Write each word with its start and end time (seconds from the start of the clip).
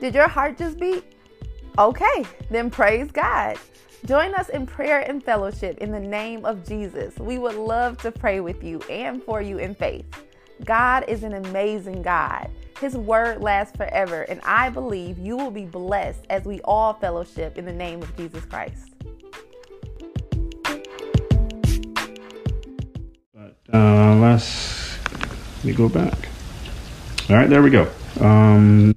Did 0.00 0.14
your 0.14 0.28
heart 0.28 0.56
just 0.56 0.78
beat? 0.78 1.04
Okay, 1.78 2.24
then 2.50 2.70
praise 2.70 3.10
God. 3.10 3.58
Join 4.04 4.32
us 4.34 4.48
in 4.48 4.64
prayer 4.64 5.00
and 5.00 5.22
fellowship 5.22 5.78
in 5.78 5.90
the 5.90 6.00
name 6.00 6.44
of 6.44 6.66
Jesus. 6.66 7.16
We 7.18 7.38
would 7.38 7.56
love 7.56 7.98
to 7.98 8.12
pray 8.12 8.40
with 8.40 8.62
you 8.62 8.80
and 8.88 9.22
for 9.22 9.42
you 9.42 9.58
in 9.58 9.74
faith. 9.74 10.06
God 10.64 11.04
is 11.08 11.24
an 11.24 11.34
amazing 11.34 12.02
God. 12.02 12.48
His 12.80 12.96
word 12.96 13.40
lasts 13.40 13.76
forever, 13.76 14.22
and 14.22 14.40
I 14.44 14.70
believe 14.70 15.18
you 15.18 15.36
will 15.36 15.50
be 15.50 15.64
blessed 15.64 16.24
as 16.30 16.44
we 16.44 16.60
all 16.60 16.94
fellowship 16.94 17.58
in 17.58 17.64
the 17.64 17.72
name 17.72 18.02
of 18.02 18.16
Jesus 18.16 18.44
Christ. 18.44 18.94
But 23.34 23.56
uh, 23.72 24.14
let's 24.16 24.96
let 25.56 25.64
me 25.64 25.72
go 25.72 25.88
back. 25.88 26.28
All 27.28 27.36
right, 27.36 27.50
there 27.50 27.62
we 27.62 27.70
go. 27.70 27.90
Um, 28.20 28.94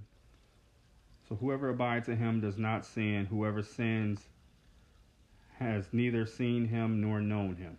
so 1.31 1.37
whoever 1.37 1.69
abides 1.69 2.09
in 2.09 2.17
him 2.17 2.41
does 2.41 2.57
not 2.57 2.85
sin. 2.85 3.25
Whoever 3.25 3.63
sins 3.63 4.27
has 5.59 5.85
neither 5.93 6.25
seen 6.25 6.67
him 6.67 6.99
nor 6.99 7.21
known 7.21 7.55
him. 7.55 7.77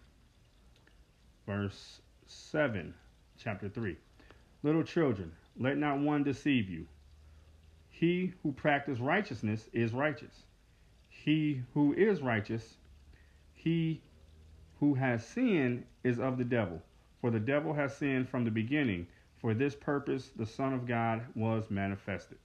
Verse 1.47 2.01
7, 2.25 2.95
chapter 3.37 3.69
3. 3.69 3.95
Little 4.62 4.83
children, 4.83 5.33
let 5.59 5.77
not 5.77 5.98
one 5.98 6.25
deceive 6.25 6.70
you. 6.70 6.87
He 7.91 8.33
who 8.42 8.52
practices 8.52 9.02
righteousness 9.02 9.69
is 9.75 9.92
righteous. 9.92 10.45
He 11.11 11.61
who 11.75 11.92
is 11.92 12.23
righteous, 12.23 12.78
he 13.53 14.00
who 14.80 14.95
has 14.95 15.27
sinned 15.27 15.84
is 16.05 16.19
of 16.19 16.39
the 16.39 16.45
devil. 16.45 16.80
For 17.20 17.30
the 17.30 17.39
devil 17.39 17.75
has 17.75 17.95
sinned 17.95 18.30
from 18.30 18.47
the 18.47 18.50
beginning. 18.50 19.09
For 19.42 19.53
this 19.53 19.75
purpose 19.75 20.30
the 20.37 20.47
Son 20.47 20.73
of 20.73 20.87
God 20.87 21.27
was 21.34 21.70
manifested, 21.70 22.39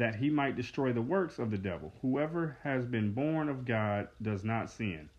that 0.00 0.14
he 0.14 0.30
might 0.30 0.56
destroy 0.56 0.94
the 0.94 1.02
works 1.02 1.38
of 1.38 1.50
the 1.50 1.58
devil. 1.58 1.92
Whoever 2.00 2.56
has 2.62 2.86
been 2.86 3.12
born 3.12 3.50
of 3.50 3.66
God 3.66 4.08
does 4.22 4.42
not 4.42 4.70
sin, 4.70 5.10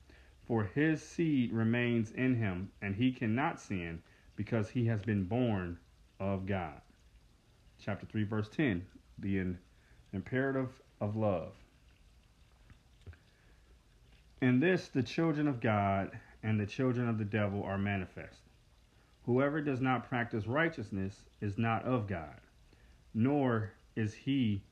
for 0.47 0.63
his 0.63 1.03
seed 1.03 1.53
remains 1.53 2.09
in 2.09 2.33
him, 2.33 2.71
and 2.81 2.95
he 2.95 3.11
cannot 3.11 3.59
sin 3.59 4.01
because 4.35 4.71
he 4.71 4.87
has 4.87 5.03
been 5.03 5.25
born 5.25 5.77
of 6.19 6.47
God. 6.47 6.81
Chapter 7.79 8.07
3, 8.07 8.23
verse 8.23 8.49
10 8.49 8.83
the 9.19 9.53
imperative 10.13 10.81
of 10.99 11.15
love. 11.15 11.53
In 14.41 14.59
this, 14.59 14.87
the 14.87 15.03
children 15.03 15.47
of 15.47 15.61
God 15.61 16.09
and 16.41 16.59
the 16.59 16.65
children 16.65 17.07
of 17.07 17.19
the 17.19 17.23
devil 17.23 17.61
are 17.61 17.77
manifest. 17.77 18.41
Whoever 19.27 19.61
does 19.61 19.79
not 19.79 20.09
practice 20.09 20.47
righteousness 20.47 21.21
is 21.39 21.59
not 21.59 21.85
of 21.85 22.07
God, 22.07 22.41
nor 23.13 23.73
is 23.95 24.15
he 24.15 24.63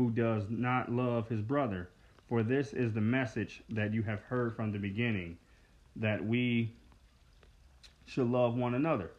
who 0.00 0.10
does 0.10 0.44
not 0.48 0.90
love 0.90 1.28
his 1.28 1.42
brother. 1.42 1.90
For 2.26 2.42
this 2.42 2.72
is 2.72 2.94
the 2.94 3.02
message 3.02 3.62
that 3.68 3.92
you 3.92 4.02
have 4.04 4.22
heard 4.22 4.56
from 4.56 4.72
the 4.72 4.78
beginning, 4.78 5.36
that 5.96 6.24
we 6.24 6.72
should 8.06 8.30
love 8.30 8.56
one 8.56 8.72
another. 8.72 9.10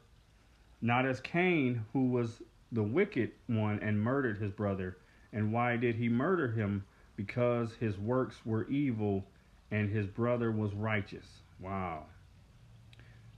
Not 0.81 1.05
as 1.05 1.19
Cain, 1.19 1.85
who 1.93 2.07
was 2.07 2.41
the 2.71 2.81
wicked 2.81 3.29
one 3.45 3.77
and 3.83 4.01
murdered 4.01 4.39
his 4.39 4.49
brother. 4.49 4.97
And 5.31 5.53
why 5.53 5.77
did 5.77 5.97
he 5.97 6.09
murder 6.09 6.49
him? 6.49 6.83
Because 7.15 7.75
his 7.79 7.99
works 7.99 8.43
were 8.43 8.67
evil 8.67 9.23
and 9.69 9.87
his 9.87 10.07
brother 10.07 10.51
was 10.51 10.73
righteous. 10.73 11.27
Wow. 11.59 12.05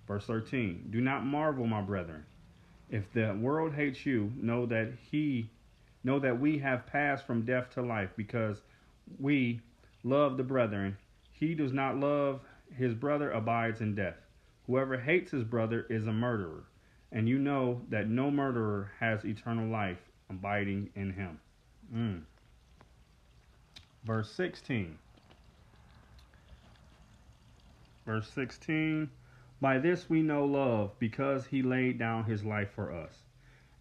Verse 0.08 0.26
13 0.26 0.88
Do 0.92 1.02
not 1.02 1.26
marvel, 1.26 1.68
my 1.68 1.82
brethren. 1.82 2.24
If 2.90 3.12
the 3.12 3.38
world 3.38 3.74
hates 3.74 4.06
you, 4.06 4.32
know 4.38 4.66
that 4.68 4.94
he 5.12 5.50
know 6.04 6.20
that 6.20 6.40
we 6.40 6.58
have 6.60 6.86
passed 6.88 7.26
from 7.26 7.46
death 7.46 7.70
to 7.72 7.82
life 7.82 8.10
because 8.16 8.62
we 9.20 9.62
love 10.04 10.38
the 10.38 10.44
brethren. 10.44 10.98
He 11.32 11.56
does 11.56 11.74
not 11.74 11.98
love 11.98 12.42
his 12.76 12.94
brother 12.94 13.32
abides 13.32 13.82
in 13.82 13.96
death. 13.96 14.18
Whoever 14.68 14.98
hates 14.98 15.32
his 15.32 15.44
brother 15.44 15.86
is 15.90 16.08
a 16.08 16.14
murderer, 16.14 16.64
and 17.12 17.28
you 17.28 17.38
know 17.38 17.82
that 17.90 18.08
no 18.08 18.32
murderer 18.32 18.92
has 19.00 19.26
eternal 19.26 19.68
life 19.68 20.00
abiding 20.30 20.90
in 20.96 21.12
him. 21.12 21.40
Mm. 21.94 22.22
Verse 24.06 24.32
16. 24.32 24.98
Verse 28.06 28.30
16 28.32 29.10
By 29.62 29.78
this 29.78 30.10
we 30.10 30.22
know 30.22 30.46
love, 30.46 30.92
because 31.00 31.46
he 31.46 31.62
laid 31.62 32.00
down 32.00 32.24
his 32.24 32.44
life 32.44 32.72
for 32.72 32.92
us. 32.92 33.14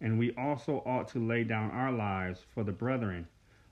And 0.03 0.19
we 0.19 0.35
also 0.35 0.83
ought 0.85 1.07
to 1.09 1.25
lay 1.25 1.45
down 1.45 1.71
our 1.71 1.91
lives 1.91 2.45
for 2.53 2.65
the 2.65 2.73
brethren. 2.73 3.29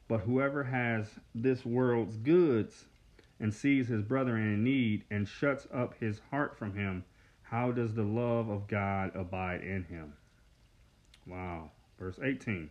But 0.08 0.22
whoever 0.22 0.64
has 0.64 1.19
this 1.36 1.66
world's 1.66 2.16
goods 2.16 2.86
and 3.38 3.53
sees 3.53 3.90
his 3.90 4.02
brother 4.02 4.38
in 4.38 4.64
need 4.64 5.03
and 5.12 5.28
shuts 5.28 5.68
up 5.74 5.94
his 6.00 6.22
heart 6.31 6.58
from 6.58 6.74
him, 6.74 7.03
how 7.41 7.74
does 7.74 7.94
the 7.94 8.03
love 8.03 8.47
of 8.47 8.68
God 8.68 9.14
abide 9.14 9.62
in 9.62 9.84
him? 9.84 10.14
Wow. 11.28 11.72
Verse 12.00 12.18
18 12.24 12.70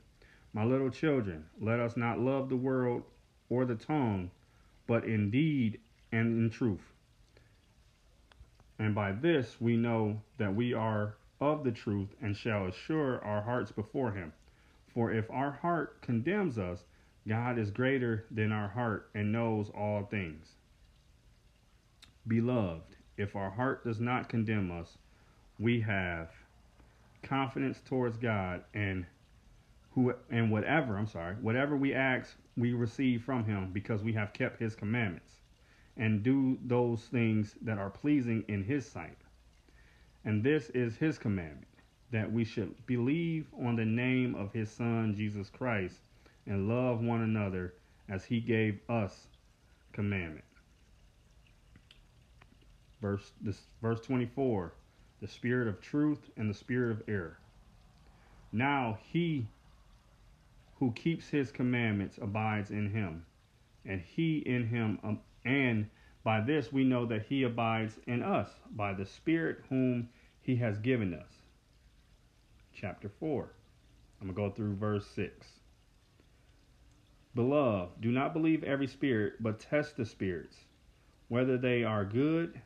My 0.55 0.65
little 0.65 0.91
children, 0.91 1.45
let 1.61 1.81
us 1.81 1.99
not 1.99 2.19
love 2.19 2.49
the 2.49 2.57
world 2.57 3.03
or 3.51 3.67
the 3.67 3.75
tongue, 3.75 4.31
but 4.87 5.05
in 5.05 5.31
deed 5.31 5.81
and 6.13 6.39
in 6.39 6.49
truth. 6.49 6.95
And 8.79 8.95
by 8.95 9.13
this 9.13 9.61
we 9.61 9.77
know 9.77 10.23
that 10.39 10.55
we 10.55 10.73
are 10.73 11.17
of 11.41 11.65
the 11.65 11.73
truth 11.73 12.15
and 12.21 12.37
shall 12.37 12.67
assure 12.67 13.25
our 13.25 13.43
hearts 13.43 13.73
before 13.73 14.13
him. 14.13 14.33
For 14.93 15.13
if 15.13 15.31
our 15.31 15.53
heart 15.53 16.03
condemns 16.03 16.59
us, 16.59 16.85
God 17.27 17.59
is 17.59 17.71
greater 17.71 18.27
than 18.31 18.53
our 18.53 18.69
heart 18.69 19.11
and 19.15 19.33
knows 19.33 19.71
all 19.71 20.05
things. 20.05 20.55
Beloved, 22.27 22.97
if 23.17 23.37
our 23.37 23.51
heart 23.51 23.85
does 23.85 24.01
not 24.01 24.29
condemn 24.29 24.71
us, 24.71 24.99
we 25.59 25.81
have 25.81 26.31
confidence 27.23 27.81
towards 27.85 28.17
God 28.17 28.65
and 28.75 29.07
who 29.93 30.15
and 30.31 30.51
whatever, 30.51 30.97
I'm 30.97 31.07
sorry, 31.07 31.35
whatever 31.37 31.77
we 31.77 31.95
ask, 31.95 32.37
we 32.57 32.73
receive 32.73 33.23
from 33.23 33.45
him 33.45 33.71
because 33.73 34.03
we 34.03 34.13
have 34.15 34.33
kept 34.33 34.61
his 34.61 34.75
commandments 34.75 35.33
and 35.97 36.23
do 36.23 36.59
those 36.65 37.03
things 37.05 37.55
that 37.63 37.79
are 37.79 37.91
pleasing 37.91 38.45
in 38.49 38.65
his 38.65 38.87
sight. 38.87 39.17
And 40.25 40.43
this 40.45 40.71
is 40.71 40.97
his 40.97 41.19
commandment 41.19 41.67
that 42.11 42.31
we 42.31 42.45
should 42.45 42.75
believe 42.87 43.47
on 43.65 43.77
the 43.77 43.85
name 43.85 44.35
of 44.35 44.53
his 44.53 44.71
son 44.71 45.15
Jesus 45.17 45.49
Christ 45.49 45.97
and 46.47 46.69
love 46.69 47.01
one 47.01 47.23
another 47.23 47.75
as 48.09 48.25
he 48.25 48.41
gave 48.41 48.81
us 48.89 49.29
commandment. 49.93 50.45
Verse 53.01 53.33
this 53.41 53.63
verse 53.81 54.01
24, 54.01 54.75
the 55.21 55.29
spirit 55.29 55.69
of 55.69 55.81
truth 55.81 56.29
and 56.37 56.51
the 56.51 56.55
spirit 56.55 56.91
of 56.91 57.03
error. 57.09 57.39
Now 58.53 58.99
he 59.11 59.47
who 60.79 60.93
keeps 60.93 61.29
his 61.29 61.53
commandments 61.53 62.19
abides 62.21 62.71
in 62.71 62.91
him, 62.91 63.25
and 63.87 64.01
he 64.01 64.39
in 64.39 64.67
him 64.67 64.99
um, 65.03 65.21
and 65.45 65.89
by 66.23 66.41
this 66.41 66.71
we 66.71 66.85
know 66.85 67.07
that 67.07 67.27
he 67.27 67.45
abides 67.45 67.99
in 68.07 68.23
us 68.23 68.51
by 68.73 68.93
the 68.93 69.07
Spirit 69.07 69.65
whom 69.69 70.11
he 70.43 70.57
has 70.57 70.77
given 70.79 71.15
us. 71.15 71.33
Chapter 72.75 73.09
4. 73.09 73.51
I'm 74.21 74.27
going 74.27 74.35
to 74.35 74.51
go 74.51 74.55
through 74.55 74.77
verse 74.77 75.07
6. 75.15 75.47
Beloved, 77.35 78.01
do 78.01 78.11
not 78.13 78.35
believe 78.35 78.65
every 78.65 78.87
spirit, 78.87 79.35
but 79.41 79.61
test 79.61 79.97
the 79.97 80.05
spirits, 80.05 80.57
whether 81.29 81.57
they 81.57 81.85
are 81.85 82.05
good, 82.05 82.61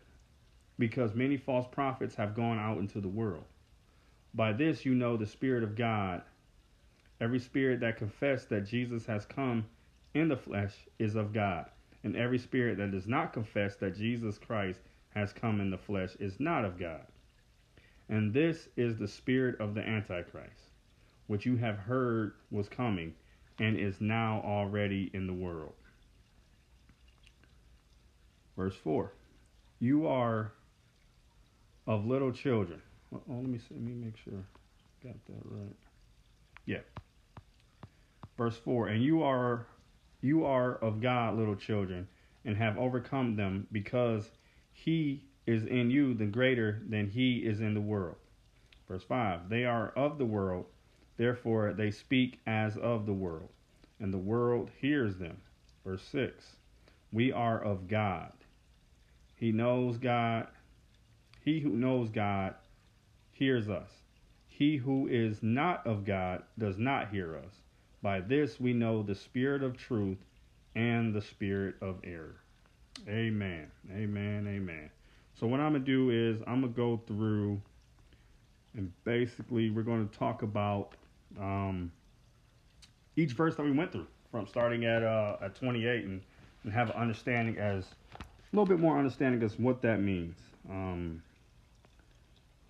because 0.78 1.14
many 1.14 1.36
false 1.36 1.66
prophets 1.70 2.16
have 2.16 2.34
gone 2.34 2.58
out 2.58 2.78
into 2.78 3.00
the 3.00 3.08
world. 3.08 3.44
By 4.32 4.52
this 4.52 4.84
you 4.84 4.94
know 4.94 5.16
the 5.16 5.26
Spirit 5.26 5.62
of 5.62 5.76
God. 5.76 6.22
Every 7.20 7.38
spirit 7.38 7.80
that 7.80 7.98
confesses 7.98 8.46
that 8.48 8.66
Jesus 8.66 9.06
has 9.06 9.24
come 9.24 9.66
in 10.12 10.28
the 10.28 10.36
flesh 10.36 10.74
is 10.98 11.14
of 11.14 11.32
God 11.32 11.66
and 12.04 12.14
every 12.16 12.38
spirit 12.38 12.76
that 12.78 12.92
does 12.92 13.08
not 13.08 13.32
confess 13.32 13.76
that 13.76 13.96
Jesus 13.96 14.38
Christ 14.38 14.80
has 15.14 15.32
come 15.32 15.60
in 15.60 15.70
the 15.70 15.78
flesh 15.78 16.14
is 16.20 16.38
not 16.38 16.64
of 16.64 16.78
God. 16.78 17.06
And 18.08 18.32
this 18.32 18.68
is 18.76 18.98
the 18.98 19.08
spirit 19.08 19.58
of 19.58 19.74
the 19.74 19.80
Antichrist, 19.80 20.70
which 21.26 21.46
you 21.46 21.56
have 21.56 21.78
heard 21.78 22.34
was 22.50 22.68
coming 22.68 23.14
and 23.58 23.78
is 23.78 24.00
now 24.00 24.42
already 24.44 25.10
in 25.14 25.26
the 25.26 25.32
world. 25.32 25.72
Verse 28.56 28.76
4 28.76 29.12
You 29.80 30.06
are 30.06 30.52
of 31.86 32.04
little 32.04 32.32
children. 32.32 32.82
Oh, 33.14 33.20
let 33.28 33.46
me 33.46 33.58
see, 33.58 33.74
let 33.74 33.82
me 33.82 33.94
make 33.94 34.16
sure 34.16 34.34
I 34.34 35.06
got 35.06 35.24
that 35.26 35.42
right. 35.44 35.76
Yeah. 36.66 36.80
Verse 38.36 38.56
4 38.56 38.88
And 38.88 39.02
you 39.02 39.22
are 39.22 39.66
you 40.24 40.46
are 40.46 40.76
of 40.76 41.02
God, 41.02 41.36
little 41.36 41.54
children, 41.54 42.08
and 42.46 42.56
have 42.56 42.78
overcome 42.78 43.36
them, 43.36 43.66
because 43.70 44.30
he 44.72 45.22
is 45.46 45.66
in 45.66 45.90
you 45.90 46.14
the 46.14 46.24
greater 46.24 46.80
than 46.88 47.10
he 47.10 47.44
is 47.44 47.60
in 47.60 47.74
the 47.74 47.80
world. 47.80 48.16
Verse 48.88 49.04
5 49.04 49.50
They 49.50 49.66
are 49.66 49.90
of 49.90 50.16
the 50.16 50.24
world, 50.24 50.64
therefore 51.18 51.74
they 51.74 51.90
speak 51.90 52.40
as 52.46 52.78
of 52.78 53.04
the 53.04 53.12
world, 53.12 53.50
and 54.00 54.12
the 54.14 54.18
world 54.18 54.70
hears 54.80 55.18
them. 55.18 55.36
Verse 55.84 56.02
6 56.10 56.56
We 57.12 57.30
are 57.30 57.62
of 57.62 57.86
God. 57.86 58.32
He 59.36 59.52
knows 59.52 59.98
God. 59.98 60.48
He 61.42 61.60
who 61.60 61.76
knows 61.76 62.08
God 62.08 62.54
hears 63.30 63.68
us. 63.68 63.90
He 64.46 64.78
who 64.78 65.06
is 65.06 65.42
not 65.42 65.86
of 65.86 66.06
God 66.06 66.44
does 66.58 66.78
not 66.78 67.10
hear 67.10 67.36
us. 67.36 67.63
By 68.04 68.20
this 68.20 68.60
we 68.60 68.74
know 68.74 69.02
the 69.02 69.14
spirit 69.14 69.62
of 69.62 69.78
truth 69.78 70.18
and 70.74 71.14
the 71.14 71.22
spirit 71.22 71.76
of 71.80 71.96
error. 72.04 72.36
Amen. 73.08 73.70
Amen. 73.90 74.46
Amen. 74.46 74.90
So 75.40 75.46
what 75.46 75.58
I'm 75.58 75.72
going 75.72 75.82
to 75.82 75.90
do 75.90 76.10
is 76.10 76.42
I'm 76.46 76.60
going 76.60 76.74
to 76.74 76.76
go 76.76 77.00
through 77.06 77.62
and 78.76 78.92
basically 79.04 79.70
we're 79.70 79.84
going 79.84 80.06
to 80.06 80.18
talk 80.18 80.42
about 80.42 80.90
um, 81.40 81.90
each 83.16 83.32
verse 83.32 83.56
that 83.56 83.62
we 83.62 83.72
went 83.72 83.90
through 83.90 84.06
from 84.30 84.46
starting 84.46 84.84
at 84.84 85.02
uh, 85.02 85.38
at 85.40 85.54
28 85.54 86.04
and, 86.04 86.20
and 86.64 86.72
have 86.74 86.90
an 86.90 86.96
understanding 86.96 87.56
as 87.56 87.86
a 87.86 88.24
little 88.52 88.66
bit 88.66 88.80
more 88.80 88.98
understanding 88.98 89.42
as 89.42 89.58
what 89.58 89.80
that 89.80 90.02
means. 90.02 90.36
Um, 90.68 91.22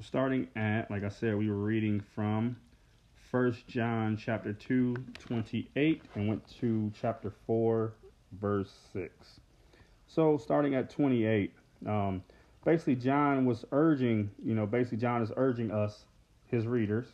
starting 0.00 0.46
at, 0.54 0.88
like 0.92 1.02
I 1.02 1.08
said, 1.08 1.34
we 1.36 1.50
were 1.50 1.56
reading 1.56 2.04
from 2.14 2.54
First 3.34 3.66
John 3.66 4.16
chapter 4.16 4.52
2, 4.52 4.94
28, 5.18 6.02
and 6.14 6.28
went 6.28 6.48
to 6.60 6.92
chapter 7.00 7.32
4, 7.48 7.92
verse 8.40 8.72
6. 8.92 9.40
So 10.06 10.38
starting 10.38 10.76
at 10.76 10.88
28, 10.88 11.52
um, 11.84 12.22
basically 12.64 12.94
John 12.94 13.44
was 13.44 13.64
urging, 13.72 14.30
you 14.40 14.54
know, 14.54 14.66
basically 14.66 14.98
John 14.98 15.20
is 15.20 15.32
urging 15.36 15.72
us, 15.72 16.04
his 16.46 16.68
readers, 16.68 17.08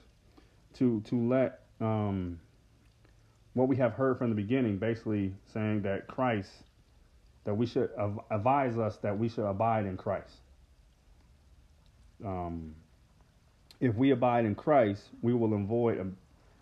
to 0.74 1.00
to 1.06 1.26
let 1.26 1.60
um, 1.80 2.38
what 3.54 3.68
we 3.68 3.76
have 3.76 3.94
heard 3.94 4.18
from 4.18 4.28
the 4.28 4.36
beginning, 4.36 4.76
basically 4.76 5.32
saying 5.54 5.80
that 5.84 6.06
Christ, 6.06 6.50
that 7.44 7.54
we 7.54 7.64
should 7.64 7.88
advise 8.30 8.76
us 8.76 8.98
that 8.98 9.18
we 9.18 9.30
should 9.30 9.48
abide 9.48 9.86
in 9.86 9.96
Christ. 9.96 10.36
Um, 12.22 12.74
if 13.80 13.94
we 13.94 14.10
abide 14.10 14.44
in 14.44 14.54
Christ, 14.54 15.08
we 15.22 15.32
will 15.32 15.54
avoid 15.54 15.98
um, 15.98 16.16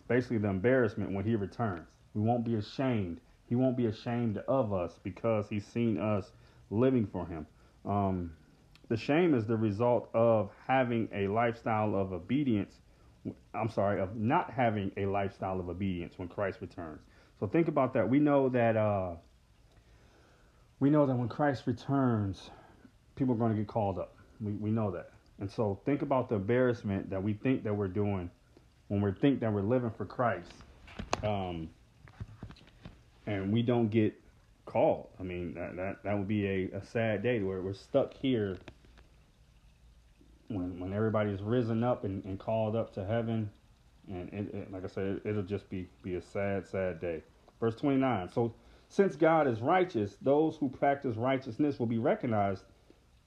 basically 0.07 0.37
the 0.37 0.47
embarrassment 0.49 1.11
when 1.11 1.25
He 1.25 1.35
returns. 1.35 1.87
We 2.13 2.21
won't 2.21 2.45
be 2.45 2.55
ashamed. 2.55 3.19
He 3.47 3.55
won't 3.55 3.77
be 3.77 3.87
ashamed 3.87 4.37
of 4.47 4.73
us 4.73 4.99
because 5.03 5.47
He's 5.49 5.65
seen 5.67 5.99
us 5.99 6.31
living 6.69 7.07
for 7.07 7.27
Him. 7.27 7.45
Um, 7.85 8.31
the 8.87 8.97
shame 8.97 9.33
is 9.33 9.45
the 9.45 9.57
result 9.57 10.09
of 10.13 10.49
having 10.67 11.09
a 11.13 11.27
lifestyle 11.27 11.95
of 11.95 12.13
obedience. 12.13 12.73
I'm 13.53 13.69
sorry, 13.69 14.01
of 14.01 14.15
not 14.15 14.51
having 14.51 14.91
a 14.97 15.05
lifestyle 15.05 15.59
of 15.59 15.69
obedience 15.69 16.13
when 16.17 16.29
Christ 16.29 16.59
returns. 16.61 17.01
So 17.39 17.47
think 17.47 17.67
about 17.67 17.93
that. 17.93 18.09
We 18.09 18.19
know 18.19 18.49
that 18.49 18.75
uh, 18.75 19.15
we 20.79 20.89
know 20.89 21.05
that 21.05 21.15
when 21.15 21.27
Christ 21.27 21.63
returns, 21.67 22.49
people 23.15 23.35
are 23.35 23.37
going 23.37 23.51
to 23.51 23.57
get 23.57 23.67
called 23.67 23.99
up. 23.99 24.15
We 24.41 24.53
we 24.53 24.71
know 24.71 24.91
that. 24.91 25.11
And 25.39 25.49
so 25.49 25.79
think 25.85 26.01
about 26.01 26.29
the 26.29 26.35
embarrassment 26.35 27.09
that 27.09 27.23
we 27.23 27.33
think 27.33 27.63
that 27.63 27.73
we're 27.73 27.87
doing 27.87 28.29
when 28.89 29.01
we 29.01 29.11
think 29.11 29.39
that 29.39 29.53
we're 29.53 29.61
living 29.61 29.91
for 29.91 30.05
Christ. 30.05 30.51
Um, 31.23 31.69
and 33.25 33.53
we 33.53 33.61
don't 33.61 33.89
get 33.89 34.13
called. 34.65 35.07
I 35.19 35.23
mean, 35.23 35.53
that 35.53 35.75
that, 35.77 36.03
that 36.03 36.17
would 36.17 36.27
be 36.27 36.45
a, 36.47 36.77
a 36.77 36.85
sad 36.85 37.23
day 37.23 37.41
where 37.41 37.61
we're 37.61 37.73
stuck 37.73 38.13
here 38.13 38.57
when 40.47 40.79
when 40.79 40.93
everybody's 40.93 41.41
risen 41.41 41.83
up 41.83 42.03
and, 42.03 42.23
and 42.25 42.39
called 42.39 42.75
up 42.75 42.93
to 42.95 43.05
heaven. 43.05 43.49
And 44.09 44.29
it, 44.33 44.53
it, 44.53 44.71
like 44.71 44.83
I 44.83 44.87
said, 44.87 45.05
it, 45.05 45.21
it'll 45.23 45.43
just 45.43 45.69
be, 45.69 45.87
be 46.01 46.15
a 46.15 46.21
sad, 46.21 46.67
sad 46.67 46.99
day. 46.99 47.21
Verse 47.59 47.75
29. 47.75 48.29
So 48.29 48.53
since 48.87 49.15
God 49.15 49.47
is 49.47 49.61
righteous, 49.61 50.17
those 50.21 50.57
who 50.57 50.67
practice 50.67 51.15
righteousness 51.15 51.77
will 51.77 51.85
be 51.85 51.99
recognized 51.99 52.63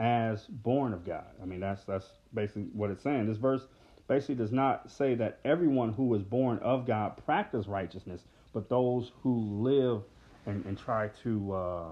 as 0.03 0.47
born 0.47 0.93
of 0.93 1.07
God. 1.07 1.27
I 1.41 1.47
mean, 1.47 1.61
that's 1.61 1.85
that's 1.85 2.07
basically 2.35 2.65
what 2.73 2.91
it's 2.91 3.05
saying. 3.05 3.29
This 3.29 3.37
verse 3.39 3.63
basically 4.09 4.35
does 4.35 4.51
not 4.51 4.91
say 4.91 5.15
that 5.15 5.39
everyone 5.45 5.93
who 5.93 6.13
is 6.15 6.23
born 6.23 6.59
of 6.59 6.87
God 6.87 7.25
practice 7.25 7.69
righteousness, 7.69 8.23
but 8.53 8.69
those 8.69 9.13
who 9.23 9.63
live 9.63 10.03
and, 10.45 10.67
and 10.67 10.77
try 10.77 11.09
to 11.23 11.53
uh, 11.53 11.85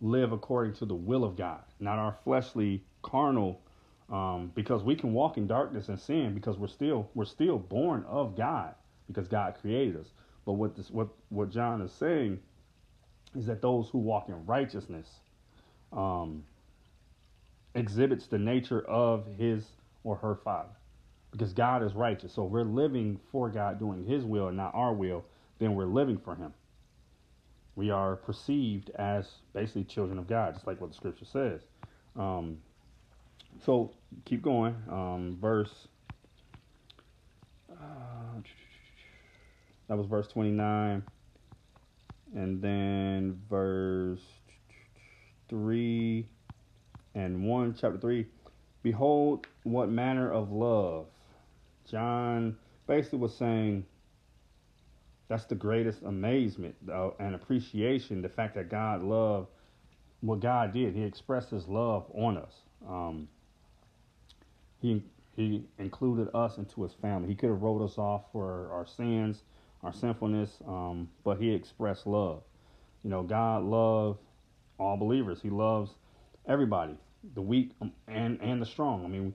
live 0.00 0.30
according 0.30 0.74
to 0.74 0.84
the 0.86 0.94
will 0.94 1.24
of 1.24 1.36
God, 1.36 1.62
not 1.80 1.98
our 1.98 2.16
fleshly, 2.22 2.84
carnal. 3.02 3.60
Um, 4.08 4.50
because 4.56 4.82
we 4.82 4.96
can 4.96 5.12
walk 5.12 5.36
in 5.36 5.46
darkness 5.46 5.88
and 5.88 5.98
sin 5.98 6.34
because 6.34 6.58
we're 6.58 6.66
still 6.66 7.08
we're 7.14 7.24
still 7.24 7.58
born 7.58 8.04
of 8.08 8.36
God 8.36 8.74
because 9.06 9.28
God 9.28 9.54
created 9.60 9.96
us. 9.96 10.08
But 10.44 10.54
what 10.54 10.76
this 10.76 10.90
what 10.90 11.08
what 11.28 11.50
John 11.50 11.80
is 11.80 11.92
saying 11.92 12.40
is 13.36 13.46
that 13.46 13.62
those 13.62 13.88
who 13.88 13.98
walk 13.98 14.28
in 14.28 14.46
righteousness, 14.46 15.08
um, 15.92 16.42
exhibits 17.74 18.26
the 18.26 18.38
nature 18.38 18.82
of 18.82 19.26
his 19.38 19.64
or 20.04 20.16
her 20.16 20.34
father. 20.34 20.70
Because 21.30 21.52
God 21.52 21.82
is 21.82 21.94
righteous. 21.94 22.32
So 22.32 22.44
we're 22.44 22.64
living 22.64 23.20
for 23.30 23.48
God, 23.48 23.78
doing 23.78 24.04
his 24.04 24.24
will 24.24 24.48
and 24.48 24.56
not 24.56 24.74
our 24.74 24.92
will, 24.92 25.24
then 25.58 25.74
we're 25.74 25.84
living 25.84 26.18
for 26.18 26.34
him. 26.34 26.52
We 27.76 27.90
are 27.90 28.16
perceived 28.16 28.90
as 28.96 29.28
basically 29.54 29.84
children 29.84 30.18
of 30.18 30.26
God, 30.26 30.54
just 30.54 30.66
like 30.66 30.80
what 30.80 30.90
the 30.90 30.96
scripture 30.96 31.24
says. 31.24 31.60
Um, 32.16 32.58
so 33.64 33.92
keep 34.24 34.42
going. 34.42 34.74
Um, 34.90 35.38
verse. 35.40 35.88
Uh, 37.70 38.40
that 39.88 39.96
was 39.96 40.06
verse 40.06 40.28
29. 40.28 41.02
And 42.34 42.62
then 42.62 43.40
verse 43.48 44.20
3 45.48 46.26
and 47.14 47.44
1, 47.44 47.74
chapter 47.80 47.98
3. 47.98 48.26
Behold, 48.82 49.46
what 49.64 49.90
manner 49.90 50.30
of 50.30 50.50
love. 50.52 51.06
John 51.88 52.56
basically 52.86 53.18
was 53.18 53.34
saying 53.34 53.84
that's 55.28 55.44
the 55.44 55.54
greatest 55.54 56.02
amazement 56.02 56.74
and 57.18 57.34
appreciation 57.34 58.22
the 58.22 58.28
fact 58.28 58.54
that 58.56 58.68
God 58.68 59.02
loved 59.02 59.48
what 60.20 60.40
God 60.40 60.72
did. 60.72 60.94
He 60.94 61.02
expressed 61.02 61.50
his 61.50 61.66
love 61.68 62.04
on 62.14 62.36
us. 62.36 62.52
Um, 62.88 63.28
he 64.80 65.02
he 65.36 65.64
included 65.78 66.28
us 66.34 66.58
into 66.58 66.82
his 66.82 66.92
family. 66.94 67.28
He 67.28 67.34
could 67.34 67.50
have 67.50 67.62
wrote 67.62 67.82
us 67.82 67.96
off 67.96 68.24
for 68.32 68.70
our 68.72 68.86
sins, 68.86 69.42
our 69.82 69.92
sinfulness, 69.92 70.58
um, 70.66 71.08
but 71.24 71.38
he 71.38 71.54
expressed 71.54 72.06
love. 72.06 72.42
You 73.04 73.10
know, 73.10 73.22
God 73.22 73.62
loved 73.62 74.18
all 74.78 74.96
believers. 74.96 75.40
He 75.40 75.48
loves 75.48 75.92
everybody, 76.50 76.96
the 77.34 77.40
weak 77.40 77.70
um, 77.80 77.92
and 78.08 78.38
and 78.42 78.60
the 78.60 78.66
strong. 78.66 79.04
I 79.04 79.08
mean, 79.08 79.34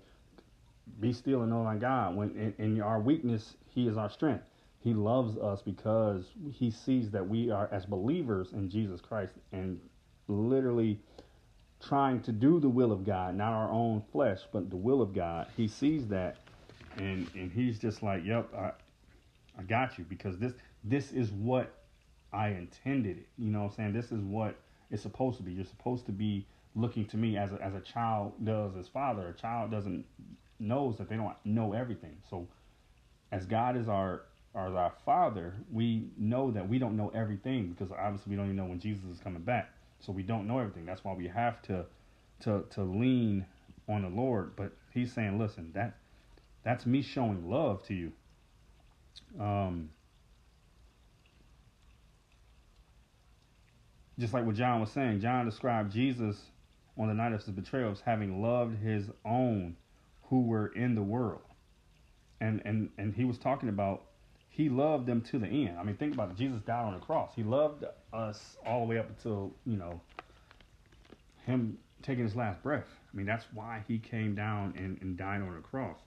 be 0.99 1.13
still 1.13 1.41
and 1.41 1.49
know 1.49 1.63
my 1.63 1.77
God. 1.77 2.15
When 2.15 2.53
in, 2.59 2.63
in 2.63 2.81
our 2.81 2.99
weakness, 2.99 3.55
He 3.73 3.87
is 3.87 3.97
our 3.97 4.09
strength. 4.09 4.43
He 4.79 4.93
loves 4.93 5.37
us 5.37 5.61
because 5.61 6.25
He 6.51 6.69
sees 6.69 7.09
that 7.11 7.27
we 7.27 7.49
are 7.49 7.69
as 7.71 7.85
believers 7.85 8.53
in 8.53 8.69
Jesus 8.69 9.01
Christ 9.01 9.33
and 9.51 9.79
literally 10.27 10.99
trying 11.81 12.21
to 12.21 12.31
do 12.31 12.59
the 12.59 12.69
will 12.69 12.91
of 12.91 13.05
God, 13.05 13.35
not 13.35 13.53
our 13.53 13.71
own 13.71 14.03
flesh, 14.11 14.41
but 14.51 14.69
the 14.69 14.75
will 14.75 15.01
of 15.01 15.13
God. 15.13 15.47
He 15.55 15.67
sees 15.67 16.07
that, 16.09 16.37
and 16.97 17.27
and 17.33 17.51
He's 17.51 17.79
just 17.79 18.03
like, 18.03 18.25
"Yep, 18.25 18.53
I, 18.53 18.71
I 19.57 19.63
got 19.63 19.97
you," 19.97 20.05
because 20.09 20.37
this 20.37 20.53
this 20.83 21.11
is 21.11 21.31
what 21.31 21.73
I 22.33 22.49
intended. 22.49 23.25
You 23.37 23.51
know, 23.51 23.63
what 23.63 23.71
I'm 23.71 23.75
saying 23.75 23.93
this 23.93 24.11
is 24.11 24.21
what 24.21 24.55
it's 24.91 25.01
supposed 25.01 25.37
to 25.37 25.43
be. 25.43 25.53
You're 25.53 25.65
supposed 25.65 26.05
to 26.07 26.11
be 26.11 26.45
looking 26.75 27.05
to 27.07 27.17
me 27.17 27.37
as 27.37 27.51
a, 27.51 27.61
as 27.61 27.73
a 27.73 27.79
child 27.79 28.33
does 28.43 28.75
as 28.75 28.87
father. 28.87 29.29
A 29.29 29.33
child 29.33 29.71
doesn't 29.71 30.05
knows 30.59 30.97
that 30.97 31.09
they 31.09 31.15
don't 31.15 31.35
know 31.43 31.73
everything. 31.73 32.17
So 32.29 32.47
as 33.31 33.45
God 33.45 33.77
is 33.77 33.87
our 33.87 34.23
our 34.53 34.93
father, 35.05 35.53
we 35.69 36.07
know 36.17 36.49
that 36.51 36.69
we 36.69 36.79
don't 36.79 36.95
know 36.95 37.11
everything 37.13 37.73
because 37.73 37.91
obviously 37.91 38.29
we 38.29 38.35
don't 38.37 38.45
even 38.45 38.55
know 38.55 38.65
when 38.65 38.79
Jesus 38.79 39.03
is 39.05 39.19
coming 39.19 39.41
back. 39.41 39.69
So 39.99 40.13
we 40.13 40.23
don't 40.23 40.47
know 40.47 40.59
everything. 40.59 40.85
That's 40.85 41.03
why 41.03 41.13
we 41.13 41.27
have 41.27 41.61
to 41.63 41.85
to 42.41 42.63
to 42.71 42.83
lean 42.83 43.45
on 43.89 44.03
the 44.03 44.09
Lord. 44.09 44.55
But 44.55 44.71
he's 44.93 45.11
saying, 45.13 45.37
listen, 45.39 45.71
that 45.73 45.97
that's 46.63 46.85
me 46.85 47.01
showing 47.01 47.49
love 47.49 47.83
to 47.87 47.93
you. 47.93 48.11
Um 49.39 49.89
just 54.17 54.33
like 54.33 54.45
what 54.45 54.55
John 54.55 54.79
was 54.79 54.91
saying, 54.91 55.19
John 55.19 55.45
described 55.45 55.91
Jesus 55.91 56.41
on 56.97 57.07
the 57.07 57.13
night 57.13 57.33
of 57.33 57.43
his 57.43 57.53
betrayal 57.53 57.91
as 57.91 58.01
having 58.01 58.41
loved 58.41 58.77
his 58.81 59.09
own 59.25 59.75
who 60.29 60.41
were 60.41 60.67
in 60.67 60.95
the 60.95 61.03
world. 61.03 61.41
And 62.41 62.61
and 62.65 62.89
and 62.97 63.13
he 63.13 63.25
was 63.25 63.37
talking 63.37 63.69
about 63.69 64.03
he 64.55 64.69
loved 64.69 65.05
them 65.05 65.21
to 65.21 65.37
the 65.37 65.47
end. 65.47 65.77
I 65.77 65.83
mean, 65.83 65.97
think 65.97 66.13
about 66.13 66.31
it. 66.31 66.37
Jesus 66.37 66.61
died 66.61 66.85
on 66.85 66.93
the 66.93 67.05
cross. 67.05 67.31
He 67.35 67.43
loved 67.43 67.83
us 68.13 68.55
all 68.65 68.79
the 68.79 68.85
way 68.85 68.97
up 68.97 69.09
until, 69.09 69.53
you 69.65 69.75
know, 69.75 69.99
him 71.45 71.77
taking 72.01 72.23
his 72.23 72.37
last 72.37 72.63
breath. 72.63 72.85
I 73.13 73.17
mean, 73.17 73.25
that's 73.25 73.45
why 73.53 73.83
he 73.85 73.99
came 73.99 74.33
down 74.33 74.73
and, 74.77 74.97
and 75.01 75.17
died 75.17 75.41
on 75.41 75.53
the 75.53 75.61
cross. 75.61 75.97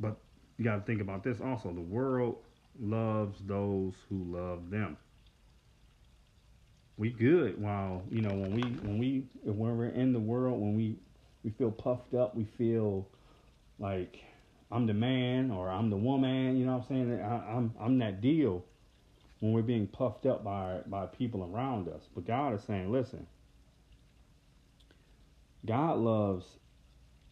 But 0.00 0.16
you 0.58 0.64
got 0.64 0.74
to 0.74 0.82
think 0.82 1.00
about 1.00 1.22
this 1.22 1.40
also. 1.40 1.72
The 1.72 1.80
world 1.80 2.38
loves 2.80 3.38
those 3.46 3.94
who 4.08 4.24
love 4.24 4.70
them. 4.70 4.96
We 6.98 7.10
good 7.10 7.60
while 7.60 8.02
you 8.10 8.20
know 8.22 8.30
when 8.30 8.52
we 8.54 8.62
when 8.62 8.98
we 8.98 9.26
when 9.44 9.76
we're 9.76 9.88
in 9.88 10.12
the 10.12 10.20
world 10.20 10.60
when 10.60 10.76
we 10.76 10.98
we 11.42 11.50
feel 11.50 11.70
puffed 11.70 12.14
up 12.14 12.36
we 12.36 12.44
feel 12.44 13.08
like 13.78 14.18
I'm 14.70 14.86
the 14.86 14.94
man 14.94 15.50
or 15.50 15.70
I'm 15.70 15.90
the 15.90 15.96
woman 15.96 16.56
you 16.56 16.66
know 16.66 16.76
what 16.76 16.82
I'm 16.82 16.88
saying 16.88 17.20
I, 17.20 17.56
I'm 17.56 17.74
I'm 17.80 17.98
that 17.98 18.20
deal 18.20 18.64
when 19.40 19.52
we're 19.52 19.62
being 19.62 19.86
puffed 19.86 20.26
up 20.26 20.44
by 20.44 20.80
by 20.86 21.06
people 21.06 21.50
around 21.52 21.88
us 21.88 22.02
but 22.14 22.26
God 22.26 22.54
is 22.54 22.62
saying 22.62 22.92
listen 22.92 23.26
God 25.64 25.98
loves 25.98 26.46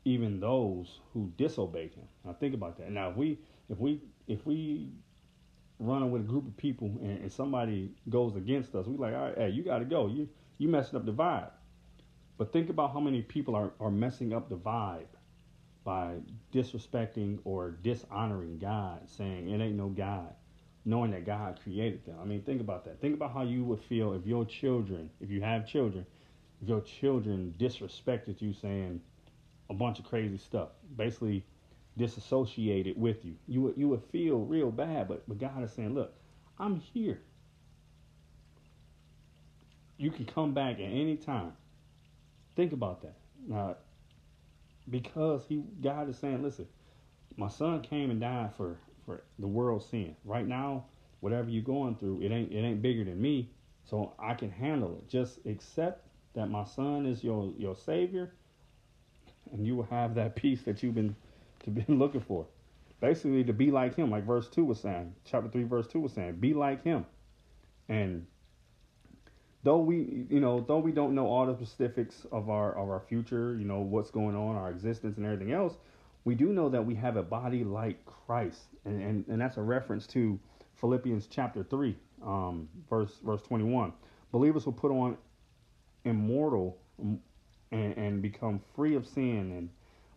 even 0.04 0.40
those 0.40 1.00
who 1.12 1.32
disobey 1.36 1.88
him. 1.88 2.08
Now 2.24 2.32
think 2.32 2.54
about 2.54 2.78
that. 2.78 2.90
Now 2.90 3.10
if 3.10 3.16
we 3.16 3.38
if 3.68 3.78
we 3.78 4.00
if 4.28 4.46
we 4.46 4.90
running 5.80 6.10
with 6.10 6.22
a 6.22 6.24
group 6.24 6.46
of 6.46 6.56
people 6.56 6.86
and, 7.00 7.22
and 7.22 7.32
somebody 7.32 7.90
goes 8.08 8.36
against 8.36 8.74
us, 8.74 8.86
we 8.86 8.96
like, 8.96 9.14
all 9.14 9.24
right, 9.28 9.38
hey, 9.38 9.48
you 9.50 9.64
gotta 9.64 9.84
go. 9.84 10.06
You 10.06 10.28
you 10.58 10.68
messing 10.68 10.96
up 10.96 11.06
the 11.06 11.12
vibe. 11.12 11.50
But 12.36 12.52
think 12.52 12.70
about 12.70 12.92
how 12.92 13.00
many 13.00 13.22
people 13.22 13.54
are, 13.54 13.72
are 13.80 13.90
messing 13.90 14.32
up 14.32 14.48
the 14.48 14.56
vibe 14.56 15.06
by 15.84 16.16
disrespecting 16.52 17.38
or 17.44 17.72
dishonoring 17.82 18.58
God, 18.58 19.08
saying 19.08 19.48
it 19.48 19.60
ain't 19.60 19.76
no 19.76 19.88
God, 19.88 20.34
knowing 20.84 21.10
that 21.12 21.24
God 21.24 21.58
created 21.62 22.04
them. 22.04 22.16
I 22.20 22.24
mean, 22.24 22.42
think 22.42 22.60
about 22.60 22.84
that. 22.84 23.00
Think 23.00 23.14
about 23.14 23.32
how 23.32 23.42
you 23.42 23.64
would 23.64 23.80
feel 23.80 24.12
if 24.12 24.26
your 24.26 24.44
children, 24.44 25.10
if 25.20 25.30
you 25.30 25.40
have 25.40 25.66
children, 25.66 26.06
if 26.62 26.68
your 26.68 26.82
children 26.82 27.54
disrespected 27.58 28.40
you 28.40 28.52
saying 28.52 29.00
a 29.70 29.74
bunch 29.74 29.98
of 29.98 30.04
crazy 30.04 30.36
stuff, 30.36 30.68
basically 30.96 31.44
disassociated 31.96 33.00
with 33.00 33.24
you. 33.24 33.34
You 33.46 33.62
would 33.62 33.76
you 33.76 33.88
would 33.88 34.02
feel 34.10 34.38
real 34.38 34.70
bad, 34.70 35.08
but 35.08 35.28
but 35.28 35.38
God 35.38 35.62
is 35.62 35.72
saying, 35.72 35.94
look, 35.94 36.14
I'm 36.58 36.76
here. 36.76 37.20
You 39.96 40.10
can 40.10 40.24
come 40.24 40.54
back 40.54 40.76
at 40.76 40.80
any 40.80 41.16
time. 41.16 41.52
Think 42.56 42.72
about 42.72 43.02
that. 43.02 43.16
Now, 43.46 43.76
because 44.88 45.44
he 45.48 45.62
God 45.82 46.08
is 46.08 46.18
saying, 46.18 46.42
listen, 46.42 46.66
my 47.36 47.48
son 47.48 47.82
came 47.82 48.10
and 48.10 48.20
died 48.20 48.50
for 48.56 48.78
for 49.04 49.22
the 49.38 49.46
world's 49.46 49.86
sin. 49.86 50.16
Right 50.24 50.46
now, 50.46 50.84
whatever 51.20 51.50
you're 51.50 51.62
going 51.62 51.96
through, 51.96 52.22
it 52.22 52.30
ain't 52.30 52.52
it 52.52 52.60
ain't 52.60 52.82
bigger 52.82 53.04
than 53.04 53.20
me, 53.20 53.50
so 53.84 54.14
I 54.18 54.34
can 54.34 54.50
handle 54.50 54.94
it. 54.96 55.08
Just 55.08 55.38
accept 55.46 56.06
that 56.34 56.46
my 56.46 56.64
son 56.64 57.06
is 57.06 57.22
your 57.24 57.52
your 57.58 57.76
savior, 57.76 58.32
and 59.52 59.66
you 59.66 59.76
will 59.76 59.84
have 59.84 60.14
that 60.14 60.36
peace 60.42 60.62
that 60.62 60.82
you've 60.82 60.94
been 60.94 61.16
to 61.64 61.70
be 61.70 61.84
looking 61.92 62.20
for. 62.20 62.46
Basically, 63.00 63.44
to 63.44 63.52
be 63.52 63.70
like 63.70 63.94
him, 63.96 64.10
like 64.10 64.24
verse 64.24 64.48
two 64.48 64.64
was 64.64 64.80
saying, 64.80 65.14
chapter 65.24 65.48
three, 65.48 65.64
verse 65.64 65.86
two 65.86 66.00
was 66.00 66.12
saying, 66.12 66.34
be 66.34 66.52
like 66.52 66.84
him. 66.84 67.06
And 67.88 68.26
though 69.62 69.78
we, 69.78 70.26
you 70.28 70.40
know, 70.40 70.60
though 70.60 70.78
we 70.78 70.92
don't 70.92 71.14
know 71.14 71.26
all 71.26 71.46
the 71.46 71.54
specifics 71.54 72.26
of 72.30 72.50
our 72.50 72.76
of 72.76 72.88
our 72.88 73.00
future, 73.00 73.56
you 73.58 73.64
know, 73.64 73.80
what's 73.80 74.10
going 74.10 74.36
on, 74.36 74.56
our 74.56 74.70
existence, 74.70 75.16
and 75.16 75.24
everything 75.24 75.52
else, 75.52 75.74
we 76.24 76.34
do 76.34 76.52
know 76.52 76.68
that 76.68 76.84
we 76.84 76.94
have 76.94 77.16
a 77.16 77.22
body 77.22 77.64
like 77.64 78.04
Christ, 78.04 78.60
and 78.84 79.02
and, 79.02 79.24
and 79.28 79.40
that's 79.40 79.56
a 79.56 79.62
reference 79.62 80.06
to 80.08 80.38
Philippians 80.74 81.26
chapter 81.26 81.64
three, 81.64 81.96
um, 82.24 82.68
verse 82.88 83.18
verse 83.24 83.42
twenty 83.42 83.64
one. 83.64 83.92
Believers 84.32 84.66
will 84.66 84.72
put 84.72 84.92
on 84.92 85.16
immortal 86.04 86.78
and, 86.98 87.20
and 87.72 88.22
become 88.22 88.60
free 88.74 88.94
of 88.94 89.06
sin, 89.06 89.52
and 89.52 89.68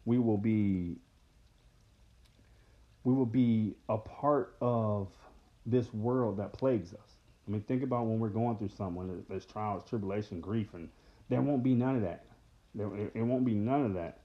we 0.05 0.19
will 0.19 0.37
be 0.37 0.97
we 3.03 3.13
will 3.13 3.25
be 3.25 3.75
a 3.89 3.97
part 3.97 4.55
of 4.61 5.09
this 5.65 5.93
world 5.93 6.37
that 6.37 6.53
plagues 6.53 6.93
us. 6.93 7.17
I 7.47 7.51
mean, 7.51 7.61
think 7.61 7.83
about 7.83 8.05
when 8.05 8.19
we're 8.19 8.29
going 8.29 8.57
through 8.57 8.69
something, 8.69 9.23
there's 9.29 9.45
trials, 9.45 9.83
tribulation, 9.87 10.39
grief, 10.39 10.73
and 10.73 10.89
there 11.29 11.41
won't 11.41 11.63
be 11.63 11.73
none 11.73 11.95
of 11.95 12.01
that. 12.03 12.25
There, 12.75 12.89
it 13.13 13.21
won't 13.21 13.45
be 13.45 13.53
none 13.53 13.85
of 13.85 13.93
that 13.95 14.21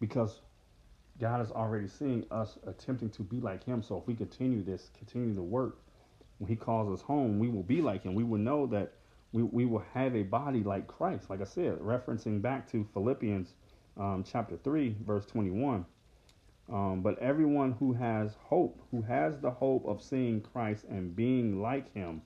because 0.00 0.40
God 1.20 1.40
is 1.40 1.50
already 1.50 1.88
seeing 1.88 2.24
us 2.30 2.58
attempting 2.66 3.10
to 3.10 3.22
be 3.22 3.40
like 3.40 3.64
Him. 3.64 3.82
So 3.82 3.96
if 3.98 4.06
we 4.06 4.14
continue 4.14 4.62
this, 4.62 4.90
continue 4.98 5.34
to 5.34 5.42
work, 5.42 5.78
when 6.38 6.48
He 6.48 6.56
calls 6.56 6.92
us 6.92 7.02
home, 7.04 7.38
we 7.38 7.48
will 7.48 7.62
be 7.62 7.80
like 7.80 8.02
Him. 8.02 8.14
We 8.14 8.24
will 8.24 8.38
know 8.38 8.66
that 8.66 8.92
we, 9.32 9.42
we 9.42 9.64
will 9.64 9.84
have 9.94 10.14
a 10.14 10.22
body 10.22 10.62
like 10.62 10.86
Christ. 10.86 11.30
Like 11.30 11.40
I 11.40 11.44
said, 11.44 11.78
referencing 11.78 12.42
back 12.42 12.70
to 12.72 12.86
Philippians 12.92 13.54
um, 13.96 14.24
chapter 14.26 14.56
3, 14.56 14.96
verse 15.06 15.24
21. 15.26 15.84
Um, 16.72 17.00
but 17.00 17.18
everyone 17.20 17.72
who 17.72 17.92
has 17.92 18.34
hope, 18.42 18.80
who 18.90 19.02
has 19.02 19.38
the 19.38 19.50
hope 19.50 19.86
of 19.86 20.02
seeing 20.02 20.40
Christ 20.40 20.84
and 20.88 21.14
being 21.14 21.62
like 21.62 21.92
him, 21.94 22.22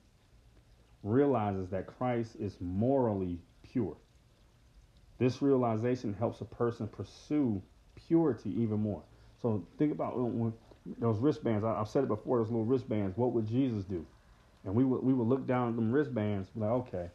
realizes 1.03 1.69
that 1.71 1.87
Christ 1.87 2.37
is 2.39 2.57
morally 2.61 3.39
pure. 3.63 3.97
This 5.19 5.43
realization 5.43 6.15
helps 6.15 6.41
a 6.41 6.47
person 6.47 6.89
pursue 6.89 7.61
purity 7.95 8.51
even 8.63 8.81
more. 8.81 9.03
So 9.43 9.67
think 9.79 9.93
about 9.93 10.15
those 10.99 11.19
wristbands. 11.19 11.65
I, 11.65 11.77
have 11.77 11.89
said 11.89 12.05
it 12.05 12.09
before. 12.09 12.39
Those 12.39 12.49
little 12.49 12.65
wristbands. 12.65 13.17
What 13.19 13.33
would 13.33 13.47
Jesus 13.47 13.85
do? 13.85 14.07
And 14.65 14.75
we 14.75 14.85
would 14.85 15.03
we 15.03 15.13
would 15.13 15.27
look 15.27 15.47
down 15.47 15.71
at 15.71 15.77
them 15.77 15.93
wristbands, 15.93 16.49
like, 16.55 16.71
okay, 16.71 17.09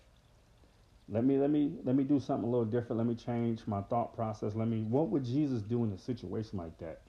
let 1.09 1.23
me 1.23 1.37
let 1.37 1.51
me 1.51 1.73
let 1.83 1.95
me 1.95 2.03
do 2.03 2.19
something 2.19 2.47
a 2.47 2.51
little 2.51 2.65
different. 2.65 2.97
Let 2.97 3.07
me 3.07 3.15
change 3.15 3.61
my 3.67 3.81
thought 3.81 4.15
process. 4.15 4.55
Let 4.55 4.67
me. 4.67 4.81
What 4.81 5.09
would 5.09 5.23
Jesus 5.23 5.61
do 5.61 5.83
in 5.83 5.91
a 5.91 5.97
situation 5.97 6.57
like 6.57 6.77
that? 6.79 7.01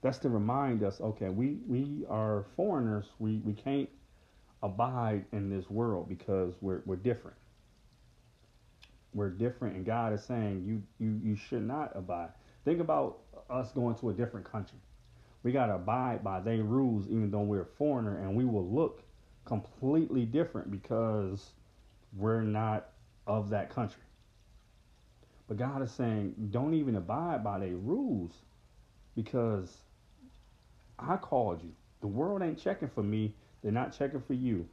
That's 0.00 0.18
to 0.18 0.28
remind 0.28 0.82
us, 0.82 1.00
okay, 1.00 1.28
we, 1.28 1.58
we 1.66 2.04
are 2.08 2.46
foreigners. 2.56 3.06
We, 3.18 3.40
we 3.44 3.52
can't 3.52 3.88
abide 4.62 5.24
in 5.32 5.50
this 5.50 5.68
world 5.68 6.08
because 6.08 6.54
we're, 6.60 6.82
we're 6.86 6.96
different. 6.96 7.36
We're 9.14 9.30
different, 9.30 9.76
and 9.76 9.86
God 9.86 10.12
is 10.12 10.22
saying 10.22 10.64
you, 10.66 10.82
you, 11.04 11.20
you 11.24 11.36
should 11.36 11.66
not 11.66 11.92
abide. 11.94 12.28
Think 12.64 12.80
about 12.80 13.18
us 13.50 13.72
going 13.72 13.96
to 13.96 14.10
a 14.10 14.12
different 14.12 14.50
country. 14.50 14.78
We 15.42 15.52
got 15.52 15.66
to 15.66 15.76
abide 15.76 16.22
by 16.22 16.40
their 16.40 16.62
rules, 16.62 17.06
even 17.08 17.30
though 17.30 17.40
we're 17.40 17.62
a 17.62 17.66
foreigner, 17.78 18.18
and 18.18 18.36
we 18.36 18.44
will 18.44 18.68
look 18.68 19.02
completely 19.44 20.26
different 20.26 20.70
because 20.70 21.50
we're 22.16 22.42
not 22.42 22.90
of 23.26 23.50
that 23.50 23.70
country. 23.70 24.02
But 25.48 25.56
God 25.56 25.82
is 25.82 25.90
saying, 25.90 26.34
don't 26.50 26.74
even 26.74 26.96
abide 26.96 27.42
by 27.42 27.58
their 27.58 27.76
rules 27.76 28.32
because 29.16 29.74
I 30.98 31.16
called 31.16 31.62
you. 31.62 31.72
The 32.00 32.06
world 32.06 32.42
ain't 32.42 32.58
checking 32.58 32.88
for 32.88 33.02
me. 33.02 33.34
They're 33.62 33.72
not 33.72 33.96
checking 33.96 34.20
for 34.20 34.34
you. 34.34 34.68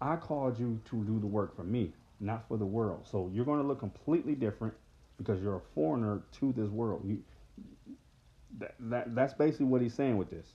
I 0.00 0.16
called 0.16 0.58
you 0.58 0.80
to 0.90 1.04
do 1.04 1.18
the 1.20 1.26
work 1.26 1.56
for 1.56 1.64
me, 1.64 1.92
not 2.20 2.46
for 2.48 2.56
the 2.56 2.66
world. 2.66 3.06
So 3.10 3.30
you're 3.32 3.44
going 3.44 3.60
to 3.60 3.66
look 3.66 3.78
completely 3.80 4.34
different 4.34 4.74
because 5.16 5.42
you're 5.42 5.56
a 5.56 5.74
foreigner 5.74 6.22
to 6.40 6.52
this 6.52 6.68
world. 6.68 7.02
You, 7.06 7.22
that, 8.58 8.74
that, 8.80 9.14
that's 9.14 9.34
basically 9.34 9.66
what 9.66 9.80
he's 9.80 9.94
saying 9.94 10.16
with 10.16 10.30
this. 10.30 10.48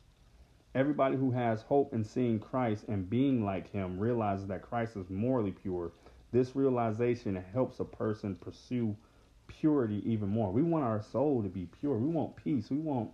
Everybody 0.76 1.16
who 1.18 1.32
has 1.32 1.64
hope 1.64 1.94
in 1.94 2.04
seeing 2.04 2.40
Christ 2.40 2.86
and 2.88 3.10
being 3.10 3.44
like 3.44 3.72
him 3.72 4.00
realizes 4.00 4.48
that 4.48 4.62
Christ 4.62 4.96
is 4.98 5.10
morally 5.10 5.52
pure. 5.52 5.92
This 6.32 6.56
realization 6.56 7.44
helps 7.54 7.80
a 7.80 7.86
person 7.86 8.36
pursue 8.36 8.96
purity 9.48 10.04
even 10.06 10.30
more. 10.30 10.52
We 10.52 10.62
want 10.62 10.86
our 10.86 11.02
soul 11.02 11.42
to 11.42 11.50
be 11.50 11.66
pure. 11.80 11.98
We 11.98 12.10
want 12.10 12.36
peace. 12.36 12.70
We 12.70 12.78
want 12.78 13.10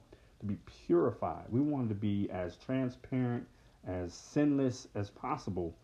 be 0.47 0.57
purified. 0.87 1.45
We 1.49 1.59
want 1.59 1.89
to 1.89 1.95
be 1.95 2.29
as 2.31 2.55
transparent, 2.57 3.47
as 3.87 4.13
sinless 4.13 4.87
as 4.95 5.09
possible 5.09 5.75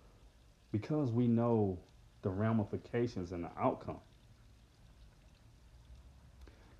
because 0.71 1.11
we 1.11 1.27
know 1.27 1.77
the 2.21 2.29
ramifications 2.29 3.31
and 3.31 3.43
the 3.43 3.51
outcome. 3.59 3.99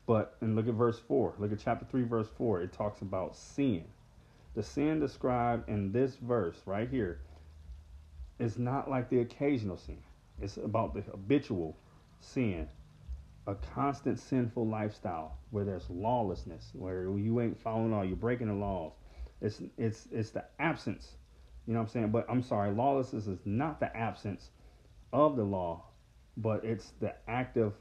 But, 0.06 0.36
and 0.42 0.56
look 0.56 0.68
at 0.68 0.74
verse 0.74 1.00
4. 1.00 1.36
Look 1.38 1.52
at 1.52 1.60
chapter 1.60 1.86
3, 1.86 2.04
verse 2.04 2.28
4. 2.38 2.62
It 2.62 2.74
talks 2.74 3.02
about 3.02 3.36
sin. 3.36 3.86
The 4.56 4.64
sin 4.64 5.00
described 5.00 5.70
in 5.70 5.92
this 5.92 6.16
verse 6.16 6.58
right 6.66 6.90
here 6.90 7.20
is 8.40 8.58
not 8.58 8.90
like 8.90 9.10
the 9.10 9.20
occasional 9.20 9.78
sin, 9.78 10.00
it's 10.42 10.58
about 10.58 10.94
the 10.94 11.02
habitual 11.02 11.78
sin 12.20 12.68
a 13.48 13.56
constant 13.56 14.20
sinful 14.20 14.68
lifestyle 14.68 15.38
where 15.50 15.66
there's 15.66 15.90
lawlessness, 15.90 16.72
where 16.74 17.10
you 17.18 17.42
ain't 17.42 17.60
following 17.62 17.92
law, 17.92 18.04
you're 18.04 18.16
breaking 18.16 18.48
the 18.48 18.54
laws. 18.54 18.94
It's 19.42 19.62
it's 19.78 20.08
it's 20.12 20.30
the 20.30 20.46
absence. 20.60 21.16
You 21.66 21.74
know 21.74 21.80
what 21.80 21.86
I'm 21.86 21.92
saying? 21.92 22.12
But 22.12 22.26
I'm 22.30 22.44
sorry, 22.44 22.72
lawlessness 22.72 23.28
is 23.28 23.40
not 23.46 23.80
the 23.80 23.96
absence 23.96 24.50
of 25.12 25.36
the 25.36 25.44
law, 25.44 25.86
but 26.38 26.64
it's 26.64 26.94
the 27.00 27.14
active 27.28 27.74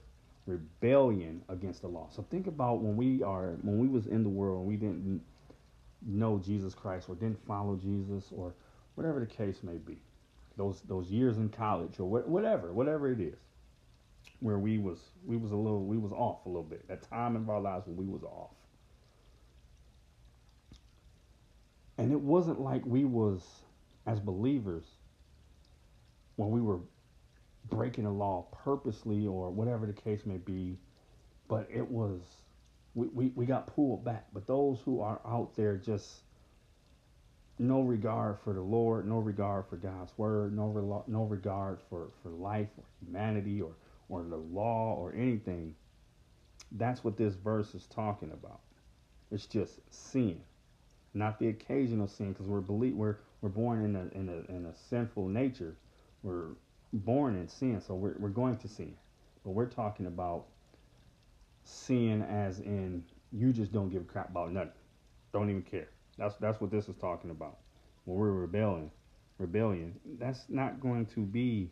rebellion 0.46 1.42
against 1.48 1.82
the 1.82 1.88
law. 1.88 2.08
So 2.10 2.24
think 2.30 2.46
about 2.46 2.80
when 2.80 2.96
we 2.96 3.22
are 3.22 3.56
when 3.62 3.78
we 3.78 3.88
was 3.88 4.06
in 4.06 4.22
the 4.22 4.28
world 4.28 4.60
and 4.60 4.68
we 4.68 4.76
didn't 4.76 5.22
know 6.06 6.38
Jesus 6.38 6.74
Christ 6.74 7.08
or 7.08 7.14
didn't 7.14 7.44
follow 7.46 7.76
Jesus 7.76 8.32
or 8.34 8.54
whatever 8.94 9.20
the 9.20 9.26
case 9.26 9.62
may 9.62 9.76
be. 9.76 9.98
Those 10.56 10.80
those 10.82 11.08
years 11.10 11.36
in 11.36 11.50
college 11.50 12.00
or 12.00 12.08
whatever, 12.08 12.72
whatever 12.72 13.12
it 13.12 13.20
is 13.20 13.38
where 14.40 14.58
we 14.58 14.78
was 14.78 14.98
we 15.24 15.36
was 15.36 15.52
a 15.52 15.56
little 15.56 15.84
we 15.84 15.98
was 15.98 16.12
off 16.12 16.44
a 16.46 16.48
little 16.48 16.62
bit. 16.62 16.86
That 16.88 17.02
time 17.02 17.36
in 17.36 17.48
our 17.48 17.60
lives 17.60 17.86
when 17.86 17.96
we 17.96 18.06
was 18.06 18.22
off. 18.22 18.50
And 21.98 22.12
it 22.12 22.20
wasn't 22.20 22.60
like 22.60 22.84
we 22.86 23.04
was 23.04 23.42
as 24.06 24.18
believers 24.18 24.84
when 26.36 26.50
we 26.50 26.60
were 26.62 26.80
breaking 27.68 28.04
the 28.04 28.10
law 28.10 28.46
purposely 28.64 29.26
or 29.26 29.50
whatever 29.50 29.86
the 29.86 29.92
case 29.92 30.24
may 30.24 30.38
be, 30.38 30.78
but 31.48 31.68
it 31.70 31.88
was 31.88 32.20
we, 32.94 33.08
we, 33.08 33.32
we 33.36 33.46
got 33.46 33.66
pulled 33.66 34.04
back. 34.04 34.26
But 34.32 34.46
those 34.46 34.80
who 34.84 35.00
are 35.00 35.20
out 35.26 35.54
there 35.56 35.76
just 35.76 36.20
no 37.58 37.82
regard 37.82 38.38
for 38.42 38.54
the 38.54 38.62
Lord, 38.62 39.06
no 39.06 39.18
regard 39.18 39.66
for 39.68 39.76
God's 39.76 40.12
word, 40.16 40.56
no 40.56 40.68
re- 40.68 41.02
no 41.06 41.24
regard 41.24 41.78
for, 41.90 42.08
for 42.22 42.30
life 42.30 42.68
or 42.78 42.84
humanity 43.04 43.60
or 43.60 43.72
or 44.10 44.22
the 44.22 44.36
law 44.36 44.94
or 44.98 45.14
anything. 45.14 45.74
That's 46.72 47.02
what 47.02 47.16
this 47.16 47.34
verse 47.34 47.74
is 47.74 47.86
talking 47.86 48.32
about. 48.32 48.60
It's 49.30 49.46
just 49.46 49.80
sin, 49.90 50.40
not 51.14 51.38
the 51.38 51.48
occasional 51.48 52.08
sin, 52.08 52.32
because 52.32 52.46
we're 52.46 52.60
believe 52.60 52.94
we're 52.94 53.16
we're 53.40 53.48
born 53.48 53.84
in 53.84 53.96
a 53.96 54.18
in 54.18 54.28
a 54.28 54.52
in 54.52 54.66
a 54.66 54.76
sinful 54.76 55.28
nature. 55.28 55.76
We're 56.22 56.48
born 56.92 57.36
in 57.36 57.48
sin, 57.48 57.80
so 57.80 57.94
we're 57.94 58.16
we're 58.18 58.28
going 58.28 58.56
to 58.58 58.68
sin. 58.68 58.96
But 59.44 59.52
we're 59.52 59.66
talking 59.66 60.06
about 60.06 60.46
sin 61.64 62.22
as 62.22 62.60
in 62.60 63.04
you 63.32 63.52
just 63.52 63.72
don't 63.72 63.88
give 63.88 64.02
a 64.02 64.04
crap 64.04 64.30
about 64.30 64.52
nothing. 64.52 64.72
Don't 65.32 65.48
even 65.48 65.62
care. 65.62 65.88
That's 66.18 66.34
that's 66.36 66.60
what 66.60 66.70
this 66.70 66.88
is 66.88 66.96
talking 66.96 67.30
about. 67.30 67.58
When 68.04 68.18
we're 68.18 68.32
rebelling, 68.32 68.90
rebellion, 69.38 69.98
that's 70.18 70.44
not 70.48 70.80
going 70.80 71.06
to 71.06 71.20
be. 71.20 71.70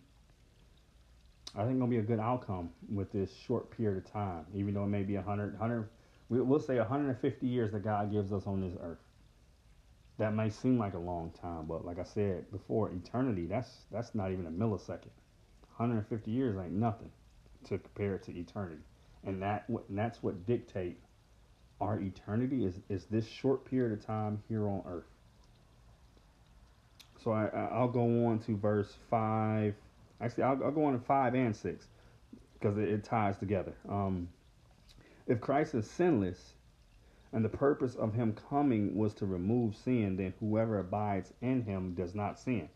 I 1.57 1.65
think 1.65 1.79
gonna 1.79 1.91
be 1.91 1.99
a 1.99 2.03
good 2.03 2.21
outcome 2.21 2.71
with 2.93 3.13
this 3.13 3.35
short 3.35 3.71
period 3.71 4.05
of 4.05 4.13
time, 4.13 4.47
even 4.55 4.75
though 4.75 4.85
it 4.85 4.89
may 4.89 5.03
be 5.03 5.17
100, 5.17 5.53
100 5.53 5.89
we'll 6.29 6.61
say 6.61 6.77
150 6.77 7.47
years 7.47 7.73
that 7.73 7.85
God 7.85 8.13
gives 8.13 8.33
us 8.33 8.47
on 8.47 8.61
this 8.61 8.75
earth. 8.83 8.99
That 10.19 10.35
may 10.35 10.51
seem 10.51 10.79
like 10.79 10.95
a 10.95 10.99
long 10.99 11.33
time, 11.41 11.67
but 11.67 11.87
like 11.87 11.99
I 11.99 12.05
said 12.05 12.51
before, 12.51 12.91
eternity, 12.91 13.47
that's 13.47 13.85
that's 13.91 14.15
not 14.15 14.33
even 14.33 14.47
a 14.47 14.51
millisecond. 14.51 15.15
150 15.77 16.31
years 16.31 16.57
ain't 16.59 16.73
nothing 16.73 17.11
to 17.65 17.79
compare 17.79 18.19
to 18.19 18.37
eternity. 18.37 18.83
And 19.25 19.41
that 19.43 19.67
that's 19.91 20.23
what 20.23 20.45
dictate 20.45 20.99
our 21.81 22.01
eternity 22.01 22.65
is, 22.65 22.81
is 22.89 23.05
this 23.05 23.27
short 23.27 23.65
period 23.65 23.93
of 23.93 24.05
time 24.05 24.43
here 24.49 24.67
on 24.67 24.83
earth. 24.87 25.05
So 27.23 27.33
I, 27.33 27.47
I'll 27.73 27.89
go 27.89 28.27
on 28.27 28.41
to 28.41 28.57
verse 28.57 28.95
5. 29.11 29.75
Actually, 30.21 30.45
I'll, 30.45 30.65
I'll 30.65 30.71
go 30.71 30.85
on 30.85 30.95
to 30.95 30.99
5 30.99 31.35
and 31.35 31.55
6 31.55 31.87
because 32.55 32.79
it, 32.79 32.89
it 32.89 33.05
ties 33.05 33.39
together. 33.39 33.75
Um, 33.89 34.29
if 35.27 35.41
Christ 35.41 35.75
is 35.75 35.89
sinless 35.89 36.55
and 37.33 37.45
the 37.45 37.49
purpose 37.49 37.95
of 37.95 38.15
him 38.15 38.35
coming 38.49 38.97
was 38.97 39.15
to 39.15 39.27
remove 39.27 39.77
sin, 39.77 40.17
then 40.17 40.35
whoever 40.41 40.79
abides 40.79 41.33
in 41.43 41.63
him 41.63 41.95
does 41.95 42.15
not 42.15 42.39
sin. 42.39 42.69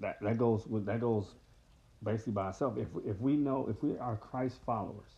That, 0.00 0.20
that 0.20 0.38
goes 0.38 0.64
that 0.70 1.00
goes 1.00 1.34
basically 2.02 2.34
by 2.34 2.50
itself. 2.50 2.76
If, 2.76 2.88
if 3.06 3.20
we 3.20 3.36
know, 3.36 3.66
if 3.68 3.82
we 3.82 3.98
are 3.98 4.16
Christ 4.16 4.58
followers, 4.64 5.16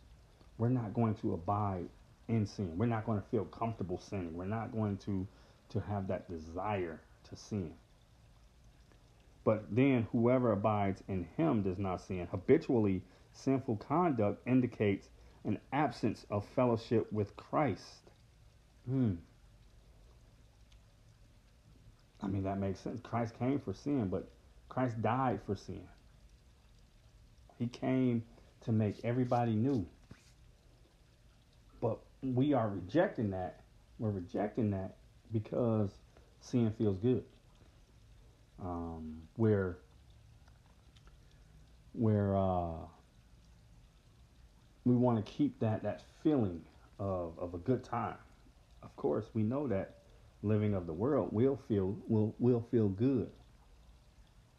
we're 0.56 0.68
not 0.68 0.94
going 0.94 1.14
to 1.16 1.34
abide 1.34 1.88
in 2.28 2.46
sin. 2.46 2.72
We're 2.76 2.86
not 2.86 3.04
going 3.04 3.20
to 3.20 3.26
feel 3.28 3.44
comfortable 3.46 3.98
sinning. 3.98 4.36
We're 4.36 4.46
not 4.46 4.72
going 4.72 4.96
to 4.98 5.26
to 5.70 5.80
have 5.80 6.08
that 6.08 6.30
desire 6.30 7.00
to 7.28 7.36
sin. 7.36 7.72
But 9.48 9.74
then 9.74 10.06
whoever 10.12 10.52
abides 10.52 11.02
in 11.08 11.26
him 11.38 11.62
does 11.62 11.78
not 11.78 12.02
sin. 12.02 12.28
Habitually 12.30 13.00
sinful 13.32 13.76
conduct 13.76 14.46
indicates 14.46 15.08
an 15.42 15.58
absence 15.72 16.26
of 16.28 16.46
fellowship 16.48 17.10
with 17.10 17.34
Christ. 17.34 18.10
Hmm. 18.86 19.14
I 22.22 22.26
mean 22.26 22.42
that 22.42 22.58
makes 22.58 22.80
sense. 22.80 23.00
Christ 23.00 23.38
came 23.38 23.58
for 23.58 23.72
sin, 23.72 24.08
but 24.08 24.28
Christ 24.68 25.00
died 25.00 25.40
for 25.46 25.56
sin. 25.56 25.88
He 27.58 27.68
came 27.68 28.24
to 28.66 28.72
make 28.72 29.02
everybody 29.02 29.54
new. 29.54 29.87
But 31.80 32.00
we 32.20 32.52
are 32.52 32.68
rejecting 32.68 33.30
that. 33.30 33.62
We're 33.98 34.11
rejecting 34.11 34.72
that 34.72 34.96
because 35.32 35.90
sin 36.38 36.70
feels 36.76 36.98
good. 36.98 37.24
Um, 38.61 39.23
where 39.37 39.79
where 41.92 42.37
uh, 42.37 42.87
we 44.85 44.94
want 44.94 45.25
to 45.25 45.33
keep 45.33 45.59
that 45.61 45.83
that 45.83 46.03
feeling 46.23 46.62
of, 46.99 47.38
of 47.38 47.55
a 47.55 47.59
good 47.59 47.85
time. 47.85 48.16
Of 48.83 48.94
course, 48.97 49.27
we 49.35 49.42
know 49.42 49.66
that 49.68 49.99
living 50.42 50.75
of 50.75 50.87
the 50.87 50.92
world 50.92 51.31
will 51.33 51.59
feel 51.68 51.97
will 52.09 52.35
will 52.38 52.64
feel 52.71 52.88
good 52.88 53.31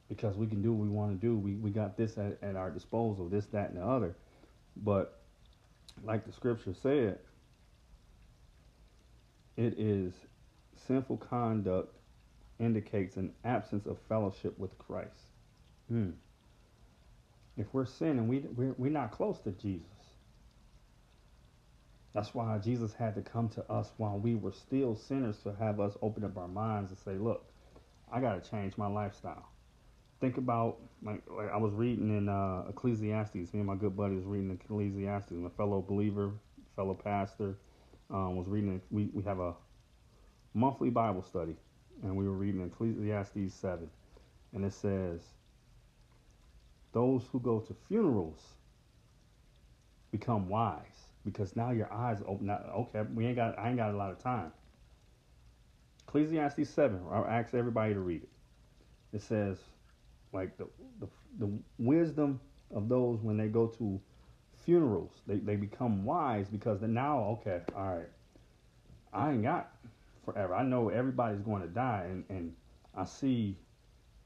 because 0.10 0.36
we 0.36 0.48
can 0.48 0.62
do 0.62 0.74
what 0.74 0.84
we 0.84 0.90
want 0.90 1.20
to 1.20 1.28
do. 1.28 1.38
We 1.38 1.56
we 1.56 1.70
got 1.70 1.98
this 1.98 2.18
at, 2.18 2.38
at 2.42 2.56
our 2.56 2.70
disposal, 2.70 3.30
this, 3.30 3.46
that, 3.48 3.70
and 3.70 3.78
the 3.78 3.86
other. 3.86 4.16
But 4.76 5.22
like 6.04 6.26
the 6.26 6.32
scripture 6.32 6.74
said, 6.74 7.20
it 9.58 9.78
is 9.78 10.14
sinful 10.88 11.18
conduct 11.18 11.96
indicates 12.60 13.18
an 13.18 13.32
absence 13.44 13.86
of 13.86 13.98
fellowship 14.08 14.58
with 14.58 14.78
Christ. 14.78 15.32
Hmm. 15.90 16.12
If 17.58 17.68
we're 17.74 17.86
sinning, 17.86 18.28
we, 18.28 18.40
we're, 18.56 18.76
we're 18.78 18.92
not 18.92 19.12
close 19.12 19.40
to 19.42 19.52
Jesus. 19.52 19.88
That's 22.14 22.34
why 22.34 22.58
Jesus 22.58 22.94
had 22.94 23.16
to 23.16 23.22
come 23.22 23.50
to 23.50 23.72
us 23.72 23.92
while 23.98 24.18
we 24.18 24.36
were 24.36 24.52
still 24.52 24.96
sinners 24.96 25.38
to 25.44 25.54
have 25.60 25.80
us 25.80 25.98
open 26.02 26.24
up 26.24 26.38
our 26.38 26.48
minds 26.48 26.92
and 26.92 27.00
say, 27.00 27.14
look, 27.14 27.46
I 28.12 28.20
got 28.20 28.44
to 28.44 28.50
change 28.50 28.78
my 28.78 28.88
lifestyle. 28.88 29.48
Think 30.20 30.38
about, 30.38 30.78
like, 31.04 31.22
like 31.30 31.52
I 31.52 31.58
was 31.58 31.72
reading 31.74 32.18
in 32.18 32.28
uh, 32.28 32.64
Ecclesiastes. 32.70 33.36
Me 33.54 33.60
and 33.60 33.66
my 33.66 33.76
good 33.76 33.96
buddy 33.96 34.16
was 34.16 34.26
reading 34.26 34.52
Ecclesiastes. 34.52 35.32
My 35.32 35.50
fellow 35.50 35.82
believer, 35.82 36.32
fellow 36.76 36.94
pastor, 36.94 37.56
um, 38.10 38.36
was 38.36 38.48
reading. 38.48 38.82
We, 38.90 39.10
we 39.14 39.24
have 39.24 39.40
a 39.40 39.54
monthly 40.54 40.90
Bible 40.90 41.22
study, 41.22 41.56
and 42.04 42.16
we 42.16 42.26
were 42.26 42.34
reading 42.34 42.62
Ecclesiastes 42.62 43.54
7. 43.54 43.90
And 44.54 44.66
it 44.66 44.74
says, 44.74 45.22
Those 46.92 47.24
who 47.32 47.40
go 47.40 47.60
to 47.60 47.76
funerals 47.88 48.42
become 50.12 50.50
wise 50.50 51.10
because 51.26 51.56
now 51.56 51.72
your 51.72 51.92
eyes 51.94 52.22
open. 52.26 52.48
Now, 52.48 52.62
okay, 52.76 53.04
we 53.14 53.28
ain't 53.28 53.36
got. 53.36 53.58
I 53.60 53.70
ain't 53.70 53.78
got 53.78 53.94
a 53.94 53.98
lot 53.98 54.12
of 54.12 54.20
time. 54.20 54.52
Ecclesiastes 56.08 56.70
seven. 56.70 57.02
I'll 57.12 57.26
ask 57.26 57.54
everybody 57.54 57.94
to 57.94 58.00
read 58.00 58.24
it. 58.24 58.30
It 59.14 59.22
says, 59.22 59.58
like 60.34 60.58
the 60.58 60.68
the, 61.00 61.08
the 61.40 61.52
wisdom 61.78 62.40
of 62.74 62.90
those 62.90 63.22
when 63.22 63.38
they 63.38 63.48
go 63.48 63.68
to 63.68 64.00
funerals, 64.66 65.12
they 65.28 65.36
they 65.36 65.56
become 65.56 66.04
wise 66.04 66.48
because 66.48 66.82
now 66.82 67.38
okay, 67.42 67.62
all 67.76 67.96
right. 67.96 68.10
I 69.12 69.32
ain't 69.32 69.44
got 69.44 69.72
forever. 70.32 70.56
I 70.56 70.64
know 70.64 70.90
everybody's 70.90 71.42
going 71.42 71.62
to 71.62 71.68
die, 71.68 72.08
and 72.10 72.24
and 72.30 72.54
I 72.96 73.06
see 73.06 73.58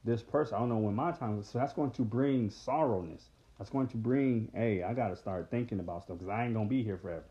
this 0.04 0.22
person. 0.22 0.56
I 0.56 0.58
don't 0.60 0.68
know 0.68 0.78
when 0.78 0.94
my 0.94 1.12
time 1.12 1.38
is. 1.38 1.48
So 1.48 1.58
that's 1.58 1.72
going 1.72 1.90
to 1.92 2.02
bring 2.02 2.50
sorrowness 2.50 3.28
that's 3.58 3.70
going 3.70 3.86
to 3.88 3.96
bring, 3.96 4.50
hey, 4.54 4.82
I 4.82 4.94
got 4.94 5.08
to 5.08 5.16
start 5.16 5.50
thinking 5.50 5.80
about 5.80 6.02
stuff 6.04 6.18
because 6.18 6.30
I 6.30 6.44
ain't 6.44 6.54
going 6.54 6.66
to 6.66 6.70
be 6.70 6.82
here 6.82 6.98
forever. 6.98 7.24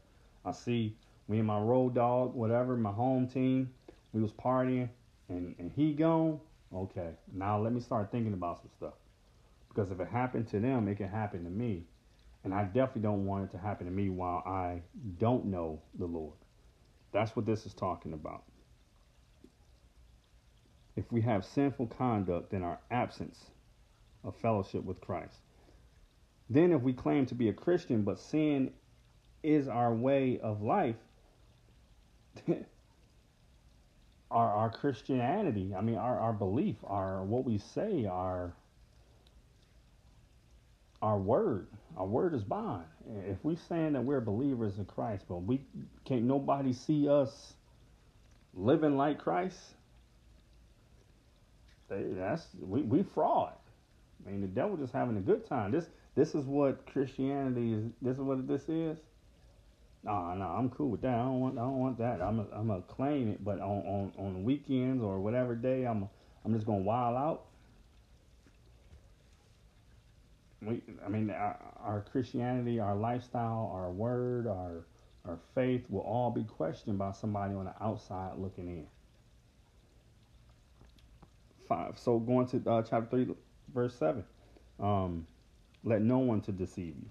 I 0.46 0.52
see 0.52 0.96
me 1.28 1.40
and 1.40 1.48
my 1.48 1.60
road 1.60 1.96
dog, 1.96 2.34
whatever, 2.34 2.76
my 2.78 2.92
home 2.92 3.28
team, 3.28 3.72
we 4.14 4.22
was 4.22 4.32
partying 4.32 4.90
and, 5.30 5.56
and 5.60 5.72
he 5.76 5.94
gone. 5.94 6.40
Okay, 6.74 7.12
now 7.34 7.60
let 7.60 7.74
me 7.74 7.80
start 7.80 8.12
thinking 8.12 8.34
about 8.34 8.60
some 8.60 8.70
stuff. 8.78 8.94
Because 9.70 9.92
if 9.92 10.00
it 10.00 10.08
happened 10.08 10.48
to 10.50 10.60
them, 10.60 10.88
it 10.88 10.96
can 10.96 11.10
happen 11.10 11.44
to 11.44 11.50
me. 11.50 11.84
And 12.44 12.54
I 12.54 12.64
definitely 12.64 13.04
don't 13.04 13.26
want 13.26 13.46
it 13.46 13.52
to 13.52 13.58
happen 13.58 13.86
to 13.86 13.92
me 13.92 14.10
while 14.10 14.44
I 14.46 14.82
don't 15.20 15.46
know 15.46 15.82
the 15.98 16.06
Lord. 16.06 16.34
That's 17.12 17.36
what 17.36 17.46
this 17.46 17.66
is 17.66 17.74
talking 17.74 18.14
about. 18.14 18.44
If 20.96 21.12
we 21.12 21.22
have 21.22 21.44
sinful 21.44 21.88
conduct, 21.88 22.54
in 22.54 22.64
our 22.64 22.80
absence 22.92 23.46
of 24.24 24.36
fellowship 24.38 24.84
with 24.84 25.02
Christ. 25.02 25.38
Then, 26.50 26.72
if 26.72 26.82
we 26.82 26.94
claim 26.94 27.26
to 27.28 27.36
be 27.36 27.50
a 27.50 27.54
Christian, 27.54 28.04
but 28.04 28.20
sin 28.20 28.72
is 29.42 29.68
our 29.68 29.94
way 29.94 30.40
of 30.42 30.62
life, 30.62 30.96
our, 34.32 34.50
our 34.50 34.70
Christianity, 34.70 35.74
I 35.76 35.82
mean, 35.82 35.98
our, 35.98 36.20
our 36.20 36.34
belief, 36.34 36.76
our 36.84 37.24
what 37.24 37.46
we 37.46 37.58
say, 37.58 38.06
our 38.06 38.54
our 41.02 41.20
word, 41.20 41.68
our 41.98 42.06
word 42.06 42.34
is 42.34 42.44
bond. 42.46 42.86
If 43.28 43.44
we 43.44 43.58
saying 43.68 43.92
that 43.94 44.02
we're 44.02 44.22
believers 44.22 44.78
in 44.78 44.86
Christ, 44.86 45.26
but 45.28 45.44
we 45.44 45.60
can't 46.06 46.24
nobody 46.24 46.72
see 46.72 47.10
us 47.10 47.54
living 48.54 48.96
like 48.96 49.20
Christ, 49.20 49.60
that's 52.16 52.48
we, 52.62 52.82
we 52.84 53.04
fraud. 53.04 53.54
I 54.26 54.32
mean, 54.32 54.42
the 54.42 54.48
devil 54.48 54.78
just 54.78 54.94
having 54.94 55.18
a 55.18 55.22
good 55.22 55.46
time. 55.48 55.72
This 55.72 55.88
this 56.16 56.36
is 56.36 56.46
what 56.46 56.86
Christianity 56.88 57.74
is. 57.74 57.84
This 58.02 58.18
is 58.18 58.24
what 58.24 58.48
this 58.48 58.70
is. 58.70 58.98
nah, 60.04 60.36
nah, 60.36 60.58
I'm 60.58 60.70
cool 60.70 60.90
with 60.90 61.02
that. 61.02 61.16
I 61.16 61.24
don't 61.24 61.40
want, 61.40 61.58
I 61.58 61.62
don't 61.62 61.80
want 61.80 61.98
that. 62.00 62.22
I'm, 62.22 62.40
a, 62.40 62.46
I'm 62.54 62.68
gonna 62.68 62.82
claim 62.84 63.30
it, 63.30 63.44
but 63.44 63.60
on, 63.60 63.84
on, 63.88 64.14
on 64.18 64.44
weekends 64.44 65.04
or 65.04 65.20
whatever 65.20 65.56
day, 65.56 65.86
I'm, 65.86 66.10
I'm 66.46 66.54
just 66.54 66.66
gonna 66.66 66.80
wild 66.80 67.18
out. 67.18 67.46
We, 70.62 70.82
I 71.06 71.10
mean, 71.10 71.30
our, 71.30 71.58
our 71.84 72.06
Christianity, 72.12 72.80
our 72.80 72.96
lifestyle, 72.96 73.72
our 73.74 73.92
word, 73.92 74.48
our, 74.48 74.86
our 75.26 75.40
faith 75.56 75.86
will 75.90 76.02
all 76.02 76.32
be 76.32 76.44
questioned 76.44 76.98
by 76.98 77.12
somebody 77.14 77.54
on 77.56 77.66
the 77.66 77.76
outside 77.84 78.38
looking 78.38 78.68
in. 78.68 78.88
Five. 81.74 81.98
So 81.98 82.20
going 82.20 82.48
to 82.48 82.70
uh, 82.70 82.82
chapter 82.82 83.08
three, 83.10 83.28
verse 83.74 83.96
seven. 83.96 84.24
Um, 84.80 85.28
let 85.84 86.02
no 86.02 86.20
one 86.20 86.42
to 86.42 86.52
deceive 86.52 86.96
you 87.02 87.10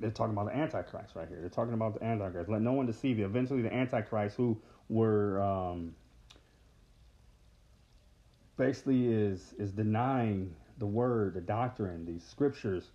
they're 0.00 0.10
talking 0.10 0.32
about 0.32 0.46
the 0.46 0.56
Antichrist 0.56 1.14
right 1.14 1.28
here. 1.28 1.40
They're 1.40 1.48
talking 1.48 1.74
about 1.74 1.98
the 1.98 2.04
Antichrist. 2.04 2.48
Let 2.48 2.62
no 2.62 2.72
one 2.72 2.86
deceive 2.86 3.18
you. 3.18 3.26
Eventually, 3.26 3.62
the 3.62 3.72
Antichrist, 3.72 4.36
who 4.36 4.60
were 4.88 5.40
um, 5.42 5.94
basically 8.56 9.08
is 9.08 9.54
is 9.58 9.72
denying 9.72 10.54
the 10.78 10.86
word, 10.86 11.34
the 11.34 11.40
doctrine, 11.40 12.06
the 12.06 12.18
scriptures 12.18 12.90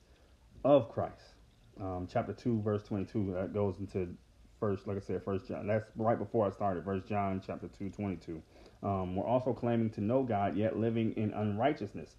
of 0.63 0.91
Christ. 0.91 1.35
Um, 1.79 2.07
chapter 2.11 2.33
two, 2.33 2.61
verse 2.61 2.83
twenty-two. 2.83 3.33
That 3.33 3.53
goes 3.53 3.79
into 3.79 4.15
first, 4.59 4.87
like 4.87 4.97
I 4.97 5.01
said, 5.01 5.23
First 5.23 5.47
John. 5.47 5.67
That's 5.67 5.85
right 5.95 6.17
before 6.17 6.47
I 6.47 6.51
started. 6.51 6.83
First 6.83 7.07
John, 7.07 7.41
chapter 7.45 7.67
two, 7.67 7.89
twenty-two. 7.89 8.41
Um, 8.83 9.15
we're 9.15 9.25
also 9.25 9.53
claiming 9.53 9.89
to 9.91 10.01
know 10.01 10.23
God, 10.23 10.55
yet 10.55 10.77
living 10.77 11.13
in 11.13 11.33
unrighteousness. 11.33 12.15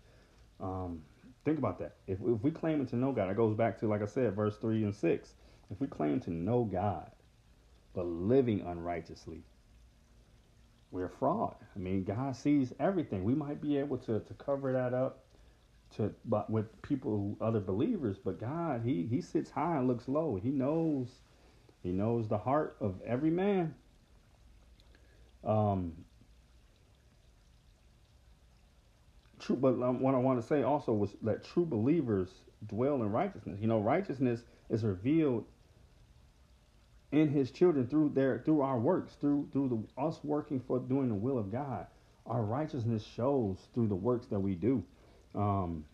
Um, 0.61 1.03
Think 1.47 1.59
about 1.59 1.79
that. 1.79 1.95
If, 2.09 2.19
if 2.23 2.43
we 2.43 2.51
claim 2.51 2.85
to 2.89 2.97
know 2.97 3.13
God, 3.13 3.31
it 3.31 3.37
goes 3.37 3.55
back 3.55 3.79
to, 3.79 3.87
like 3.87 4.03
I 4.03 4.07
said, 4.07 4.35
verse 4.35 4.57
3 4.57 4.83
and 4.83 4.93
6. 4.95 5.35
If 5.71 5.81
we 5.81 5.87
claim 5.87 6.19
to 6.23 6.31
know 6.33 6.65
God, 6.65 7.09
but 7.95 8.05
living 8.05 8.63
unrighteously, 8.63 9.45
we're 10.91 11.09
fraud. 11.09 11.55
I 11.77 11.79
mean, 11.79 12.03
God 12.03 12.35
sees 12.35 12.73
everything. 12.81 13.23
We 13.23 13.37
might 13.37 13.63
be 13.63 13.77
able 13.79 13.97
to, 13.99 14.19
to 14.19 14.35
cover 14.35 14.73
that 14.73 14.93
up 14.93 15.23
to 15.99 16.13
but 16.25 16.51
with 16.51 16.83
people, 16.83 17.37
other 17.41 17.61
believers, 17.61 18.17
but 18.19 18.41
God, 18.41 18.83
He 18.85 19.07
He 19.09 19.21
sits 19.21 19.49
high 19.49 19.77
and 19.77 19.87
looks 19.87 20.09
low. 20.09 20.41
He 20.43 20.51
knows 20.51 21.21
He 21.85 21.91
knows 21.91 22.27
the 22.27 22.39
heart 22.39 22.77
of 22.81 23.01
every 23.07 23.31
man. 23.31 23.77
Um, 25.45 25.93
true, 29.47 29.57
but 29.57 29.75
um, 29.83 30.01
what 30.01 30.15
I 30.15 30.19
want 30.19 30.41
to 30.41 30.47
say 30.47 30.63
also 30.63 30.93
was 30.93 31.15
that 31.23 31.45
true 31.45 31.65
believers 31.65 32.29
dwell 32.67 32.97
in 32.97 33.11
righteousness. 33.11 33.59
You 33.61 33.69
know, 33.69 33.81
righteousness 33.81 34.43
is 34.69 34.85
revealed 34.85 35.45
in 37.13 37.29
His 37.29 37.51
children 37.51 37.87
through 37.87 38.11
their 38.11 38.43
through 38.45 38.63
our 38.63 38.79
works, 38.79 39.15
through 39.21 39.49
through 39.53 39.87
the, 39.97 40.03
us 40.03 40.19
working 40.25 40.61
for 40.61 40.79
doing 40.79 41.09
the 41.09 41.15
will 41.15 41.39
of 41.39 41.53
God. 41.53 41.87
Our 42.27 42.43
righteousness 42.43 43.05
shows 43.05 43.59
through 43.73 43.87
the 43.87 43.95
works 43.95 44.27
that 44.27 44.41
we 44.41 44.55
do. 44.55 44.83
Um, 45.35 45.85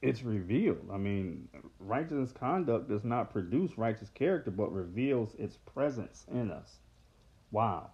it's 0.00 0.22
revealed. 0.22 0.88
I 0.92 0.96
mean, 0.96 1.48
righteous 1.80 2.30
conduct 2.30 2.88
does 2.88 3.02
not 3.02 3.32
produce 3.32 3.76
righteous 3.76 4.10
character, 4.10 4.52
but 4.52 4.72
reveals 4.72 5.34
its 5.34 5.56
presence 5.56 6.24
in 6.30 6.52
us. 6.52 6.76
Wow 7.50 7.90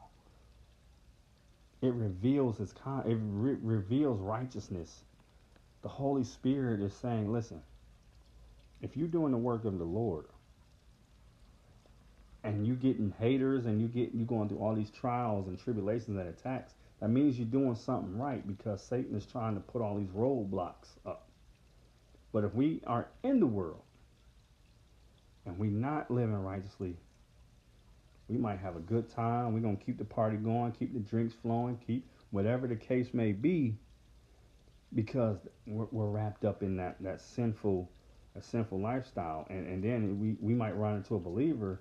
it 1.85 1.95
reveals 1.95 2.59
his 2.59 2.73
con 2.73 3.05
it 3.07 3.19
re- 3.21 3.59
reveals 3.63 4.21
righteousness. 4.21 5.03
The 5.83 5.89
holy 5.89 6.25
spirit 6.25 6.81
is 6.81 6.95
saying 6.95 7.31
listen 7.33 7.63
if 8.83 8.97
you're 8.97 9.09
doing 9.09 9.33
the 9.33 9.39
work 9.39 9.65
of 9.65 9.79
the 9.79 9.85
lord 9.85 10.27
and 12.43 12.67
you 12.67 12.75
getting 12.75 13.15
haters 13.19 13.67
and 13.67 13.81
you 13.81 13.89
get 13.89 14.15
you 14.15 14.25
going 14.25 14.49
through 14.49 14.59
all 14.59 14.75
these 14.75 14.91
trials 14.91 15.49
and 15.49 15.59
tribulations 15.59 16.19
and 16.19 16.29
attacks 16.29 16.75
that 17.01 17.09
means 17.09 17.39
you're 17.39 17.47
doing 17.47 17.75
something 17.75 18.19
right 18.19 18.47
because 18.47 18.83
satan 18.83 19.17
is 19.17 19.27
trying 19.27 19.55
to 19.55 19.61
put 19.61 19.83
all 19.83 19.97
these 19.97 20.09
roadblocks 20.11 20.89
up. 21.07 21.29
But 22.33 22.45
if 22.45 22.55
we 22.55 22.83
are 22.87 23.09
in 23.23 23.41
the 23.41 23.47
world 23.47 23.83
and 25.47 25.59
we're 25.59 25.71
not 25.71 26.11
living 26.11 26.35
righteously 26.35 26.97
we 28.29 28.37
might 28.37 28.59
have 28.59 28.77
a 28.77 28.81
good 28.81 29.09
time. 29.09 29.53
We're 29.53 29.61
going 29.61 29.77
to 29.77 29.85
keep 29.85 29.99
the 29.99 30.05
party 30.05 30.37
going, 30.37 30.73
keep 30.73 30.95
the 30.95 31.01
drinks 31.01 31.35
flowing, 31.43 31.79
keep 31.87 32.07
whatever 32.31 32.67
the 32.67 32.77
case 32.77 33.13
may 33.13 33.33
be, 33.33 33.77
because 34.95 35.39
we're, 35.67 35.87
we're 35.91 36.11
wrapped 36.11 36.45
up 36.45 36.63
in 36.63 36.77
that, 36.77 36.97
that 37.03 37.21
sinful 37.21 37.91
a 38.37 38.43
sinful 38.43 38.81
lifestyle. 38.81 39.47
And, 39.49 39.67
and 39.67 39.83
then 39.83 40.19
we, 40.21 40.37
we 40.41 40.55
might 40.55 40.77
run 40.77 40.97
into 40.97 41.15
a 41.15 41.21
believer 41.21 41.81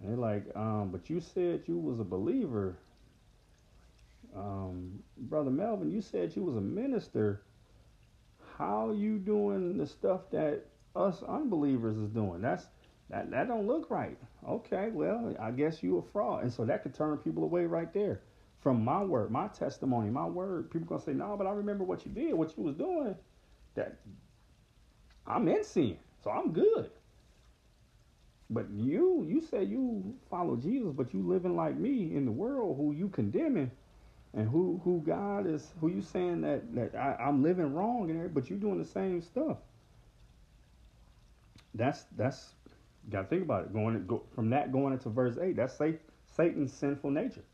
and 0.00 0.10
they're 0.10 0.18
like, 0.18 0.44
um, 0.54 0.90
but 0.90 1.08
you 1.08 1.20
said 1.20 1.62
you 1.66 1.78
was 1.78 2.00
a 2.00 2.04
believer. 2.04 2.76
Um, 4.36 5.02
Brother 5.16 5.50
Melvin, 5.50 5.90
you 5.90 6.02
said 6.02 6.34
you 6.34 6.42
was 6.42 6.56
a 6.56 6.60
minister. 6.60 7.42
How 8.58 8.92
you 8.92 9.18
doing 9.18 9.78
the 9.78 9.86
stuff 9.86 10.22
that 10.32 10.66
us 10.94 11.22
unbelievers 11.26 11.96
is 11.96 12.10
doing? 12.10 12.40
That's 12.40 12.66
that 13.10 13.30
that 13.30 13.48
don't 13.48 13.66
look 13.66 13.90
right. 13.90 14.18
Okay, 14.48 14.90
well, 14.92 15.34
I 15.40 15.50
guess 15.50 15.82
you 15.82 15.98
a 15.98 16.02
fraud. 16.02 16.42
And 16.42 16.52
so 16.52 16.64
that 16.64 16.82
could 16.82 16.94
turn 16.94 17.16
people 17.18 17.44
away 17.44 17.66
right 17.66 17.92
there 17.92 18.20
from 18.60 18.82
my 18.84 19.02
word, 19.02 19.30
my 19.30 19.48
testimony, 19.48 20.10
my 20.10 20.26
word. 20.26 20.70
People 20.70 20.88
gonna 20.88 21.02
say, 21.02 21.12
no, 21.12 21.36
but 21.36 21.46
I 21.46 21.50
remember 21.52 21.84
what 21.84 22.06
you 22.06 22.12
did, 22.12 22.34
what 22.34 22.56
you 22.56 22.64
was 22.64 22.76
doing. 22.76 23.14
That 23.74 23.98
I'm 25.26 25.48
in 25.48 25.64
sin, 25.64 25.98
so 26.22 26.30
I'm 26.30 26.52
good. 26.52 26.90
But 28.50 28.70
you, 28.70 29.24
you 29.28 29.40
say 29.40 29.64
you 29.64 30.14
follow 30.30 30.56
Jesus, 30.56 30.92
but 30.94 31.12
you 31.14 31.26
living 31.26 31.56
like 31.56 31.76
me 31.76 32.14
in 32.14 32.24
the 32.24 32.32
world, 32.32 32.76
who 32.76 32.92
you 32.92 33.08
condemning, 33.08 33.70
and 34.34 34.48
who 34.48 34.80
who 34.84 35.02
God 35.06 35.46
is, 35.46 35.72
who 35.80 35.88
you 35.88 36.02
saying 36.02 36.42
that 36.42 36.74
that 36.74 36.94
I, 36.94 37.22
I'm 37.22 37.42
living 37.42 37.74
wrong 37.74 38.08
there, 38.08 38.28
but 38.28 38.50
you 38.50 38.56
doing 38.56 38.78
the 38.78 38.84
same 38.84 39.22
stuff. 39.22 39.58
That's 41.74 42.04
that's 42.16 42.54
you 43.04 43.12
got 43.12 43.22
to 43.22 43.28
think 43.28 43.42
about 43.42 43.64
it. 43.64 43.72
Going 43.72 44.06
go, 44.06 44.22
from 44.34 44.50
that 44.50 44.72
going 44.72 44.92
into 44.92 45.08
verse 45.08 45.36
eight, 45.40 45.56
that's 45.56 45.78
Satan's 46.36 46.72
sinful 46.72 47.10
nature. 47.10 47.44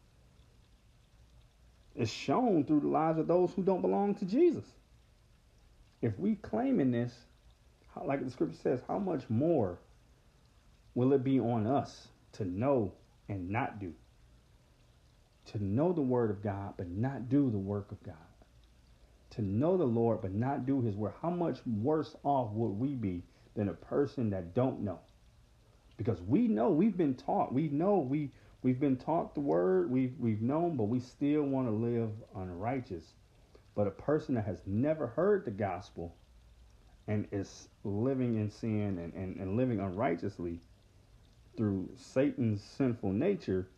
It's 1.95 2.11
shown 2.11 2.65
through 2.65 2.81
the 2.81 2.89
lives 2.89 3.19
of 3.19 3.27
those 3.27 3.53
who 3.53 3.63
don't 3.63 3.83
belong 3.83 4.15
to 4.17 4.25
Jesus. 4.25 4.65
If 6.01 6.19
we 6.19 6.37
claim 6.37 6.81
in 6.81 6.93
this, 6.93 7.13
like 8.03 8.25
the 8.25 8.31
scripture 8.31 8.57
says, 8.63 8.81
how 8.87 8.99
much 8.99 9.29
more 9.29 9.79
will 10.95 11.13
it 11.13 11.25
be 11.25 11.41
on 11.41 11.67
us 11.67 12.09
to 12.33 12.45
know 12.45 12.93
and 13.29 13.51
not 13.51 13.81
do? 13.81 13.93
To 15.47 15.63
know 15.63 15.93
the 15.93 16.01
word 16.01 16.31
of 16.31 16.43
God, 16.43 16.75
but 16.77 16.89
not 16.89 17.29
do 17.29 17.51
the 17.51 17.59
work 17.59 17.91
of 17.91 18.03
God. 18.05 18.15
To 19.31 19.43
know 19.43 19.77
the 19.77 19.85
Lord, 19.85 20.23
but 20.23 20.33
not 20.33 20.65
do 20.65 20.81
his 20.81 20.95
work. 20.95 21.17
How 21.21 21.31
much 21.31 21.59
worse 21.67 22.17
off 22.23 22.53
would 22.53 22.79
we 22.79 22.95
be 22.95 23.25
than 23.55 23.69
a 23.69 23.75
person 23.75 24.31
that 24.31 24.55
don't 24.55 24.81
know? 24.81 25.01
Because 26.01 26.23
we 26.23 26.49
know 26.49 26.71
we've 26.71 26.97
been 26.97 27.15
taught. 27.15 27.53
We 27.53 27.69
know 27.69 27.99
we 27.99 28.31
we've 28.63 28.81
been 28.81 28.97
taught 28.97 29.35
the 29.35 29.41
word. 29.41 29.91
We've 29.91 30.15
we've 30.19 30.41
known, 30.41 30.75
but 30.75 30.85
we 30.85 30.99
still 30.99 31.43
want 31.43 31.69
to 31.69 31.73
live 31.73 32.09
unrighteous. 32.35 33.05
But 33.75 33.87
a 33.87 33.91
person 33.91 34.35
that 34.37 34.47
has 34.47 34.63
never 34.65 35.09
heard 35.09 35.45
the 35.45 35.51
gospel 35.51 36.15
and 37.07 37.29
is 37.33 37.69
living 37.85 38.37
in 38.37 38.51
sin 38.51 38.99
and, 38.99 39.13
and, 39.13 39.37
and 39.37 39.59
living 39.59 39.79
unrighteously 39.79 40.61
through 41.59 41.91
Satan's 41.97 42.63
sinful 42.63 43.13
nature, 43.13 43.69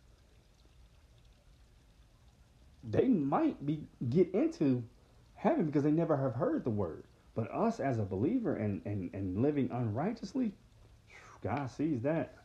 they 2.89 3.09
might 3.09 3.65
be 3.65 3.83
get 4.09 4.33
into 4.33 4.81
heaven 5.35 5.65
because 5.65 5.83
they 5.83 5.91
never 5.91 6.15
have 6.15 6.35
heard 6.35 6.63
the 6.63 6.69
word. 6.69 7.03
But 7.35 7.51
us 7.51 7.81
as 7.81 7.99
a 7.99 8.03
believer 8.03 8.55
and, 8.55 8.81
and, 8.85 9.09
and 9.13 9.41
living 9.41 9.69
unrighteously, 9.73 10.53
God 11.43 11.69
sees 11.69 12.01
that. 12.01 12.35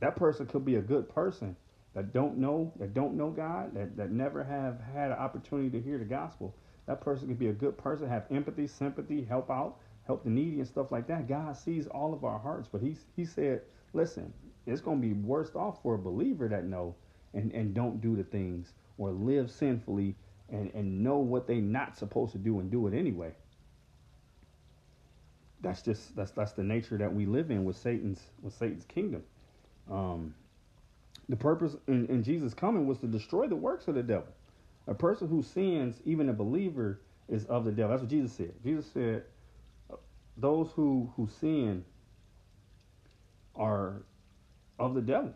That 0.00 0.16
person 0.16 0.46
could 0.46 0.64
be 0.64 0.76
a 0.76 0.80
good 0.80 1.08
person 1.08 1.56
that 1.94 2.12
don't 2.12 2.38
know 2.38 2.72
that 2.78 2.94
don't 2.94 3.14
know 3.14 3.30
God, 3.30 3.74
that, 3.74 3.96
that 3.96 4.10
never 4.10 4.42
have 4.42 4.80
had 4.94 5.10
an 5.10 5.18
opportunity 5.18 5.70
to 5.70 5.80
hear 5.80 5.98
the 5.98 6.04
gospel. 6.04 6.54
That 6.86 7.00
person 7.00 7.28
could 7.28 7.38
be 7.38 7.48
a 7.48 7.52
good 7.52 7.76
person, 7.76 8.08
have 8.08 8.26
empathy, 8.30 8.66
sympathy, 8.66 9.24
help 9.24 9.50
out, 9.50 9.78
help 10.06 10.24
the 10.24 10.30
needy 10.30 10.58
and 10.58 10.66
stuff 10.66 10.90
like 10.90 11.06
that. 11.08 11.28
God 11.28 11.56
sees 11.56 11.86
all 11.86 12.14
of 12.14 12.24
our 12.24 12.38
hearts, 12.38 12.68
but 12.70 12.80
he 12.80 12.96
he 13.16 13.24
said, 13.24 13.62
listen, 13.92 14.32
it's 14.66 14.80
going 14.80 15.00
to 15.00 15.06
be 15.06 15.12
worse 15.14 15.54
off 15.54 15.82
for 15.82 15.94
a 15.94 15.98
believer 15.98 16.48
that 16.48 16.64
know 16.64 16.94
and, 17.34 17.52
and 17.52 17.74
don't 17.74 18.00
do 18.00 18.16
the 18.16 18.24
things 18.24 18.72
or 18.98 19.10
live 19.10 19.50
sinfully 19.50 20.14
and, 20.48 20.70
and 20.74 21.02
know 21.02 21.18
what 21.18 21.46
they 21.46 21.60
not 21.60 21.96
supposed 21.96 22.32
to 22.32 22.38
do 22.38 22.60
and 22.60 22.70
do 22.70 22.86
it 22.86 22.94
anyway 22.94 23.32
that's 25.62 25.82
just 25.82 26.14
that's 26.16 26.32
that's 26.32 26.52
the 26.52 26.64
nature 26.64 26.98
that 26.98 27.12
we 27.12 27.26
live 27.26 27.50
in 27.50 27.64
with 27.64 27.76
Satan's 27.76 28.20
with 28.42 28.54
Satan's 28.54 28.84
kingdom. 28.84 29.22
Um, 29.90 30.34
the 31.28 31.36
purpose 31.36 31.76
in, 31.86 32.06
in 32.06 32.22
Jesus 32.22 32.52
coming 32.52 32.86
was 32.86 32.98
to 32.98 33.06
destroy 33.06 33.46
the 33.46 33.56
works 33.56 33.88
of 33.88 33.94
the 33.94 34.02
devil. 34.02 34.28
A 34.88 34.94
person 34.94 35.28
who 35.28 35.42
sins, 35.42 36.00
even 36.04 36.28
a 36.28 36.32
believer, 36.32 37.00
is 37.28 37.44
of 37.46 37.64
the 37.64 37.70
devil. 37.70 37.90
That's 37.90 38.02
what 38.02 38.10
Jesus 38.10 38.32
said. 38.32 38.52
Jesus 38.64 38.86
said, 38.92 39.22
"Those 40.36 40.70
who 40.72 41.12
who 41.16 41.28
sin 41.40 41.84
are 43.54 44.02
of 44.78 44.94
the 44.94 45.02
devil. 45.02 45.32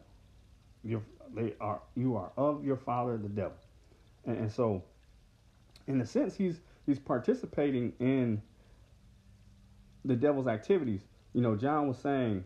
You're, 0.85 1.03
they 1.35 1.55
are 1.61 1.81
you 1.95 2.17
are 2.17 2.33
of 2.37 2.65
your 2.65 2.77
father 2.77 3.17
the 3.17 3.29
devil, 3.29 3.57
and, 4.25 4.39
and 4.39 4.53
so 4.53 4.83
in 5.87 6.01
a 6.01 6.07
sense 6.07 6.35
he's 6.35 6.61
he's 6.87 6.99
participating 6.99 7.93
in 8.01 8.43
the 10.07 10.17
devil's 10.17 10.47
activities. 10.47 11.03
You 11.35 11.43
know, 11.43 11.57
John 11.57 11.89
was 11.89 11.99
saying 11.99 12.45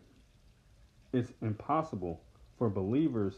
it's 1.12 1.32
impossible 1.40 2.20
for 2.58 2.68
believers 2.68 3.34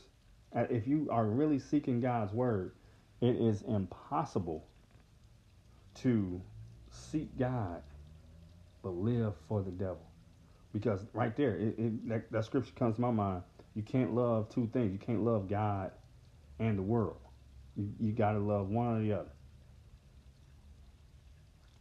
uh, 0.54 0.64
if 0.70 0.87
you 0.87 1.08
are 1.11 1.26
really 1.26 1.58
seeking 1.58 2.00
God's 2.00 2.32
word, 2.32 2.72
it 3.20 3.37
is 3.37 3.62
impossible 3.62 4.66
to 5.94 6.40
seek 6.90 7.37
God 7.38 7.82
but 8.82 8.90
live 8.90 9.35
for 9.48 9.62
the 9.62 9.70
devil. 9.70 10.04
Because 10.72 11.06
right 11.12 11.35
there, 11.37 11.56
it, 11.56 11.78
it, 11.78 12.08
that, 12.08 12.32
that 12.32 12.44
scripture 12.44 12.72
comes 12.78 12.96
to 12.96 13.00
my 13.00 13.11
mind. 13.11 13.42
You 13.74 13.82
can't 13.82 14.14
love 14.14 14.48
two 14.50 14.68
things. 14.72 14.92
You 14.92 14.98
can't 14.98 15.24
love 15.24 15.48
God 15.48 15.92
and 16.58 16.76
the 16.76 16.82
world. 16.82 17.20
You, 17.76 17.90
you 17.98 18.12
got 18.12 18.32
to 18.32 18.38
love 18.38 18.68
one 18.68 18.96
or 18.96 19.00
the 19.02 19.12
other. 19.12 19.32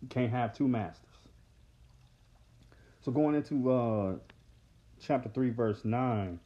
You 0.01 0.08
can't 0.08 0.32
have 0.32 0.56
two 0.56 0.67
masters. 0.67 1.11
So 3.01 3.11
going 3.11 3.33
into 3.33 3.71
uh, 3.71 4.15
chapter 4.99 5.27
3, 5.27 5.49
verse 5.49 5.83
9, 5.83 6.39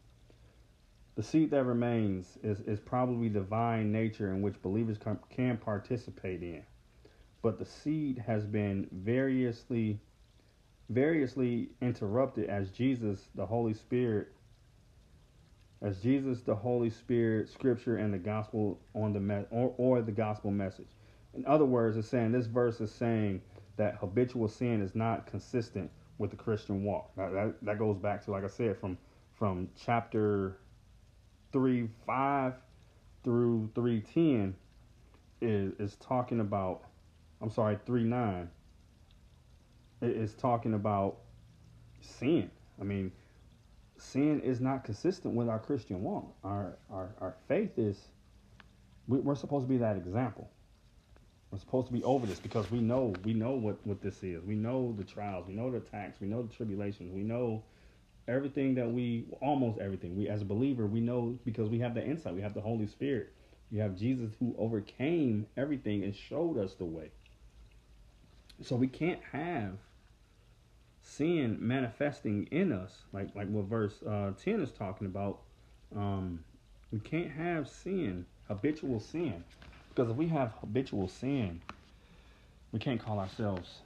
the 1.15 1.23
seed 1.23 1.51
that 1.51 1.65
remains 1.65 2.37
is, 2.43 2.61
is 2.61 2.79
probably 2.79 3.27
divine 3.27 3.91
nature 3.91 4.31
in 4.33 4.41
which 4.41 4.61
believers 4.61 4.97
can, 4.97 5.19
can 5.29 5.57
participate 5.57 6.41
in. 6.41 6.63
But 7.41 7.59
the 7.59 7.65
seed 7.65 8.23
has 8.25 8.45
been 8.45 8.87
variously 8.91 9.99
variously 10.87 11.69
interrupted 11.81 12.47
as 12.47 12.69
Jesus, 12.69 13.19
the 13.33 13.45
Holy 13.45 13.73
Spirit, 13.73 14.27
as 15.81 15.99
Jesus, 15.99 16.41
the 16.41 16.55
Holy 16.55 16.91
Spirit, 16.91 17.49
Scripture, 17.49 17.97
and 17.97 18.13
the 18.13 18.19
gospel 18.19 18.79
on 18.93 19.11
the 19.11 19.19
me- 19.19 19.45
or, 19.49 19.73
or 19.77 20.01
the 20.03 20.11
gospel 20.11 20.51
message. 20.51 20.89
In 21.33 21.43
other 21.47 21.65
words, 21.65 21.97
it's 21.97 22.07
saying 22.07 22.31
this 22.31 22.45
verse 22.45 22.79
is 22.81 22.91
saying 22.91 23.41
that 23.77 23.95
habitual 23.95 24.47
sin 24.47 24.81
is 24.81 24.93
not 24.93 25.25
consistent 25.25 25.89
with 26.17 26.31
the 26.31 26.37
Christian 26.37 26.83
walk. 26.83 27.11
That, 27.15 27.31
that, 27.33 27.55
that 27.63 27.79
goes 27.79 27.97
back 27.97 28.23
to, 28.25 28.31
like 28.31 28.43
I 28.43 28.47
said, 28.47 28.77
from 28.77 28.97
from 29.33 29.69
chapter 29.85 30.57
three 31.51 31.89
five 32.05 32.53
through 33.23 33.69
three 33.75 34.01
ten 34.01 34.55
is 35.41 35.73
is 35.79 35.95
talking 35.97 36.39
about. 36.39 36.83
I'm 37.41 37.51
sorry, 37.51 37.77
three 37.85 38.03
nine 38.03 38.49
is 40.01 40.33
talking 40.33 40.73
about 40.73 41.17
sin. 42.01 42.49
I 42.79 42.83
mean, 42.83 43.11
sin 43.97 44.41
is 44.41 44.61
not 44.61 44.83
consistent 44.83 45.33
with 45.35 45.49
our 45.49 45.59
Christian 45.59 46.01
walk. 46.01 46.33
Our 46.43 46.77
our, 46.89 47.15
our 47.19 47.35
faith 47.47 47.77
is 47.77 47.99
we, 49.07 49.19
we're 49.19 49.35
supposed 49.35 49.65
to 49.65 49.69
be 49.69 49.77
that 49.77 49.97
example. 49.97 50.49
We're 51.55 51.61
supposed 51.61 51.87
to 51.87 51.93
be 51.93 52.03
over 52.03 52.27
this 52.27 52.37
because 52.37 52.69
we 52.69 52.81
know 52.81 53.13
we 53.23 53.33
know 53.33 53.51
what, 53.51 53.77
what 53.85 54.01
this 54.01 54.23
is. 54.23 54.43
We 54.43 54.55
know 54.55 54.93
the 54.97 55.05
trials, 55.05 55.47
we 55.47 55.53
know 55.53 55.71
the 55.71 55.77
attacks, 55.77 56.19
we 56.19 56.27
know 56.27 56.41
the 56.43 56.53
tribulations, 56.53 57.13
we 57.13 57.23
know 57.23 57.63
everything 58.27 58.75
that 58.75 58.91
we 58.91 59.23
almost 59.39 59.79
everything. 59.79 60.17
We 60.17 60.27
as 60.27 60.41
a 60.41 60.45
believer, 60.45 60.85
we 60.85 60.99
know 60.99 61.39
because 61.45 61.69
we 61.69 61.79
have 61.79 61.95
the 61.95 62.03
insight, 62.05 62.35
we 62.35 62.41
have 62.41 62.55
the 62.55 62.59
Holy 62.59 62.87
Spirit. 62.87 63.31
We 63.71 63.77
have 63.77 63.95
Jesus 63.95 64.33
who 64.37 64.53
overcame 64.57 65.47
everything 65.55 66.03
and 66.03 66.13
showed 66.13 66.57
us 66.57 66.73
the 66.73 66.83
way. 66.83 67.11
So 68.61 68.75
we 68.75 68.87
can't 68.87 69.21
have 69.31 69.77
sin 71.01 71.57
manifesting 71.61 72.49
in 72.51 72.73
us, 72.73 73.03
like 73.13 73.33
like 73.33 73.47
what 73.47 73.63
verse 73.63 74.03
uh, 74.03 74.31
ten 74.43 74.59
is 74.59 74.73
talking 74.73 75.07
about. 75.07 75.39
Um, 75.95 76.43
we 76.91 76.99
can't 76.99 77.31
have 77.31 77.69
sin, 77.69 78.25
habitual 78.49 78.99
sin, 78.99 79.41
because 79.95 80.11
if 80.11 80.17
we 80.17 80.27
have 80.27 80.51
habitual 80.59 81.07
sin, 81.07 81.61
we 82.71 82.79
can't 82.79 83.03
call 83.03 83.19
ourselves 83.19 83.79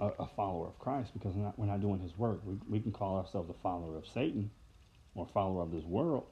a, 0.00 0.06
a 0.18 0.26
follower 0.26 0.66
of 0.66 0.78
Christ 0.78 1.10
because 1.12 1.34
we're 1.34 1.44
not, 1.44 1.58
we're 1.58 1.66
not 1.66 1.80
doing 1.80 2.00
His 2.00 2.16
work. 2.16 2.40
We, 2.44 2.56
we 2.68 2.80
can 2.80 2.90
call 2.90 3.18
ourselves 3.18 3.50
a 3.50 3.62
follower 3.62 3.96
of 3.98 4.06
Satan 4.06 4.50
or 5.14 5.26
a 5.28 5.32
follower 5.32 5.62
of 5.62 5.70
this 5.70 5.84
world, 5.84 6.24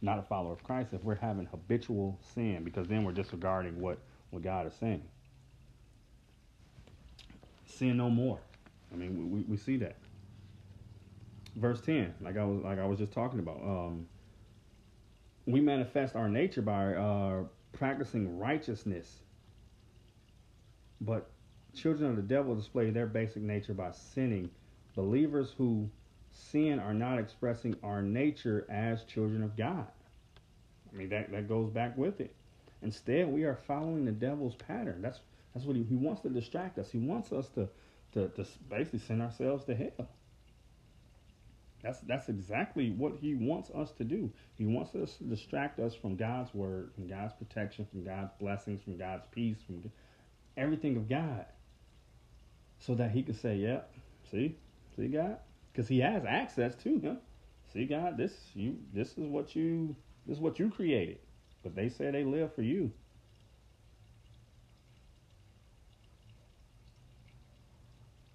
not 0.00 0.18
a 0.20 0.22
follower 0.22 0.52
of 0.52 0.62
Christ 0.62 0.90
if 0.92 1.02
we're 1.02 1.16
having 1.16 1.46
habitual 1.46 2.18
sin 2.34 2.62
because 2.62 2.86
then 2.86 3.02
we're 3.02 3.12
disregarding 3.12 3.80
what, 3.80 3.98
what 4.30 4.42
God 4.42 4.68
is 4.68 4.74
saying. 4.78 5.02
Sin 7.66 7.96
no 7.96 8.10
more. 8.10 8.38
I 8.92 8.96
mean, 8.96 9.32
we, 9.32 9.40
we 9.40 9.56
see 9.56 9.76
that. 9.78 9.96
Verse 11.56 11.80
10, 11.80 12.14
like 12.20 12.36
I 12.36 12.44
was 12.44 12.62
like 12.62 12.78
I 12.78 12.86
was 12.86 12.98
just 12.98 13.12
talking 13.12 13.40
about. 13.40 13.60
Um, 13.62 14.06
we 15.46 15.60
manifest 15.60 16.16
our 16.16 16.28
nature 16.28 16.62
by 16.62 16.94
uh, 16.94 17.42
practicing 17.74 18.38
righteousness. 18.38 19.20
But 21.00 21.30
children 21.74 22.10
of 22.10 22.16
the 22.16 22.22
devil 22.22 22.54
display 22.54 22.90
their 22.90 23.06
basic 23.06 23.42
nature 23.42 23.74
by 23.74 23.90
sinning. 23.92 24.50
Believers 24.94 25.52
who 25.58 25.90
sin 26.30 26.78
are 26.78 26.94
not 26.94 27.18
expressing 27.18 27.76
our 27.82 28.02
nature 28.02 28.66
as 28.70 29.04
children 29.04 29.42
of 29.42 29.56
God. 29.56 29.86
I 30.92 30.96
mean 30.96 31.08
that, 31.10 31.30
that 31.32 31.48
goes 31.48 31.70
back 31.70 31.96
with 31.98 32.20
it. 32.20 32.34
Instead, 32.82 33.28
we 33.28 33.44
are 33.44 33.58
following 33.66 34.04
the 34.04 34.12
devil's 34.12 34.54
pattern. 34.54 35.02
That's 35.02 35.20
that's 35.54 35.66
what 35.66 35.76
he, 35.76 35.84
he 35.84 35.94
wants 35.94 36.22
to 36.22 36.28
distract 36.28 36.78
us. 36.78 36.90
He 36.90 36.98
wants 36.98 37.32
us 37.32 37.48
to, 37.50 37.68
to, 38.12 38.28
to 38.28 38.44
basically 38.68 38.98
send 38.98 39.22
ourselves 39.22 39.64
to 39.66 39.74
hell. 39.74 40.08
That's 41.84 42.00
that's 42.00 42.30
exactly 42.30 42.90
what 42.92 43.14
he 43.20 43.34
wants 43.34 43.70
us 43.70 43.92
to 43.92 44.04
do. 44.04 44.32
He 44.56 44.66
wants 44.66 44.94
us 44.94 45.18
to 45.18 45.24
distract 45.24 45.78
us 45.78 45.94
from 45.94 46.16
God's 46.16 46.54
word, 46.54 46.92
from 46.94 47.06
God's 47.06 47.34
protection, 47.34 47.86
from 47.90 48.04
God's 48.04 48.32
blessings, 48.40 48.82
from 48.82 48.96
God's 48.96 49.26
peace, 49.30 49.58
from 49.66 49.92
everything 50.56 50.96
of 50.96 51.08
God 51.08 51.46
so 52.78 52.94
that 52.94 53.10
he 53.10 53.22
can 53.22 53.34
say, 53.34 53.56
"Yep, 53.56 53.90
yeah, 53.94 54.30
see, 54.30 54.56
see 54.96 55.08
God," 55.08 55.38
because 55.72 55.88
he 55.88 56.00
has 56.00 56.24
access 56.24 56.74
to 56.76 56.98
him. 56.98 57.18
See 57.72 57.86
God, 57.86 58.16
this 58.16 58.50
you, 58.54 58.78
this 58.92 59.18
is 59.18 59.26
what 59.26 59.56
you, 59.56 59.96
this 60.26 60.36
is 60.36 60.42
what 60.42 60.58
you 60.58 60.70
created, 60.70 61.18
but 61.62 61.74
they 61.74 61.88
say 61.88 62.10
they 62.10 62.24
live 62.24 62.54
for 62.54 62.62
you. 62.62 62.92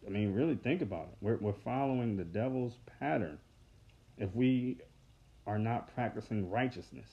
I 0.10 0.12
mean, 0.12 0.34
really 0.34 0.56
think 0.56 0.82
about 0.82 1.04
it. 1.04 1.18
We're 1.22 1.38
we're 1.38 1.54
following 1.64 2.18
the 2.18 2.24
devil's 2.24 2.74
pattern. 3.00 3.38
If 4.18 4.34
we 4.36 4.78
are 5.46 5.60
not 5.60 5.94
practicing 5.94 6.50
righteousness, 6.50 7.08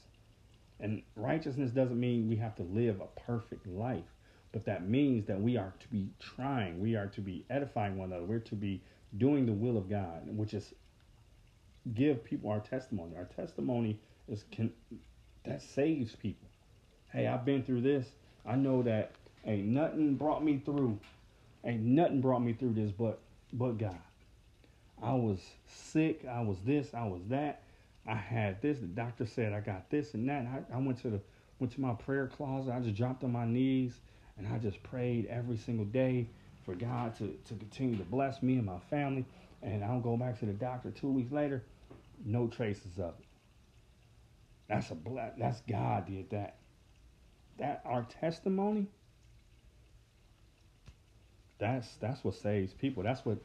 and 0.80 1.02
righteousness 1.14 1.70
doesn't 1.70 2.00
mean 2.00 2.28
we 2.28 2.36
have 2.36 2.56
to 2.56 2.62
live 2.62 3.00
a 3.00 3.20
perfect 3.20 3.66
life. 3.66 4.04
But 4.52 4.64
that 4.64 4.88
means 4.88 5.26
that 5.26 5.38
we 5.38 5.58
are 5.58 5.74
to 5.78 5.88
be 5.88 6.08
trying, 6.18 6.80
we 6.80 6.96
are 6.96 7.08
to 7.08 7.20
be 7.20 7.44
edifying 7.50 7.98
one 7.98 8.10
another, 8.10 8.24
we're 8.24 8.38
to 8.40 8.54
be 8.54 8.80
doing 9.18 9.44
the 9.44 9.52
will 9.52 9.76
of 9.76 9.90
God, 9.90 10.22
which 10.34 10.54
is 10.54 10.72
give 11.94 12.24
people 12.24 12.50
our 12.50 12.60
testimony. 12.60 13.14
Our 13.16 13.24
testimony 13.24 14.00
is 14.28 14.44
can 14.50 14.72
that 15.44 15.60
saves 15.60 16.16
people. 16.16 16.48
Hey, 17.12 17.26
I've 17.26 17.44
been 17.44 17.62
through 17.62 17.82
this. 17.82 18.06
I 18.46 18.56
know 18.56 18.82
that 18.82 19.12
ain't 19.44 19.66
nothing 19.66 20.14
brought 20.14 20.42
me 20.42 20.62
through. 20.64 20.98
Ain't 21.64 21.82
nothing 21.82 22.20
brought 22.20 22.42
me 22.42 22.52
through 22.52 22.74
this 22.74 22.92
but 22.92 23.18
but 23.52 23.78
God. 23.78 23.98
I 25.02 25.12
was 25.12 25.40
sick, 25.66 26.24
I 26.28 26.40
was 26.40 26.58
this, 26.64 26.94
I 26.94 27.06
was 27.06 27.22
that. 27.28 27.62
I 28.08 28.14
had 28.14 28.62
this. 28.62 28.78
The 28.78 28.86
doctor 28.86 29.26
said 29.26 29.52
I 29.52 29.60
got 29.60 29.90
this 29.90 30.14
and 30.14 30.28
that. 30.28 30.42
And 30.42 30.48
I, 30.48 30.76
I 30.76 30.78
went 30.78 31.00
to 31.02 31.10
the 31.10 31.20
went 31.58 31.72
to 31.74 31.80
my 31.80 31.94
prayer 31.94 32.28
closet. 32.28 32.72
I 32.72 32.80
just 32.80 32.96
dropped 32.96 33.24
on 33.24 33.32
my 33.32 33.44
knees 33.44 34.00
and 34.38 34.46
I 34.46 34.58
just 34.58 34.82
prayed 34.82 35.26
every 35.26 35.56
single 35.56 35.86
day 35.86 36.28
for 36.64 36.74
God 36.74 37.16
to, 37.18 37.36
to 37.46 37.54
continue 37.54 37.96
to 37.96 38.04
bless 38.04 38.42
me 38.42 38.54
and 38.54 38.66
my 38.66 38.78
family. 38.90 39.24
And 39.62 39.82
I'll 39.84 40.00
go 40.00 40.16
back 40.16 40.38
to 40.40 40.46
the 40.46 40.52
doctor 40.52 40.90
two 40.90 41.08
weeks 41.08 41.32
later, 41.32 41.62
no 42.24 42.46
traces 42.46 42.98
of 42.98 43.14
it. 43.18 43.26
That's 44.68 44.90
a. 44.90 44.96
That's 45.38 45.60
God 45.68 46.06
did 46.06 46.30
that. 46.30 46.56
That 47.58 47.82
our 47.84 48.02
testimony. 48.20 48.86
That's 51.58 51.96
that's 52.00 52.22
what 52.24 52.34
saves 52.34 52.72
people. 52.74 53.02
That's 53.02 53.24
what 53.24 53.38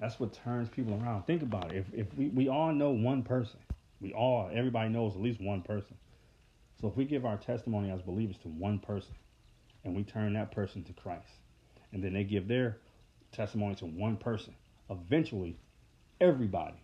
that's 0.00 0.18
what 0.20 0.32
turns 0.32 0.68
people 0.68 1.00
around. 1.02 1.24
Think 1.24 1.42
about 1.42 1.72
it. 1.72 1.78
If 1.78 2.06
if 2.06 2.14
we, 2.16 2.28
we 2.28 2.48
all 2.48 2.72
know 2.72 2.90
one 2.90 3.22
person, 3.22 3.58
we 4.00 4.12
all 4.12 4.50
everybody 4.52 4.88
knows 4.88 5.14
at 5.14 5.20
least 5.20 5.40
one 5.40 5.62
person. 5.62 5.96
So 6.80 6.88
if 6.88 6.96
we 6.96 7.04
give 7.04 7.24
our 7.24 7.36
testimony 7.36 7.90
as 7.90 8.02
believers 8.02 8.36
to 8.42 8.48
one 8.48 8.78
person, 8.78 9.14
and 9.84 9.94
we 9.94 10.04
turn 10.04 10.34
that 10.34 10.52
person 10.52 10.82
to 10.84 10.92
Christ. 10.92 11.28
And 11.92 12.02
then 12.02 12.12
they 12.12 12.24
give 12.24 12.48
their 12.48 12.78
testimony 13.32 13.74
to 13.76 13.86
one 13.86 14.16
person. 14.16 14.54
Eventually, 14.90 15.56
everybody 16.20 16.76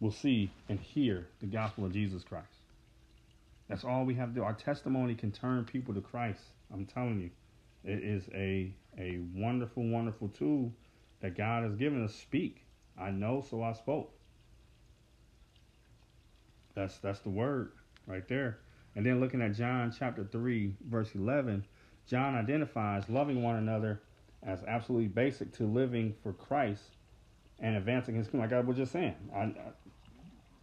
will 0.00 0.12
see 0.12 0.50
and 0.68 0.78
hear 0.78 1.26
the 1.40 1.46
gospel 1.46 1.84
of 1.84 1.92
Jesus 1.92 2.22
Christ. 2.22 2.46
That's 3.68 3.84
all 3.84 4.04
we 4.04 4.14
have 4.14 4.28
to 4.30 4.34
do. 4.34 4.42
Our 4.42 4.52
testimony 4.54 5.14
can 5.14 5.32
turn 5.32 5.64
people 5.64 5.94
to 5.94 6.00
Christ. 6.00 6.40
I'm 6.72 6.86
telling 6.86 7.20
you, 7.20 7.30
it 7.84 8.02
is 8.02 8.28
a 8.34 8.72
a 8.98 9.18
wonderful, 9.34 9.84
wonderful 9.84 10.28
tool 10.28 10.72
that 11.20 11.36
God 11.36 11.64
has 11.64 11.74
given 11.74 12.04
us. 12.04 12.14
Speak, 12.14 12.64
I 12.98 13.10
know, 13.10 13.44
so 13.48 13.62
I 13.62 13.72
spoke. 13.72 14.12
That's 16.74 16.98
that's 16.98 17.20
the 17.20 17.30
word 17.30 17.72
right 18.06 18.26
there. 18.28 18.58
And 18.94 19.04
then 19.04 19.20
looking 19.20 19.42
at 19.42 19.52
John 19.54 19.94
chapter 19.96 20.24
3, 20.24 20.74
verse 20.88 21.14
11, 21.14 21.66
John 22.06 22.34
identifies 22.34 23.08
loving 23.10 23.42
one 23.42 23.56
another 23.56 24.00
as 24.42 24.62
absolutely 24.66 25.08
basic 25.08 25.52
to 25.54 25.64
living 25.64 26.14
for 26.22 26.32
Christ 26.32 26.82
and 27.58 27.76
advancing 27.76 28.14
his 28.14 28.26
kingdom. 28.26 28.48
Like 28.48 28.52
I 28.52 28.60
was 28.60 28.76
just 28.76 28.92
saying, 28.92 29.14
I, 29.34 29.40
I, 29.40 29.52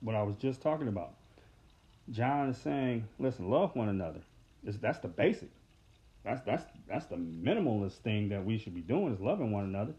what 0.01 0.15
I 0.15 0.23
was 0.23 0.35
just 0.37 0.61
talking 0.61 0.87
about. 0.87 1.13
John 2.11 2.49
is 2.49 2.57
saying, 2.57 3.07
listen, 3.19 3.49
love 3.49 3.75
one 3.75 3.89
another. 3.89 4.21
It's, 4.63 4.77
that's 4.77 4.99
the 4.99 5.07
basic. 5.07 5.49
That's 6.23 6.41
that's 6.45 6.63
that's 6.87 7.05
the 7.07 7.15
minimalist 7.15 7.97
thing 7.97 8.29
that 8.29 8.45
we 8.45 8.57
should 8.57 8.73
be 8.73 8.81
doing 8.81 9.13
is 9.13 9.19
loving 9.19 9.51
one 9.51 9.65
another. 9.65 9.93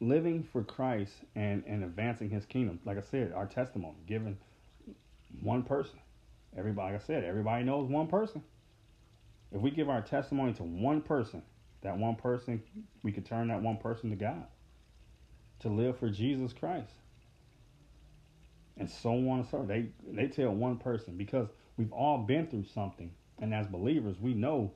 Living 0.00 0.42
for 0.42 0.62
Christ 0.62 1.12
and, 1.34 1.62
and 1.66 1.84
advancing 1.84 2.30
his 2.30 2.46
kingdom. 2.46 2.80
Like 2.84 2.96
I 2.96 3.02
said, 3.02 3.32
our 3.34 3.46
testimony, 3.46 3.98
giving 4.06 4.38
one 5.42 5.62
person. 5.62 5.98
Everybody, 6.56 6.94
like 6.94 7.02
I 7.02 7.06
said, 7.06 7.24
everybody 7.24 7.64
knows 7.64 7.88
one 7.88 8.06
person. 8.06 8.42
If 9.52 9.60
we 9.60 9.70
give 9.70 9.88
our 9.88 10.00
testimony 10.00 10.52
to 10.54 10.62
one 10.62 11.02
person, 11.02 11.42
that 11.82 11.96
one 11.98 12.16
person, 12.16 12.62
we 13.02 13.12
could 13.12 13.26
turn 13.26 13.48
that 13.48 13.62
one 13.62 13.76
person 13.76 14.10
to 14.10 14.16
God 14.16 14.46
to 15.60 15.68
live 15.68 15.98
for 15.98 16.08
Jesus 16.08 16.52
Christ. 16.52 16.92
And 18.76 18.88
so 18.88 19.10
on 19.10 19.40
and 19.40 19.48
so 19.48 19.64
They 19.66 19.88
they 20.10 20.26
tell 20.28 20.50
one 20.50 20.78
person 20.78 21.16
because 21.16 21.48
we've 21.76 21.92
all 21.92 22.18
been 22.18 22.46
through 22.46 22.64
something, 22.64 23.12
and 23.40 23.54
as 23.54 23.66
believers, 23.66 24.16
we 24.20 24.34
know 24.34 24.72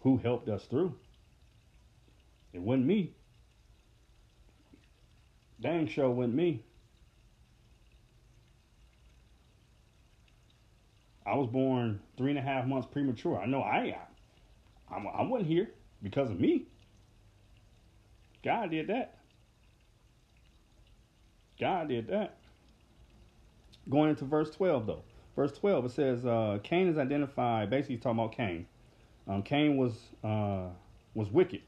who 0.00 0.18
helped 0.18 0.48
us 0.48 0.64
through. 0.64 0.94
It 2.52 2.60
wasn't 2.60 2.86
me. 2.86 3.14
Dang 5.60 5.86
sure 5.86 6.10
wasn't 6.10 6.34
me. 6.34 6.62
I 11.24 11.36
was 11.36 11.48
born 11.48 12.00
three 12.16 12.30
and 12.30 12.38
a 12.38 12.42
half 12.42 12.66
months 12.66 12.88
premature. 12.90 13.40
I 13.40 13.46
know 13.46 13.62
I, 13.62 13.96
I, 14.90 14.96
I 14.96 15.22
wasn't 15.22 15.48
here 15.48 15.70
because 16.02 16.30
of 16.30 16.40
me. 16.40 16.66
God 18.44 18.72
did 18.72 18.88
that. 18.88 19.18
God 21.60 21.88
did 21.88 22.08
that. 22.08 22.38
Going 23.88 24.10
into 24.10 24.24
verse 24.24 24.50
12, 24.50 24.86
though. 24.86 25.02
Verse 25.34 25.52
12, 25.52 25.86
it 25.86 25.90
says 25.92 26.26
uh, 26.26 26.58
Cain 26.62 26.88
is 26.88 26.98
identified. 26.98 27.70
Basically, 27.70 27.96
he's 27.96 28.02
talking 28.02 28.18
about 28.18 28.36
Cain. 28.36 28.66
Um, 29.26 29.42
Cain 29.42 29.76
was 29.76 29.94
uh, 30.22 30.68
was 31.14 31.30
wicked. 31.30 31.62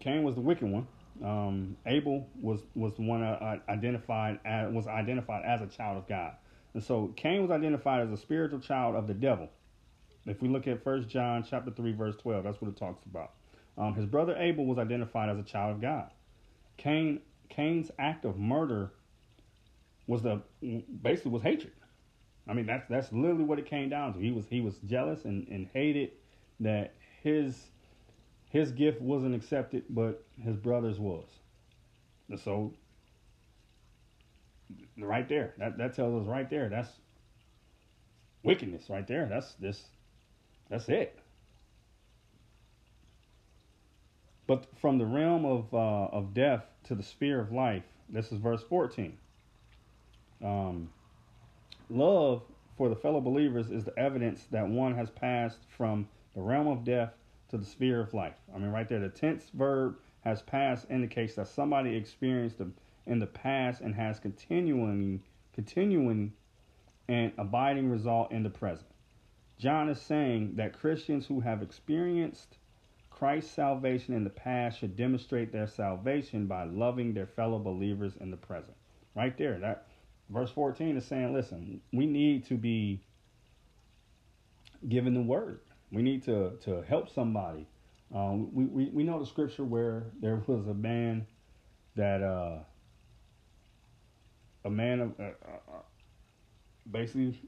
Cain 0.00 0.22
was 0.24 0.34
the 0.34 0.40
wicked 0.40 0.68
one. 0.68 0.86
Um, 1.24 1.76
Abel 1.86 2.28
was 2.40 2.60
was 2.74 2.94
the 2.94 3.02
one 3.02 3.22
uh, 3.22 3.56
identified 3.68 4.40
as, 4.44 4.72
was 4.72 4.86
identified 4.86 5.44
as 5.44 5.62
a 5.62 5.66
child 5.66 5.98
of 5.98 6.08
God. 6.08 6.34
And 6.74 6.82
so 6.82 7.12
Cain 7.16 7.42
was 7.42 7.50
identified 7.50 8.06
as 8.06 8.12
a 8.12 8.16
spiritual 8.16 8.60
child 8.60 8.94
of 8.94 9.06
the 9.06 9.14
devil. 9.14 9.48
If 10.26 10.42
we 10.42 10.48
look 10.48 10.66
at 10.68 10.84
First 10.84 11.08
John 11.08 11.44
chapter 11.48 11.70
3, 11.70 11.92
verse 11.92 12.14
12, 12.16 12.44
that's 12.44 12.60
what 12.60 12.68
it 12.68 12.76
talks 12.76 13.04
about. 13.06 13.32
Um, 13.78 13.94
his 13.94 14.04
brother 14.04 14.36
Abel 14.36 14.66
was 14.66 14.78
identified 14.78 15.30
as 15.30 15.38
a 15.38 15.42
child 15.42 15.76
of 15.76 15.80
God. 15.80 16.10
Cain 16.76 17.20
Cain's 17.48 17.90
act 17.98 18.24
of 18.24 18.36
murder 18.36 18.92
was 20.08 20.22
the 20.22 20.42
basically 21.02 21.30
was 21.30 21.42
hatred. 21.42 21.72
I 22.48 22.54
mean 22.54 22.66
that's 22.66 22.88
that's 22.88 23.12
literally 23.12 23.44
what 23.44 23.60
it 23.60 23.66
came 23.66 23.88
down 23.88 24.14
to. 24.14 24.18
He 24.18 24.32
was 24.32 24.46
he 24.48 24.60
was 24.60 24.78
jealous 24.86 25.24
and, 25.24 25.46
and 25.48 25.68
hated 25.72 26.10
that 26.58 26.94
his 27.22 27.54
his 28.50 28.72
gift 28.72 29.00
wasn't 29.00 29.34
accepted, 29.34 29.84
but 29.90 30.24
his 30.42 30.56
brother's 30.56 30.98
was. 30.98 31.28
And 32.30 32.40
so 32.40 32.72
right 34.98 35.28
there. 35.28 35.54
That 35.58 35.78
that 35.78 35.94
tells 35.94 36.22
us 36.22 36.28
right 36.28 36.48
there. 36.48 36.68
That's 36.68 36.90
wickedness 38.42 38.88
right 38.88 39.06
there. 39.06 39.26
That's 39.30 39.52
this. 39.54 39.84
That's 40.70 40.88
it. 40.88 41.18
But 44.46 44.66
from 44.80 44.98
the 44.98 45.06
realm 45.06 45.44
of 45.44 45.72
uh, 45.74 46.16
of 46.16 46.34
death 46.34 46.64
to 46.84 46.94
the 46.94 47.02
sphere 47.02 47.40
of 47.40 47.52
life. 47.52 47.84
This 48.08 48.32
is 48.32 48.38
verse 48.38 48.62
fourteen. 48.62 49.18
Um, 50.44 50.90
love 51.90 52.42
for 52.76 52.88
the 52.88 52.96
fellow 52.96 53.20
believers 53.20 53.70
is 53.70 53.84
the 53.84 53.98
evidence 53.98 54.44
that 54.50 54.66
one 54.66 54.94
has 54.94 55.10
passed 55.10 55.58
from 55.76 56.08
the 56.34 56.40
realm 56.40 56.68
of 56.68 56.84
death 56.84 57.12
to 57.50 57.58
the 57.58 57.64
sphere 57.64 58.00
of 58.00 58.14
life. 58.14 58.36
I 58.54 58.58
mean, 58.58 58.70
right 58.70 58.88
there, 58.88 59.00
the 59.00 59.08
tense 59.08 59.50
verb 59.54 59.96
has 60.20 60.42
passed 60.42 60.86
indicates 60.90 61.34
that 61.34 61.48
somebody 61.48 61.96
experienced 61.96 62.60
in 63.06 63.18
the 63.18 63.26
past 63.26 63.80
and 63.80 63.94
has 63.94 64.20
continuing 64.20 65.22
continuing 65.54 66.32
and 67.08 67.32
abiding 67.36 67.90
result 67.90 68.30
in 68.30 68.44
the 68.44 68.50
present. 68.50 68.88
John 69.58 69.88
is 69.88 70.00
saying 70.00 70.54
that 70.54 70.78
Christians 70.78 71.26
who 71.26 71.40
have 71.40 71.62
experienced 71.62 72.58
Christ's 73.10 73.50
salvation 73.50 74.14
in 74.14 74.22
the 74.22 74.30
past 74.30 74.78
should 74.78 74.94
demonstrate 74.94 75.50
their 75.50 75.66
salvation 75.66 76.46
by 76.46 76.62
loving 76.62 77.12
their 77.12 77.26
fellow 77.26 77.58
believers 77.58 78.12
in 78.20 78.30
the 78.30 78.36
present. 78.36 78.76
Right 79.16 79.36
there, 79.36 79.58
that 79.58 79.87
verse 80.30 80.50
14 80.50 80.96
is 80.96 81.04
saying, 81.04 81.32
listen, 81.32 81.80
we 81.92 82.06
need 82.06 82.46
to 82.46 82.54
be 82.54 83.00
given 84.88 85.14
the 85.14 85.22
word. 85.22 85.60
We 85.90 86.02
need 86.02 86.24
to 86.24 86.52
to 86.64 86.82
help 86.82 87.08
somebody. 87.12 87.66
Um, 88.14 88.54
we, 88.54 88.64
we, 88.64 88.90
we 88.90 89.02
know 89.02 89.18
the 89.18 89.26
scripture 89.26 89.64
where 89.64 90.04
there 90.20 90.42
was 90.46 90.66
a 90.66 90.74
man 90.74 91.26
that 91.96 92.22
uh, 92.22 92.58
a 94.64 94.70
man 94.70 95.00
of 95.00 95.20
uh, 95.20 95.22
uh, 95.22 95.76
uh, 95.76 95.82
basically 96.90 97.40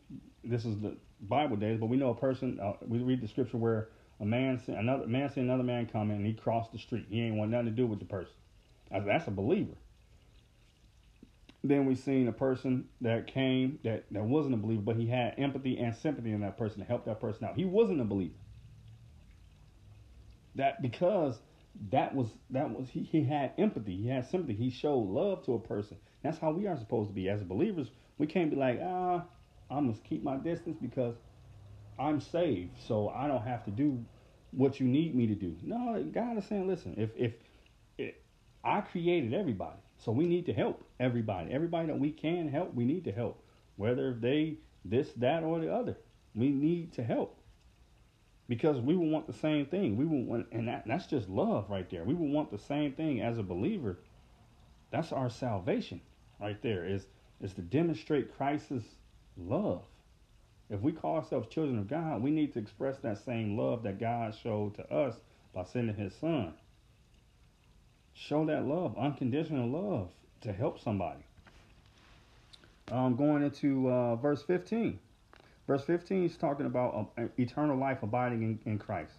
this 0.43 0.65
is 0.65 0.79
the 0.81 0.97
Bible 1.21 1.57
days, 1.57 1.79
but 1.79 1.87
we 1.87 1.97
know 1.97 2.11
a 2.11 2.15
person. 2.15 2.59
Uh, 2.61 2.73
we 2.87 2.99
read 2.99 3.21
the 3.21 3.29
scripture 3.29 3.59
where 3.59 3.89
a 4.21 4.25
man 4.25 4.61
another 4.69 5.07
man 5.07 5.31
see 5.31 5.41
another 5.41 5.63
man 5.63 5.87
coming 5.87 6.17
and 6.17 6.27
he 6.27 6.33
crossed 6.33 6.73
the 6.73 6.79
street. 6.79 7.07
He 7.11 7.21
ain't 7.21 7.37
want 7.37 7.51
nothing 7.51 7.67
to 7.67 7.73
do 7.73 7.87
with 7.87 7.99
the 7.99 8.07
person. 8.07 8.33
That's 8.91 9.29
a 9.29 9.31
believer. 9.31 9.77
Then 11.63 11.85
we 11.85 11.95
seen 11.95 12.27
a 12.29 12.33
person 12.33 12.89
that 13.03 13.27
came 13.27 13.79
that, 13.85 14.05
that 14.11 14.25
wasn't 14.25 14.55
a 14.55 14.57
believer, 14.57 14.83
but 14.83 14.97
he 14.97 15.07
had 15.07 15.35
empathy 15.37 15.79
and 15.79 15.95
sympathy 15.95 16.33
in 16.33 16.41
that 16.41 16.57
person 16.57 16.81
to 16.81 16.87
help 16.87 17.05
that 17.05 17.21
person 17.21 17.45
out. 17.45 17.57
He 17.57 17.67
wasn't 17.67 18.01
a 18.01 18.05
believer. 18.05 18.35
That 20.55 20.81
because 20.81 21.39
that 21.91 22.15
was 22.15 22.29
that 22.51 22.71
was 22.71 22.89
he, 22.89 23.03
he 23.03 23.25
had 23.25 23.53
empathy, 23.59 23.97
he 23.97 24.09
had 24.09 24.29
sympathy, 24.29 24.55
he 24.55 24.71
showed 24.71 25.09
love 25.09 25.45
to 25.45 25.55
a 25.55 25.61
person. 25.61 25.97
That's 26.23 26.39
how 26.39 26.51
we 26.51 26.67
are 26.67 26.77
supposed 26.77 27.11
to 27.11 27.15
be 27.15 27.29
as 27.29 27.43
believers. 27.43 27.89
We 28.19 28.27
can't 28.27 28.51
be 28.51 28.57
like, 28.57 28.81
ah, 28.83 29.25
I 29.71 29.81
must 29.81 30.03
keep 30.05 30.23
my 30.23 30.37
distance 30.37 30.79
because 30.81 31.15
I'm 31.99 32.21
saved, 32.21 32.73
so 32.87 33.11
I 33.11 33.29
don't 33.29 33.43
have 33.43 33.65
to 33.65 33.71
do 33.71 34.05
what 34.53 34.81
you 34.81 34.87
need 34.87 35.15
me 35.15 35.27
to 35.27 35.35
do. 35.35 35.57
No, 35.63 36.03
God 36.13 36.39
is 36.39 36.45
saying, 36.47 36.67
listen, 36.67 36.95
if 36.97 37.11
if, 37.17 37.33
I 38.65 38.81
created 38.81 39.33
everybody, 39.35 39.79
so 39.99 40.13
we 40.13 40.27
need 40.27 40.47
to 40.47 40.53
help 40.53 40.85
everybody. 40.99 41.53
Everybody 41.53 41.87
that 41.89 41.99
we 41.99 42.11
can 42.11 42.49
help, 42.49 42.75
we 42.75 42.85
need 42.85 43.05
to 43.05 43.13
help. 43.13 43.43
Whether 43.77 44.13
they 44.13 44.59
this, 44.85 45.13
that, 45.17 45.43
or 45.43 45.61
the 45.61 45.73
other, 45.73 45.97
we 46.35 46.51
need 46.51 46.93
to 46.95 47.05
help 47.05 47.41
because 48.49 48.81
we 48.81 48.97
will 48.97 49.09
want 49.09 49.27
the 49.27 49.33
same 49.33 49.65
thing. 49.67 49.97
We 49.97 50.05
will 50.05 50.25
want, 50.25 50.49
and 50.53 50.67
that, 50.69 50.85
that's 50.87 51.07
just 51.07 51.29
love 51.29 51.71
right 51.71 51.89
there. 51.89 52.05
We 52.05 52.15
will 52.15 52.29
want 52.29 52.51
the 52.51 52.59
same 52.59 52.93
thing 52.93 53.21
as 53.21 53.39
a 53.39 53.43
believer. 53.43 53.99
That's 54.91 55.13
our 55.13 55.31
salvation 55.31 56.01
right 56.41 56.61
there. 56.61 56.85
Is 56.85 57.07
is 57.41 57.55
to 57.55 57.63
demonstrate 57.63 58.37
Christ's 58.37 58.85
love. 59.37 59.83
If 60.69 60.81
we 60.81 60.93
call 60.93 61.17
ourselves 61.17 61.49
children 61.49 61.79
of 61.79 61.89
God, 61.89 62.23
we 62.23 62.31
need 62.31 62.53
to 62.55 62.59
express 62.59 62.99
that 62.99 63.25
same 63.25 63.57
love 63.57 63.83
that 63.85 63.99
God 63.99 64.35
showed 64.35 64.75
to 64.75 64.93
us 64.93 65.15
by 65.55 65.65
sending 65.65 65.97
His 65.97 66.15
Son. 66.15 66.53
Show 68.15 68.45
that 68.47 68.67
love, 68.67 68.97
unconditional 68.99 69.69
love, 69.69 70.11
to 70.43 70.53
help 70.53 70.81
somebody. 70.81 71.21
Um, 72.91 73.17
going 73.17 73.43
into 73.43 73.89
uh, 73.89 74.17
verse 74.17 74.43
15. 74.43 74.99
Verse 75.67 75.85
15 75.85 76.25
is 76.25 76.37
talking 76.37 76.67
about 76.67 77.13
uh, 77.17 77.23
eternal 77.39 77.77
life 77.77 78.03
abiding 78.03 78.43
in, 78.43 78.59
in 78.67 78.79
Christ. 78.79 79.13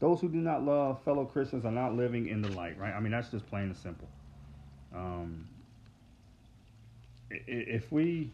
Those 0.00 0.20
who 0.20 0.28
do 0.28 0.38
not 0.38 0.64
love 0.64 1.02
fellow 1.02 1.24
Christians 1.24 1.64
are 1.64 1.72
not 1.72 1.94
living 1.96 2.28
in 2.28 2.40
the 2.40 2.50
light, 2.50 2.78
right? 2.78 2.92
I 2.94 3.00
mean, 3.00 3.10
that's 3.10 3.30
just 3.30 3.46
plain 3.48 3.64
and 3.64 3.76
simple. 3.76 4.08
Um, 4.94 5.48
if 7.30 7.90
we 7.90 8.30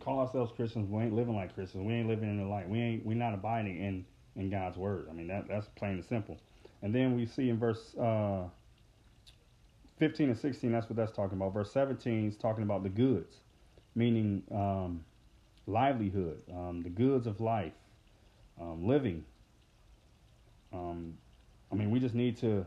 call 0.00 0.20
ourselves 0.20 0.52
Christians, 0.56 0.90
we 0.90 1.02
ain't 1.02 1.14
living 1.14 1.36
like 1.36 1.54
Christians. 1.54 1.84
We 1.86 1.92
ain't 1.92 2.08
living 2.08 2.28
in 2.28 2.38
the 2.38 2.46
light. 2.46 2.68
We 2.68 2.80
ain't. 2.80 3.06
We're 3.06 3.16
not 3.16 3.34
abiding 3.34 3.78
in 3.78 4.04
in 4.34 4.50
God's 4.50 4.76
word. 4.76 5.08
I 5.10 5.12
mean, 5.12 5.28
that 5.28 5.46
that's 5.48 5.68
plain 5.76 5.92
and 5.92 6.04
simple. 6.04 6.38
And 6.82 6.94
then 6.94 7.16
we 7.16 7.26
see 7.26 7.48
in 7.48 7.58
verse 7.58 7.94
uh, 7.96 8.44
15 9.98 10.30
and 10.30 10.38
16, 10.38 10.72
that's 10.72 10.88
what 10.88 10.96
that's 10.96 11.12
talking 11.12 11.38
about. 11.38 11.54
Verse 11.54 11.72
17 11.72 12.28
is 12.28 12.36
talking 12.36 12.64
about 12.64 12.82
the 12.82 12.88
goods, 12.88 13.36
meaning 13.94 14.42
um, 14.50 15.04
livelihood, 15.66 16.42
um, 16.52 16.82
the 16.82 16.90
goods 16.90 17.26
of 17.26 17.40
life, 17.40 17.72
um, 18.60 18.86
living. 18.86 19.24
Um, 20.72 21.14
I 21.70 21.76
mean, 21.76 21.90
we 21.90 22.00
just 22.00 22.14
need 22.14 22.36
to 22.38 22.66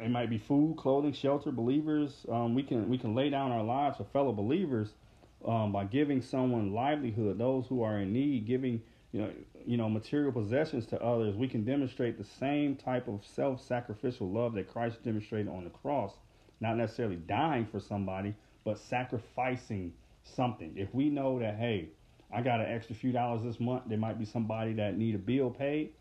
it 0.00 0.10
might 0.10 0.30
be 0.30 0.38
food, 0.38 0.76
clothing, 0.76 1.12
shelter. 1.12 1.50
Believers, 1.50 2.24
um, 2.30 2.54
we 2.54 2.62
can 2.62 2.88
we 2.88 2.98
can 2.98 3.14
lay 3.14 3.30
down 3.30 3.50
our 3.50 3.64
lives 3.64 3.96
for 3.96 4.04
fellow 4.04 4.32
believers 4.32 4.90
um, 5.46 5.72
by 5.72 5.84
giving 5.84 6.22
someone 6.22 6.72
livelihood, 6.72 7.38
those 7.38 7.66
who 7.66 7.82
are 7.82 7.98
in 7.98 8.12
need, 8.12 8.46
giving 8.46 8.82
you 9.16 9.22
know 9.22 9.30
you 9.64 9.76
know 9.78 9.88
material 9.88 10.30
possessions 10.30 10.84
to 10.86 11.02
others. 11.02 11.34
We 11.34 11.48
can 11.48 11.64
demonstrate 11.64 12.18
the 12.18 12.24
same 12.38 12.76
type 12.76 13.08
of 13.08 13.24
self-sacrificial 13.24 14.28
love 14.30 14.52
that 14.54 14.70
Christ 14.70 15.02
demonstrated 15.02 15.48
on 15.48 15.64
the 15.64 15.70
cross, 15.70 16.12
not 16.60 16.76
necessarily 16.76 17.16
dying 17.16 17.66
for 17.66 17.80
somebody, 17.80 18.34
but 18.64 18.78
sacrificing 18.78 19.94
something. 20.22 20.74
If 20.76 20.94
we 20.94 21.08
know 21.08 21.38
that 21.38 21.56
hey, 21.56 21.88
I 22.30 22.42
got 22.42 22.60
an 22.60 22.66
extra 22.66 22.94
few 22.94 23.10
dollars 23.10 23.42
this 23.42 23.58
month, 23.58 23.84
there 23.86 23.96
might 23.96 24.18
be 24.18 24.26
somebody 24.26 24.74
that 24.74 24.98
need 24.98 25.14
a 25.14 25.18
bill 25.18 25.48
paid. 25.50 25.92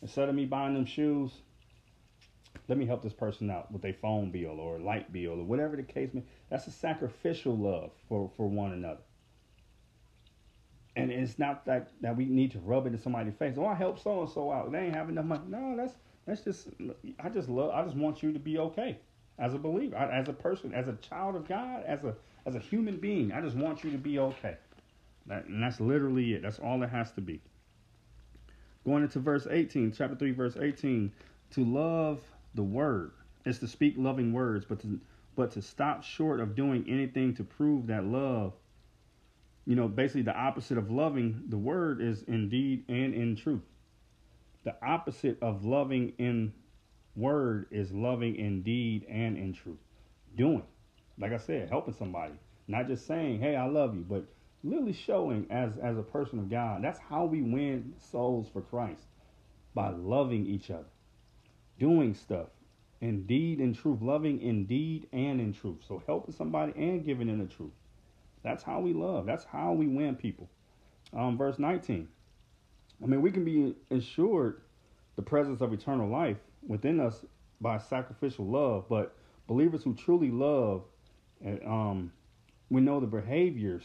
Instead 0.00 0.28
of 0.28 0.36
me 0.36 0.44
buying 0.44 0.74
them 0.74 0.86
shoes, 0.86 1.32
let 2.68 2.78
me 2.78 2.86
help 2.86 3.02
this 3.02 3.12
person 3.12 3.50
out 3.50 3.72
with 3.72 3.84
a 3.84 3.92
phone 3.94 4.30
bill 4.30 4.60
or 4.60 4.76
a 4.76 4.82
light 4.82 5.12
bill 5.12 5.32
or 5.32 5.44
whatever 5.44 5.74
the 5.74 5.82
case 5.82 6.10
may 6.12 6.22
that's 6.50 6.66
a 6.66 6.70
sacrificial 6.70 7.56
love 7.56 7.90
for, 8.08 8.30
for 8.36 8.46
one 8.46 8.72
another 8.72 9.00
and 10.98 11.12
it's 11.12 11.38
not 11.38 11.64
that 11.66 11.90
that 12.00 12.16
we 12.16 12.24
need 12.26 12.50
to 12.52 12.58
rub 12.60 12.86
it 12.86 12.92
in 12.92 12.98
somebody's 12.98 13.34
face. 13.34 13.54
Oh 13.56 13.66
i 13.66 13.74
help 13.74 13.98
so 13.98 14.22
and 14.22 14.30
so 14.30 14.52
out. 14.52 14.70
They 14.72 14.78
ain't 14.80 14.94
having 14.94 15.14
enough 15.14 15.26
money. 15.26 15.44
No 15.48 15.76
that's 15.76 15.94
that's 16.26 16.42
just 16.42 16.68
i 17.20 17.28
just 17.28 17.48
love 17.48 17.70
i 17.70 17.82
just 17.82 17.96
want 17.96 18.22
you 18.22 18.32
to 18.32 18.38
be 18.38 18.58
okay 18.58 18.98
as 19.38 19.54
a 19.54 19.58
believer 19.58 19.96
as 19.96 20.28
a 20.28 20.32
person 20.32 20.74
as 20.74 20.88
a 20.88 20.92
child 20.96 21.36
of 21.36 21.48
god 21.48 21.84
as 21.86 22.04
a 22.04 22.14
as 22.48 22.54
a 22.54 22.58
human 22.58 22.96
being. 22.96 23.30
I 23.30 23.40
just 23.40 23.56
want 23.56 23.84
you 23.84 23.90
to 23.92 23.98
be 23.98 24.18
okay. 24.18 24.56
That, 25.26 25.44
and 25.44 25.62
that's 25.62 25.80
literally 25.80 26.32
it. 26.32 26.42
That's 26.42 26.58
all 26.58 26.82
it 26.82 26.88
has 26.88 27.12
to 27.12 27.20
be. 27.20 27.40
Going 28.84 29.02
into 29.02 29.18
verse 29.18 29.46
18 29.48 29.92
chapter 29.92 30.16
3 30.16 30.32
verse 30.32 30.56
18 30.58 31.12
to 31.50 31.64
love 31.64 32.20
the 32.54 32.62
word. 32.62 33.12
Is 33.44 33.58
to 33.60 33.68
speak 33.68 33.94
loving 33.96 34.32
words, 34.32 34.66
but 34.68 34.80
to 34.80 35.00
but 35.36 35.52
to 35.52 35.62
stop 35.62 36.02
short 36.02 36.40
of 36.40 36.56
doing 36.56 36.84
anything 36.88 37.34
to 37.34 37.44
prove 37.44 37.86
that 37.86 38.04
love, 38.04 38.52
you 39.68 39.76
know, 39.76 39.88
basically 39.88 40.22
the 40.22 40.36
opposite 40.36 40.78
of 40.78 40.90
loving 40.90 41.44
the 41.50 41.58
word 41.58 42.00
is 42.00 42.24
indeed 42.24 42.86
and 42.88 43.14
in 43.14 43.36
truth. 43.36 43.62
The 44.64 44.74
opposite 44.82 45.38
of 45.42 45.64
loving 45.66 46.14
in 46.18 46.54
word 47.16 47.66
is 47.70 47.92
loving 47.92 48.36
in 48.36 48.62
deed 48.62 49.06
and 49.10 49.36
in 49.36 49.52
truth. 49.52 49.78
Doing, 50.36 50.64
like 51.18 51.32
I 51.32 51.38
said, 51.38 51.68
helping 51.68 51.94
somebody, 51.94 52.34
not 52.68 52.88
just 52.88 53.06
saying, 53.06 53.40
"Hey, 53.40 53.56
I 53.56 53.66
love 53.66 53.94
you," 53.94 54.06
but 54.08 54.26
literally 54.64 54.94
showing 54.94 55.46
as 55.50 55.76
as 55.78 55.98
a 55.98 56.02
person 56.02 56.40
of 56.40 56.50
God. 56.50 56.82
That's 56.82 56.98
how 56.98 57.26
we 57.26 57.42
win 57.42 57.94
souls 57.98 58.48
for 58.52 58.62
Christ 58.62 59.06
by 59.74 59.90
loving 59.90 60.46
each 60.46 60.70
other 60.70 60.88
doing 61.78 62.14
stuff 62.14 62.48
in 63.00 63.26
deed 63.26 63.60
and 63.60 63.76
truth, 63.76 64.00
loving 64.02 64.40
in 64.40 64.66
deed 64.66 65.08
and 65.12 65.40
in 65.40 65.52
truth. 65.52 65.78
So 65.86 66.02
helping 66.06 66.34
somebody 66.34 66.72
and 66.76 67.04
giving 67.04 67.28
in 67.28 67.38
the 67.38 67.46
truth. 67.46 67.72
That's 68.42 68.62
how 68.62 68.80
we 68.80 68.92
love. 68.92 69.26
That's 69.26 69.44
how 69.44 69.72
we 69.72 69.86
win 69.86 70.14
people. 70.16 70.48
Um, 71.16 71.36
verse 71.36 71.58
19. 71.58 72.08
I 73.02 73.06
mean, 73.06 73.22
we 73.22 73.30
can 73.30 73.44
be 73.44 73.74
assured 73.90 74.62
the 75.16 75.22
presence 75.22 75.60
of 75.60 75.72
eternal 75.72 76.08
life 76.08 76.36
within 76.66 77.00
us 77.00 77.24
by 77.60 77.78
sacrificial 77.78 78.46
love, 78.46 78.88
but 78.88 79.14
believers 79.46 79.82
who 79.82 79.94
truly 79.94 80.30
love, 80.30 80.82
um, 81.66 82.12
we 82.70 82.80
know 82.80 83.00
the 83.00 83.06
behaviors 83.06 83.84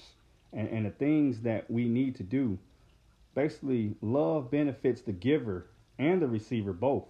and, 0.52 0.68
and 0.70 0.86
the 0.86 0.92
things 0.92 1.42
that 1.42 1.70
we 1.70 1.88
need 1.88 2.16
to 2.16 2.24
do. 2.24 2.58
Basically, 3.36 3.96
love 4.02 4.52
benefits 4.52 5.02
the 5.02 5.12
giver 5.12 5.68
and 5.98 6.22
the 6.22 6.28
receiver 6.28 6.74
both. 6.74 7.06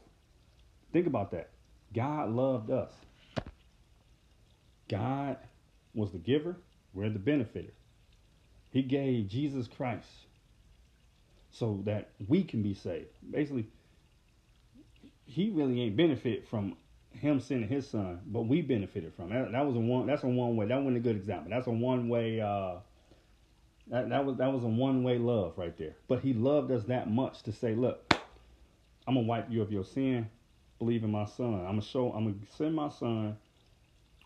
Think 0.93 1.07
about 1.07 1.31
that. 1.31 1.49
God 1.93 2.31
loved 2.31 2.71
us. 2.71 2.93
God 4.89 5.37
was 5.93 6.11
the 6.11 6.17
giver, 6.17 6.57
we're 6.93 7.09
the 7.09 7.19
benefiter. 7.19 7.73
He 8.71 8.81
gave 8.81 9.27
Jesus 9.27 9.67
Christ 9.67 10.07
so 11.51 11.81
that 11.85 12.09
we 12.27 12.43
can 12.43 12.63
be 12.63 12.73
saved. 12.73 13.09
Basically, 13.29 13.67
he 15.25 15.49
really 15.49 15.81
ain't 15.81 15.95
benefit 15.95 16.47
from 16.47 16.75
him 17.11 17.39
sending 17.39 17.69
his 17.69 17.87
son, 17.87 18.21
but 18.25 18.43
we 18.43 18.61
benefited 18.61 19.13
from 19.13 19.29
that. 19.29 19.51
That 19.51 19.65
was 19.65 19.75
a 19.75 19.79
one. 19.79 20.07
That's 20.07 20.23
a 20.23 20.27
one 20.27 20.55
way. 20.55 20.65
That 20.65 20.77
wasn't 20.77 20.97
a 20.97 21.01
good 21.01 21.15
example. 21.15 21.51
That's 21.51 21.67
a 21.67 21.71
one 21.71 22.09
way. 22.09 22.41
Uh, 22.41 22.75
that 23.87 24.09
that 24.09 24.25
was 24.25 24.37
that 24.37 24.51
was 24.51 24.63
a 24.63 24.67
one 24.67 25.03
way 25.03 25.17
love 25.17 25.53
right 25.57 25.77
there. 25.77 25.95
But 26.07 26.21
he 26.21 26.33
loved 26.33 26.71
us 26.71 26.85
that 26.85 27.09
much 27.09 27.43
to 27.43 27.51
say, 27.51 27.75
look, 27.75 28.13
I'm 29.07 29.15
gonna 29.15 29.27
wipe 29.27 29.51
you 29.51 29.61
of 29.61 29.71
your 29.71 29.83
sin 29.83 30.29
believe 30.83 31.03
in 31.03 31.11
my 31.11 31.25
son. 31.25 31.53
I'm 31.53 31.79
gonna 31.79 31.81
show. 31.81 32.11
I'm 32.11 32.25
gonna 32.25 32.35
send 32.57 32.75
my 32.75 32.89
son, 32.89 33.37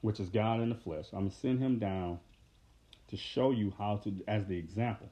which 0.01 0.19
is 0.19 0.29
God 0.29 0.61
in 0.61 0.69
the 0.69 0.75
flesh. 0.75 1.05
I'm 1.13 1.19
gonna 1.19 1.31
send 1.31 1.59
him 1.59 1.77
down 1.79 2.19
to 3.09 3.17
show 3.17 3.51
you 3.51 3.73
how 3.77 3.97
to, 3.97 4.13
as 4.27 4.45
the 4.47 4.57
example. 4.57 5.09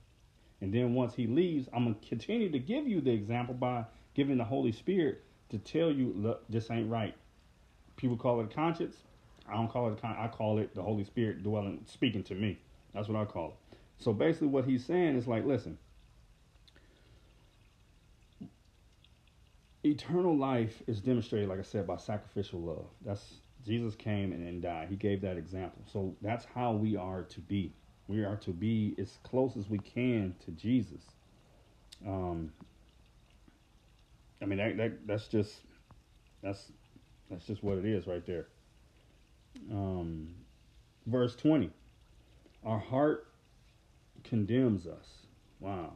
And 0.61 0.73
then 0.73 0.93
once 0.93 1.13
he 1.13 1.27
leaves, 1.27 1.67
I'm 1.73 1.83
gonna 1.83 1.95
continue 2.07 2.49
to 2.51 2.59
give 2.59 2.87
you 2.87 3.01
the 3.01 3.11
example 3.11 3.53
by 3.53 3.85
giving 4.13 4.37
the 4.37 4.43
Holy 4.43 4.71
Spirit 4.71 5.23
to 5.49 5.57
tell 5.57 5.91
you, 5.91 6.13
look, 6.15 6.43
this 6.49 6.71
ain't 6.71 6.89
right. 6.89 7.15
People 7.97 8.17
call 8.17 8.39
it 8.41 8.45
a 8.51 8.53
conscience. 8.53 8.95
I 9.47 9.53
don't 9.53 9.69
call 9.69 9.91
it. 9.91 9.99
I 10.03 10.27
call 10.27 10.57
it 10.57 10.73
the 10.73 10.81
Holy 10.81 11.03
Spirit 11.03 11.43
dwelling, 11.43 11.81
speaking 11.85 12.23
to 12.23 12.35
me. 12.35 12.57
That's 12.93 13.07
what 13.07 13.21
I 13.21 13.25
call 13.25 13.49
it. 13.49 13.77
So 13.99 14.11
basically, 14.11 14.47
what 14.47 14.65
he's 14.65 14.83
saying 14.83 15.15
is 15.15 15.27
like, 15.27 15.45
listen, 15.45 15.77
eternal 19.83 20.35
life 20.35 20.81
is 20.87 20.99
demonstrated, 20.99 21.47
like 21.47 21.59
I 21.59 21.63
said, 21.63 21.85
by 21.85 21.97
sacrificial 21.97 22.59
love. 22.59 22.85
That's 23.05 23.35
Jesus 23.65 23.95
came 23.95 24.31
and, 24.31 24.47
and 24.47 24.61
died. 24.61 24.89
He 24.89 24.95
gave 24.95 25.21
that 25.21 25.37
example. 25.37 25.81
So 25.91 26.15
that's 26.21 26.45
how 26.45 26.73
we 26.73 26.95
are 26.95 27.23
to 27.23 27.41
be. 27.41 27.73
We 28.07 28.23
are 28.23 28.35
to 28.37 28.51
be 28.51 28.95
as 28.99 29.17
close 29.23 29.57
as 29.57 29.69
we 29.69 29.79
can 29.79 30.35
to 30.45 30.51
Jesus. 30.51 31.01
Um, 32.05 32.51
I 34.41 34.45
mean 34.45 34.59
that, 34.59 34.77
that 34.77 35.07
that's 35.07 35.27
just 35.27 35.53
that's 36.43 36.71
that's 37.29 37.45
just 37.45 37.63
what 37.63 37.77
it 37.77 37.85
is 37.85 38.05
right 38.05 38.25
there. 38.25 38.47
Um, 39.71 40.35
verse 41.07 41.35
twenty, 41.35 41.71
our 42.63 42.79
heart 42.79 43.27
condemns 44.23 44.85
us. 44.85 45.07
Wow, 45.59 45.93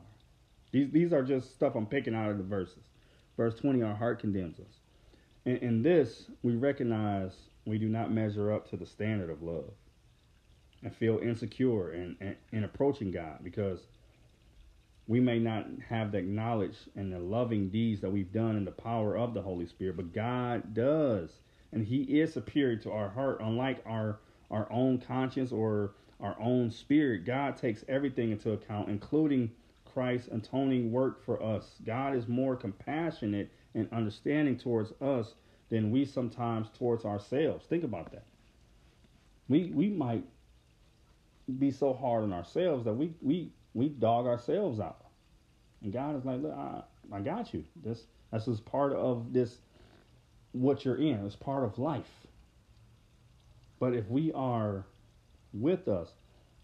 these 0.72 0.90
these 0.92 1.14
are 1.14 1.24
just 1.24 1.54
stuff 1.54 1.76
I'm 1.76 1.86
picking 1.86 2.16
out 2.16 2.32
of 2.32 2.38
the 2.38 2.44
verses. 2.44 2.84
Verse 3.40 3.56
20, 3.56 3.82
our 3.84 3.96
heart 3.96 4.20
condemns 4.20 4.60
us. 4.60 4.82
In, 5.46 5.56
in 5.60 5.82
this, 5.82 6.26
we 6.44 6.58
recognize 6.58 7.32
we 7.66 7.78
do 7.78 7.88
not 7.88 8.12
measure 8.12 8.52
up 8.52 8.70
to 8.70 8.76
the 8.76 8.86
standard 8.86 9.30
of 9.30 9.42
love 9.42 9.72
and 10.84 10.96
feel 10.96 11.20
insecure 11.20 11.92
in, 11.92 12.16
in, 12.22 12.36
in 12.52 12.64
approaching 12.64 13.12
God 13.12 13.40
because 13.44 13.80
we 15.08 15.20
may 15.20 15.40
not 15.40 15.66
have 15.90 16.12
the 16.12 16.22
knowledge 16.22 16.78
and 16.96 17.12
the 17.12 17.20
loving 17.20 17.70
deeds 17.70 18.02
that 18.02 18.12
we've 18.12 18.32
done 18.32 18.56
in 18.56 18.64
the 18.64 18.72
power 18.72 19.18
of 19.18 19.34
the 19.34 19.42
Holy 19.42 19.66
Spirit, 19.66 19.98
but 19.98 20.14
God 20.14 20.74
does. 20.74 21.32
And 21.72 21.86
He 21.86 22.04
is 22.20 22.34
superior 22.34 22.78
to 22.78 22.92
our 22.92 23.10
heart, 23.10 23.40
unlike 23.42 23.82
our, 23.86 24.20
our 24.52 24.72
own 24.72 25.00
conscience 25.00 25.52
or 25.52 25.96
our 26.20 26.40
own 26.40 26.70
spirit. 26.70 27.26
God 27.26 27.58
takes 27.58 27.84
everything 27.88 28.32
into 28.32 28.52
account, 28.52 28.90
including 28.90 29.52
Christ's 29.86 30.30
atoning 30.32 30.92
work 30.92 31.24
for 31.26 31.42
us. 31.42 31.76
God 31.84 32.16
is 32.16 32.28
more 32.28 32.56
compassionate 32.56 33.52
and 33.74 33.92
understanding 33.92 34.58
towards 34.58 34.92
us 35.02 35.34
than 35.70 35.92
we 35.92 36.06
sometimes 36.06 36.68
towards 36.78 37.06
ourselves. 37.06 37.66
Think 37.66 37.84
about 37.84 38.12
that. 38.12 38.26
We 39.48 39.72
we 39.74 39.90
might 39.90 40.24
be 41.52 41.72
so 41.72 41.94
hard 41.94 42.24
on 42.24 42.34
ourselves 42.34 42.86
that 42.86 42.94
we 42.94 43.14
we 43.22 43.52
we 43.74 43.90
dog 43.90 44.26
ourselves 44.26 44.80
out. 44.80 45.06
And 45.82 45.94
God 45.94 46.18
is 46.18 46.26
like, 46.26 46.42
look, 46.42 46.54
I, 46.54 46.82
I 47.12 47.20
got 47.20 47.54
you. 47.54 47.64
This 47.84 48.06
this 48.32 48.48
is 48.48 48.60
part 48.60 48.94
of 48.94 49.34
this 49.34 49.58
what 50.52 50.86
you're 50.86 50.98
in. 50.98 51.26
It's 51.26 51.36
part 51.36 51.64
of 51.64 51.78
life. 51.78 52.10
But 53.80 53.94
if 53.94 54.08
we 54.10 54.32
are 54.34 54.86
with 55.54 55.88
us, 55.88 56.12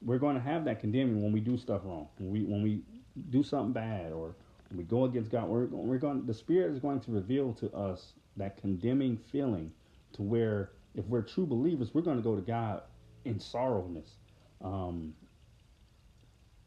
we're 0.01 0.17
going 0.17 0.35
to 0.35 0.41
have 0.41 0.65
that 0.65 0.81
condemning 0.81 1.23
when 1.23 1.31
we 1.31 1.39
do 1.39 1.57
stuff 1.57 1.81
wrong. 1.83 2.07
When 2.17 2.31
we 2.31 2.43
when 2.43 2.61
we 2.61 2.81
do 3.29 3.43
something 3.43 3.73
bad 3.73 4.11
or 4.11 4.35
we 4.73 4.83
go 4.83 5.05
against 5.05 5.31
God, 5.31 5.47
we're, 5.47 5.65
we're 5.65 5.97
going. 5.97 6.25
The 6.25 6.33
Spirit 6.33 6.73
is 6.73 6.79
going 6.79 6.99
to 7.01 7.11
reveal 7.11 7.53
to 7.53 7.71
us 7.73 8.13
that 8.37 8.57
condemning 8.57 9.17
feeling, 9.31 9.71
to 10.13 10.21
where 10.21 10.71
if 10.95 11.05
we're 11.05 11.21
true 11.21 11.45
believers, 11.45 11.93
we're 11.93 12.01
going 12.01 12.17
to 12.17 12.23
go 12.23 12.35
to 12.35 12.41
God 12.41 12.81
in 13.23 13.39
sorrowness, 13.39 14.15
um, 14.63 15.13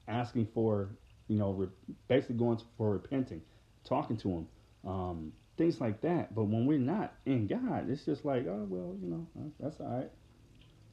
asking 0.06 0.48
for, 0.54 0.90
you 1.28 1.38
know, 1.38 1.52
re- 1.52 1.68
basically 2.08 2.36
going 2.36 2.60
for 2.76 2.92
repenting, 2.92 3.42
talking 3.84 4.16
to 4.18 4.28
Him, 4.28 4.48
um, 4.86 5.32
things 5.56 5.80
like 5.80 6.00
that. 6.02 6.34
But 6.34 6.44
when 6.44 6.66
we're 6.66 6.78
not 6.78 7.14
in 7.26 7.46
God, 7.46 7.90
it's 7.90 8.04
just 8.04 8.24
like, 8.24 8.46
oh 8.46 8.66
well, 8.68 8.96
you 9.00 9.08
know, 9.08 9.26
that's 9.60 9.80
all 9.80 9.88
right. 9.88 10.10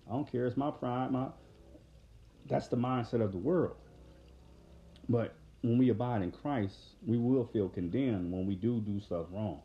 I 0.07 0.11
don't 0.11 0.31
care. 0.31 0.45
It's 0.45 0.57
my 0.57 0.71
pride. 0.71 1.11
My 1.11 1.27
that's 2.47 2.67
the 2.67 2.77
mindset 2.77 3.21
of 3.21 3.31
the 3.31 3.37
world. 3.37 3.75
But 5.09 5.35
when 5.61 5.77
we 5.77 5.89
abide 5.89 6.21
in 6.21 6.31
Christ, 6.31 6.75
we 7.05 7.17
will 7.17 7.45
feel 7.51 7.69
condemned 7.69 8.31
when 8.31 8.45
we 8.45 8.55
do 8.55 8.79
do 8.81 8.99
stuff 8.99 9.27
wrong, 9.31 9.61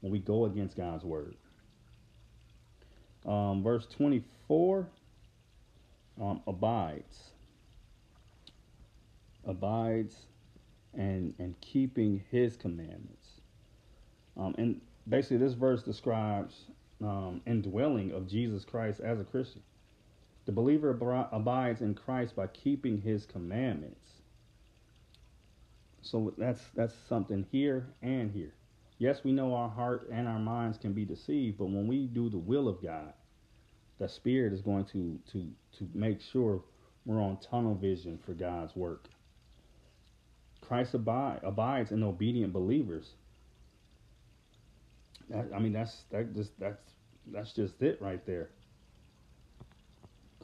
when 0.00 0.12
we 0.12 0.18
go 0.18 0.44
against 0.44 0.76
God's 0.76 1.04
word. 1.04 1.36
Um, 3.26 3.62
verse 3.62 3.86
24 3.86 4.88
um, 6.20 6.42
abides. 6.46 7.30
Abides 9.44 10.16
and, 10.94 11.34
and 11.38 11.60
keeping 11.60 12.22
his 12.30 12.56
commandments. 12.56 13.28
Um, 14.36 14.54
and 14.58 14.80
basically, 15.08 15.38
this 15.38 15.52
verse 15.54 15.82
describes 15.82 16.64
um, 17.02 17.40
indwelling 17.46 18.12
of 18.12 18.26
Jesus 18.26 18.64
Christ 18.64 19.00
as 19.00 19.20
a 19.20 19.24
Christian. 19.24 19.62
The 20.46 20.52
believer 20.52 20.90
ab- 20.90 21.28
abides 21.32 21.80
in 21.80 21.94
Christ 21.94 22.36
by 22.36 22.46
keeping 22.48 23.00
his 23.00 23.26
commandments. 23.26 24.10
So 26.02 26.32
that's 26.38 26.62
that's 26.74 26.94
something 27.08 27.46
here 27.52 27.86
and 28.02 28.30
here. 28.30 28.54
Yes, 28.98 29.22
we 29.24 29.32
know 29.32 29.54
our 29.54 29.68
heart 29.68 30.08
and 30.12 30.26
our 30.26 30.38
minds 30.38 30.78
can 30.78 30.92
be 30.92 31.04
deceived, 31.04 31.58
but 31.58 31.66
when 31.66 31.86
we 31.86 32.06
do 32.06 32.28
the 32.28 32.38
will 32.38 32.68
of 32.68 32.82
God, 32.82 33.12
the 34.00 34.08
Spirit 34.08 34.52
is 34.52 34.62
going 34.62 34.86
to 34.86 35.20
to 35.30 35.46
to 35.78 35.88
make 35.94 36.20
sure 36.20 36.62
we're 37.04 37.22
on 37.22 37.38
tunnel 37.38 37.74
vision 37.74 38.18
for 38.24 38.32
God's 38.32 38.74
work. 38.74 39.08
Christ 40.62 40.94
abide, 40.94 41.40
abides 41.42 41.90
in 41.92 42.02
obedient 42.02 42.52
believers. 42.52 43.10
That, 45.28 45.46
I 45.54 45.58
mean, 45.58 45.72
that's 45.72 46.04
that 46.10 46.34
just 46.34 46.58
that's 46.58 46.80
that's 47.30 47.52
just 47.52 47.80
it 47.82 48.00
right 48.00 48.24
there. 48.26 48.48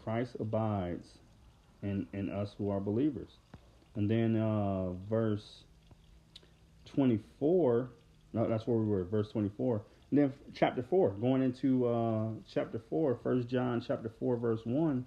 Christ 0.05 0.37
abides 0.39 1.07
in 1.83 2.07
in 2.13 2.31
us 2.31 2.55
who 2.59 2.71
are 2.71 2.81
believers. 2.81 3.31
And 3.95 4.11
then 4.11 4.37
uh, 4.37 4.91
verse 5.09 5.63
24, 6.95 7.89
no, 8.35 8.47
that's 8.47 8.67
where 8.67 8.77
we 8.77 8.85
were, 8.85 9.05
verse 9.05 9.31
24. 9.31 9.81
And 10.11 10.21
then 10.21 10.33
chapter 10.55 10.85
4, 10.89 11.11
going 11.13 11.43
into 11.43 11.87
uh, 11.87 12.29
chapter 12.53 12.81
4, 12.89 13.19
First 13.23 13.49
John 13.49 13.83
chapter 13.87 14.13
4, 14.21 14.37
verse 14.37 14.61
1. 14.65 15.05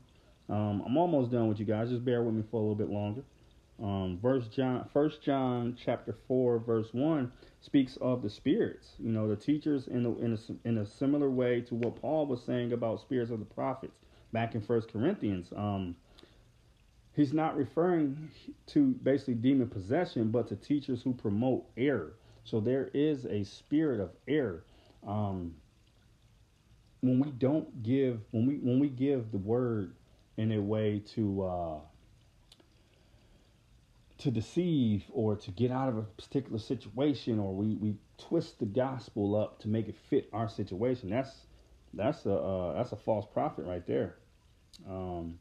Um, 0.50 0.84
I'm 0.86 0.98
almost 0.98 1.32
done 1.32 1.48
with 1.48 1.60
you 1.60 1.66
guys. 1.66 1.90
Just 1.90 2.04
bear 2.04 2.22
with 2.22 2.34
me 2.34 2.44
for 2.52 2.58
a 2.58 2.60
little 2.60 2.76
bit 2.76 2.90
longer. 2.90 3.24
Um, 3.82 4.20
verse 4.22 4.44
John, 4.54 4.90
First 4.92 5.22
John 5.22 5.78
chapter 5.86 6.16
4, 6.28 6.60
verse 6.60 6.88
1 6.92 7.32
speaks 7.62 7.98
of 8.02 8.22
the 8.22 8.30
spirits. 8.30 8.88
You 9.00 9.12
know, 9.12 9.30
the 9.30 9.38
teachers 9.38 9.88
in, 9.88 10.04
the, 10.04 10.12
in, 10.18 10.34
a, 10.34 10.68
in 10.68 10.78
a 10.80 10.86
similar 10.86 11.30
way 11.30 11.62
to 11.62 11.76
what 11.76 12.02
Paul 12.02 12.26
was 12.26 12.44
saying 12.44 12.74
about 12.74 13.00
spirits 13.00 13.32
of 13.32 13.40
the 13.40 13.46
prophets 13.46 13.98
back 14.34 14.54
in 14.54 14.62
First 14.62 14.92
Corinthians. 14.92 15.48
Um, 15.56 15.96
he's 17.16 17.32
not 17.32 17.56
referring 17.56 18.30
to 18.68 18.88
basically 19.04 19.36
demon 19.36 19.70
possession, 19.70 20.30
but 20.30 20.50
to 20.50 20.58
teachers 20.58 21.02
who 21.02 21.14
promote 21.14 21.64
error. 21.78 22.14
So 22.44 22.60
there 22.60 22.90
is 22.94 23.26
a 23.26 23.44
spirit 23.46 24.02
of 24.02 24.10
error. 24.28 24.64
Um, 25.06 25.56
when 27.02 27.20
we 27.20 27.32
don't 27.32 27.82
give, 27.82 28.20
when 28.32 28.46
we 28.46 28.56
when 28.56 28.80
we 28.80 28.90
give 28.90 29.32
the 29.32 29.38
word 29.38 29.96
in 30.38 30.52
a 30.52 30.62
way 30.62 31.02
to 31.16 31.44
uh, 31.44 31.80
to 34.20 34.32
deceive 34.32 35.06
or 35.12 35.36
to 35.36 35.52
get 35.52 35.72
out 35.72 35.90
of 35.90 35.98
a 35.98 36.04
particular 36.04 36.60
situation, 36.60 37.40
or 37.40 37.54
we 37.54 37.76
we 37.76 37.96
twist 38.18 38.60
the 38.60 38.66
gospel 38.66 39.36
up 39.36 39.60
to 39.60 39.68
make 39.68 39.88
it 39.88 39.96
fit 40.10 40.30
our 40.34 40.50
situation. 40.50 41.10
That's 41.10 41.46
that's 41.94 42.26
a 42.26 42.34
uh, 42.34 42.74
that's 42.74 42.92
a 42.92 42.98
false 42.98 43.26
prophet 43.32 43.66
right 43.66 43.86
there. 43.88 44.16
Um, 44.88 45.40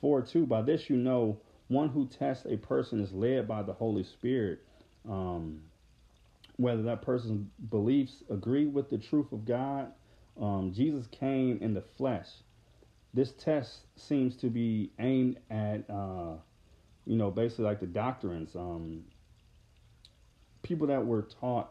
4 0.00 0.22
2. 0.22 0.46
By 0.46 0.62
this 0.62 0.90
you 0.90 0.96
know, 0.96 1.40
one 1.68 1.88
who 1.88 2.06
tests 2.06 2.46
a 2.46 2.56
person 2.56 3.00
is 3.00 3.12
led 3.12 3.48
by 3.48 3.62
the 3.62 3.72
Holy 3.72 4.04
Spirit. 4.04 4.60
Um, 5.08 5.62
whether 6.62 6.82
that 6.82 7.02
person's 7.02 7.46
beliefs 7.70 8.22
agree 8.30 8.66
with 8.66 8.88
the 8.88 8.98
truth 8.98 9.32
of 9.32 9.44
God, 9.44 9.92
um, 10.40 10.72
Jesus 10.72 11.06
came 11.08 11.58
in 11.60 11.74
the 11.74 11.82
flesh. 11.82 12.28
This 13.14 13.32
test 13.32 13.80
seems 13.96 14.36
to 14.36 14.48
be 14.48 14.90
aimed 14.98 15.38
at, 15.50 15.88
uh, 15.90 16.36
you 17.04 17.16
know, 17.16 17.30
basically 17.30 17.66
like 17.66 17.80
the 17.80 17.86
doctrines. 17.86 18.56
Um, 18.56 19.04
people 20.62 20.86
that 20.86 21.04
were 21.04 21.22
taught 21.22 21.70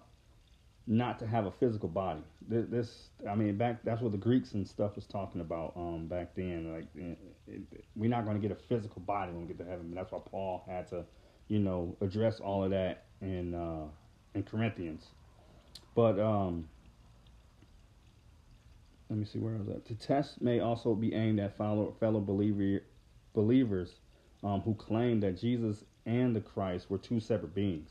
not 0.85 1.19
to 1.19 1.27
have 1.27 1.45
a 1.45 1.51
physical 1.51 1.89
body. 1.89 2.21
This, 2.47 3.09
I 3.29 3.35
mean, 3.35 3.57
back 3.57 3.83
that's 3.83 4.01
what 4.01 4.11
the 4.11 4.17
Greeks 4.17 4.53
and 4.53 4.67
stuff 4.67 4.95
was 4.95 5.05
talking 5.05 5.41
about 5.41 5.73
um, 5.75 6.07
back 6.07 6.35
then. 6.35 6.73
Like, 6.73 6.87
it, 6.95 7.17
it, 7.47 7.85
we're 7.95 8.09
not 8.09 8.25
going 8.25 8.39
to 8.39 8.47
get 8.47 8.55
a 8.55 8.61
physical 8.61 9.01
body 9.01 9.31
when 9.31 9.41
we 9.41 9.47
get 9.47 9.57
to 9.59 9.65
heaven. 9.65 9.93
That's 9.95 10.11
why 10.11 10.19
Paul 10.29 10.63
had 10.67 10.87
to, 10.89 11.05
you 11.47 11.59
know, 11.59 11.95
address 12.01 12.39
all 12.39 12.63
of 12.63 12.71
that 12.71 13.05
and. 13.21 13.55
uh, 13.55 13.85
in 14.33 14.43
Corinthians. 14.43 15.05
But 15.95 16.19
um, 16.19 16.67
let 19.09 19.19
me 19.19 19.25
see 19.25 19.39
where 19.39 19.55
I 19.55 19.57
was 19.57 19.69
at. 19.69 19.85
The 19.85 19.95
test 19.95 20.41
may 20.41 20.59
also 20.59 20.95
be 20.95 21.13
aimed 21.13 21.39
at 21.39 21.57
fellow 21.57 21.95
fellow 21.99 22.19
believer 22.19 22.83
believers 23.33 23.91
um, 24.43 24.61
who 24.61 24.73
claim 24.73 25.19
that 25.21 25.39
Jesus 25.39 25.83
and 26.05 26.35
the 26.35 26.41
Christ 26.41 26.89
were 26.89 26.97
two 26.97 27.19
separate 27.19 27.53
beings 27.53 27.89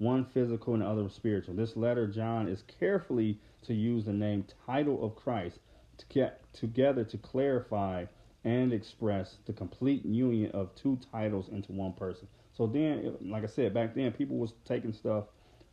one 0.00 0.24
physical 0.32 0.72
and 0.72 0.82
the 0.82 0.86
other 0.86 1.08
spiritual. 1.10 1.54
This 1.54 1.76
letter, 1.76 2.06
John, 2.06 2.48
is 2.48 2.64
carefully 2.80 3.38
to 3.62 3.74
use 3.74 4.06
the 4.06 4.14
name 4.14 4.46
title 4.66 5.04
of 5.04 5.14
Christ 5.14 5.58
to 5.98 6.06
get 6.08 6.40
together 6.54 7.04
to 7.04 7.18
clarify 7.18 8.06
and 8.42 8.72
express 8.72 9.36
the 9.44 9.52
complete 9.52 10.04
union 10.06 10.50
of 10.52 10.74
two 10.74 10.98
titles 11.12 11.50
into 11.50 11.72
one 11.72 11.92
person. 11.92 12.26
So 12.56 12.66
then, 12.66 13.14
like 13.20 13.44
I 13.44 13.46
said, 13.46 13.74
back 13.74 13.94
then 13.94 14.10
people 14.12 14.38
was 14.38 14.54
taking 14.64 14.94
stuff 14.94 15.24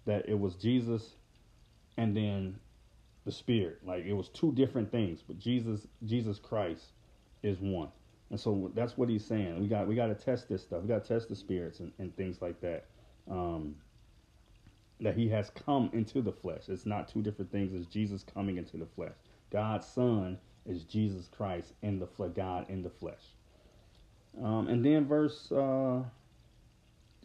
that 0.08 0.28
it 0.28 0.40
was 0.40 0.56
Jesus 0.56 1.14
and 1.98 2.18
then 2.18 2.60
the 3.26 3.32
Spirit. 3.32 3.80
Like 3.86 4.06
it 4.06 4.14
was 4.14 4.30
two 4.30 4.52
different 4.54 4.92
things, 4.92 5.24
but 5.26 5.38
Jesus, 5.38 5.86
Jesus 6.06 6.40
Christ 6.40 6.86
is 7.44 7.60
one. 7.60 7.90
And 8.30 8.40
so 8.40 8.72
that's 8.74 8.98
what 8.98 9.10
he's 9.10 9.24
saying. 9.24 9.62
We 9.62 9.68
got 9.68 9.88
we 9.88 9.96
got 9.96 10.08
to 10.08 10.16
test 10.16 10.50
this 10.50 10.64
stuff. 10.64 10.82
We 10.82 10.88
got 10.88 11.04
to 11.04 11.08
test 11.14 11.30
the 11.30 11.36
spirits 11.36 11.80
and, 11.80 11.92
and 12.00 12.16
things 12.18 12.42
like 12.42 12.60
that. 12.62 12.86
Um, 13.30 13.76
that 15.00 15.16
he 15.16 15.30
has 15.30 15.52
come 15.52 15.92
into 15.94 16.22
the 16.22 16.32
flesh. 16.32 16.64
It's 16.70 16.86
not 16.86 17.08
two 17.08 17.22
different 17.22 17.52
things. 17.52 17.72
It's 17.74 17.86
Jesus 17.86 18.24
coming 18.34 18.58
into 18.58 18.78
the 18.78 18.88
flesh. 18.88 19.14
God's 19.52 19.86
Son 19.86 20.40
is 20.66 20.84
Jesus 20.84 21.30
Christ 21.36 21.74
in 21.84 22.00
the 22.00 22.08
flesh. 22.08 22.32
God 22.36 22.66
in 22.70 22.82
the 22.82 22.90
flesh. 22.90 23.22
Um, 24.44 24.68
and 24.68 24.84
then 24.84 25.06
verse, 25.06 25.52
uh, 25.52 26.02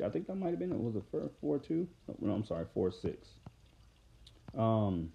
I 0.04 0.08
think 0.08 0.26
that 0.26 0.36
might 0.36 0.50
have 0.50 0.58
been 0.58 0.72
it. 0.72 0.78
was 0.78 0.96
it 0.96 1.04
four 1.40 1.58
two? 1.58 1.86
No, 2.20 2.32
I'm 2.32 2.44
sorry, 2.44 2.66
four 2.72 2.90
six. 2.90 3.28
Um, 4.56 5.12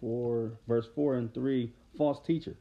four 0.00 0.52
verse 0.66 0.86
four 0.94 1.16
and 1.16 1.32
three, 1.32 1.72
false 1.96 2.24
teacher. 2.26 2.56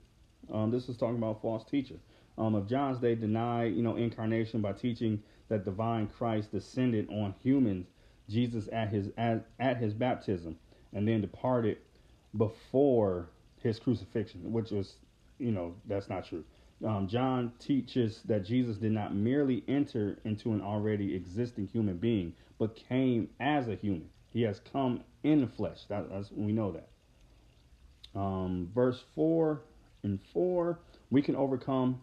Um, 0.51 0.71
this 0.71 0.89
is 0.89 0.97
talking 0.97 1.17
about 1.17 1.41
false 1.41 1.63
teacher 1.63 1.95
um, 2.37 2.55
of 2.55 2.67
John's 2.67 2.99
day 2.99 3.15
denied, 3.15 3.75
you 3.75 3.83
know, 3.83 3.95
incarnation 3.95 4.61
by 4.61 4.73
teaching 4.73 5.21
that 5.49 5.65
divine 5.65 6.07
Christ 6.07 6.51
descended 6.51 7.09
on 7.09 7.35
humans, 7.43 7.87
Jesus 8.29 8.67
at 8.71 8.89
his 8.89 9.09
at, 9.17 9.45
at 9.59 9.77
his 9.77 9.93
baptism, 9.93 10.57
and 10.93 11.07
then 11.07 11.21
departed 11.21 11.77
before 12.37 13.29
his 13.61 13.79
crucifixion, 13.79 14.51
which 14.51 14.71
was, 14.71 14.95
you 15.37 15.51
know, 15.51 15.75
that's 15.87 16.09
not 16.09 16.25
true. 16.25 16.43
Um, 16.85 17.07
John 17.07 17.51
teaches 17.59 18.21
that 18.25 18.45
Jesus 18.45 18.77
did 18.77 18.91
not 18.91 19.13
merely 19.15 19.63
enter 19.67 20.17
into 20.25 20.51
an 20.53 20.61
already 20.61 21.15
existing 21.15 21.67
human 21.67 21.97
being, 21.97 22.33
but 22.57 22.75
came 22.75 23.29
as 23.39 23.67
a 23.67 23.75
human. 23.75 24.09
He 24.33 24.41
has 24.43 24.59
come 24.71 25.03
in 25.23 25.41
the 25.41 25.47
flesh. 25.47 25.85
That, 25.89 26.09
that's 26.09 26.31
we 26.31 26.51
know 26.51 26.71
that. 26.71 26.87
Um, 28.19 28.69
verse 28.73 29.03
four 29.15 29.61
and 30.03 30.19
four, 30.33 30.79
we 31.09 31.21
can 31.21 31.35
overcome 31.35 32.01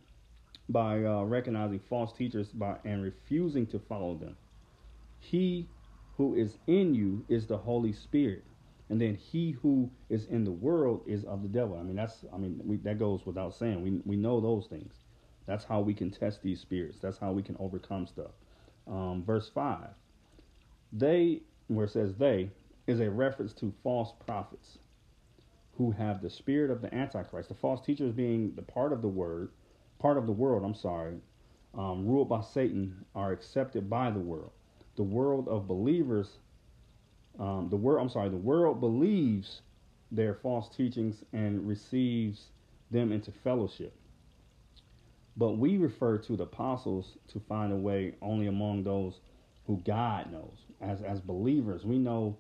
by 0.69 1.05
uh, 1.05 1.23
recognizing 1.23 1.81
false 1.89 2.13
teachers 2.13 2.49
by 2.49 2.77
and 2.85 3.03
refusing 3.03 3.67
to 3.67 3.79
follow 3.79 4.15
them. 4.15 4.37
He 5.19 5.69
who 6.17 6.35
is 6.35 6.59
in 6.67 6.95
you 6.95 7.25
is 7.29 7.47
the 7.47 7.57
Holy 7.57 7.93
Spirit, 7.93 8.45
and 8.91 9.01
then 9.01 9.15
he 9.15 9.53
who 9.53 9.91
is 10.09 10.27
in 10.27 10.45
the 10.45 10.53
world 10.53 11.03
is 11.07 11.25
of 11.25 11.43
the 11.43 11.49
devil. 11.49 11.79
I 11.79 11.83
mean, 11.83 11.97
that's 11.97 12.25
I 12.33 12.39
mean 12.39 12.61
we, 12.65 12.77
that 12.79 12.99
goes 12.99 13.27
without 13.27 13.55
saying. 13.55 13.83
We 13.83 14.01
we 14.05 14.17
know 14.17 14.41
those 14.41 14.67
things. 14.67 14.93
That's 15.47 15.65
how 15.65 15.81
we 15.81 15.95
can 15.95 16.11
test 16.11 16.43
these 16.43 16.61
spirits. 16.61 16.99
That's 17.01 17.19
how 17.19 17.33
we 17.33 17.43
can 17.43 17.57
overcome 17.59 18.07
stuff. 18.07 18.33
Um, 18.87 19.23
verse 19.27 19.51
five, 19.55 19.91
they 20.93 21.43
where 21.69 21.87
it 21.87 21.91
says 21.91 22.15
they 22.15 22.51
is 22.87 23.01
a 23.01 23.11
reference 23.11 23.53
to 23.55 23.73
false 23.83 24.13
prophets 24.25 24.79
who 25.77 25.91
have 25.93 26.23
the 26.23 26.31
spirit 26.31 26.71
of 26.71 26.83
the 26.83 26.93
antichrist. 26.95 27.49
The 27.49 27.55
false 27.55 27.85
teachers 27.85 28.13
being 28.13 28.55
the 28.55 28.63
part 28.63 28.93
of 28.93 29.03
the 29.03 29.09
word 29.09 29.51
part 29.99 30.17
of 30.17 30.27
the 30.27 30.33
world, 30.33 30.65
I'm 30.65 30.75
sorry, 30.75 31.15
um, 31.75 32.07
ruled 32.07 32.29
by 32.29 32.41
Satan 32.41 33.05
are 33.15 33.33
accepted 33.33 33.91
by 33.91 34.11
the 34.11 34.21
world. 34.21 34.53
The 34.97 35.03
world 35.03 35.49
of 35.49 35.69
believers, 35.69 36.39
um, 37.39 37.69
the 37.71 37.77
world, 37.77 38.03
I'm 38.03 38.11
sorry, 38.11 38.29
the 38.29 38.37
world 38.37 38.81
believes 38.81 39.63
their 40.11 40.35
false 40.35 40.75
teachings 40.75 41.23
and 41.33 41.67
receives 41.67 42.47
them 42.91 43.13
into 43.13 43.31
fellowship. 43.45 43.95
But 45.37 45.53
we 45.53 45.77
refer 45.77 46.19
to 46.19 46.37
the 46.37 46.45
apostles 46.45 47.17
to 47.29 47.41
find 47.49 47.73
a 47.73 47.77
way 47.77 48.15
only 48.21 48.49
among 48.49 48.83
those 48.83 49.21
who 49.67 49.81
God 49.87 50.33
knows. 50.33 50.65
As 50.81 51.03
as 51.03 51.21
believers, 51.21 51.85
we 51.85 51.99
know 51.99 52.37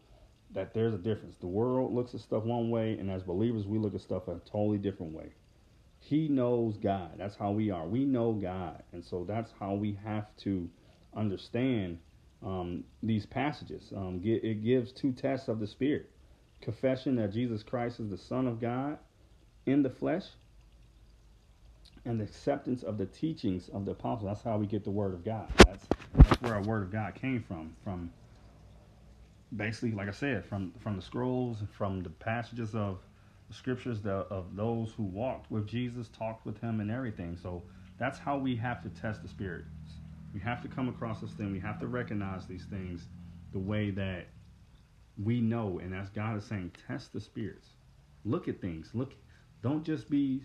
that 0.53 0.75
there's 0.75 0.95
a 0.95 0.99
difference. 0.99 1.37
The 1.37 1.47
world 1.47 1.95
looks 1.95 2.15
at 2.15 2.21
stuff 2.21 2.45
one 2.45 2.71
way, 2.71 2.97
and 2.99 3.11
as 3.11 3.23
believers, 3.23 3.67
we 3.67 3.79
look 3.79 3.95
at 3.95 4.01
stuff 4.01 4.27
a 4.27 4.41
totally 4.51 4.79
different 4.79 5.13
way. 5.13 5.33
He 6.01 6.29
knows 6.29 6.77
God. 6.77 7.13
That's 7.19 7.37
how 7.37 7.53
we 7.53 7.71
are. 7.71 7.87
We 7.87 8.05
know 8.05 8.33
God, 8.33 8.83
and 8.93 9.05
so 9.05 9.25
that's 9.29 9.53
how 9.61 9.75
we 9.75 9.99
have 10.05 10.27
to 10.39 10.69
understand 11.15 11.99
um, 12.45 12.85
these 13.03 13.27
passages. 13.27 13.93
Um, 13.97 14.21
it 14.25 14.63
gives 14.63 14.93
two 14.93 15.13
tests 15.13 15.49
of 15.49 15.61
the 15.61 15.67
Spirit: 15.67 16.11
confession 16.61 17.17
that 17.17 17.33
Jesus 17.33 17.63
Christ 17.63 18.01
is 18.01 18.11
the 18.11 18.19
Son 18.19 18.47
of 18.47 18.61
God 18.61 18.99
in 19.67 19.83
the 19.83 19.91
flesh, 19.91 20.25
and 22.05 22.21
the 22.21 22.25
acceptance 22.25 22.83
of 22.83 22.99
the 22.99 23.07
teachings 23.07 23.69
of 23.69 23.85
the 23.85 23.93
apostles. 23.93 24.31
That's 24.31 24.43
how 24.43 24.59
we 24.59 24.67
get 24.67 24.85
the 24.85 24.91
Word 24.91 25.15
of 25.15 25.25
God. 25.25 25.49
That's 25.59 25.87
that's 26.15 26.43
where 26.43 26.55
our 26.55 26.63
Word 26.63 26.85
of 26.85 26.93
God 26.93 27.15
came 27.15 27.43
from. 27.43 27.75
From 27.83 28.11
basically, 29.57 29.93
like 29.93 30.09
I 30.09 30.13
said, 30.13 30.45
from 30.45 30.73
from 30.79 30.97
the 30.97 31.03
scrolls, 31.03 31.59
from 31.77 32.03
the 32.03 32.11
passages 32.11 32.75
of 32.75 32.99
the 33.49 33.55
scriptures 33.55 34.01
the, 34.03 34.11
of 34.11 34.55
those 34.55 34.93
who 34.93 35.05
walked 35.05 35.51
with 35.51 35.67
Jesus, 35.67 36.09
talked 36.09 36.47
with 36.47 36.61
Him, 36.61 36.81
and 36.81 36.91
everything. 36.91 37.37
So 37.43 37.63
that's 37.99 38.19
how 38.19 38.39
we 38.39 38.55
have 38.57 38.83
to 38.83 38.91
test 38.91 39.23
the 39.23 39.29
spirits. 39.29 39.71
We 40.39 40.45
have 40.45 40.63
to 40.63 40.69
come 40.69 40.89
across 40.89 41.21
this 41.21 41.33
thing. 41.33 41.51
We 41.51 41.59
have 41.59 41.81
to 41.81 41.89
recognize 41.89 42.47
these 42.47 42.65
things 42.67 43.09
the 43.53 43.59
way 43.59 43.91
that 43.91 44.29
we 45.21 45.41
know, 45.41 45.81
and 45.83 45.93
as 45.93 46.11
God 46.11 46.37
is 46.37 46.45
saying, 46.45 46.71
test 46.87 47.13
the 47.13 47.21
spirits. 47.21 47.71
Look 48.25 48.47
at 48.47 48.61
things. 48.61 48.91
Look. 48.95 49.15
Don't 49.63 49.83
just 49.83 50.09
be 50.09 50.45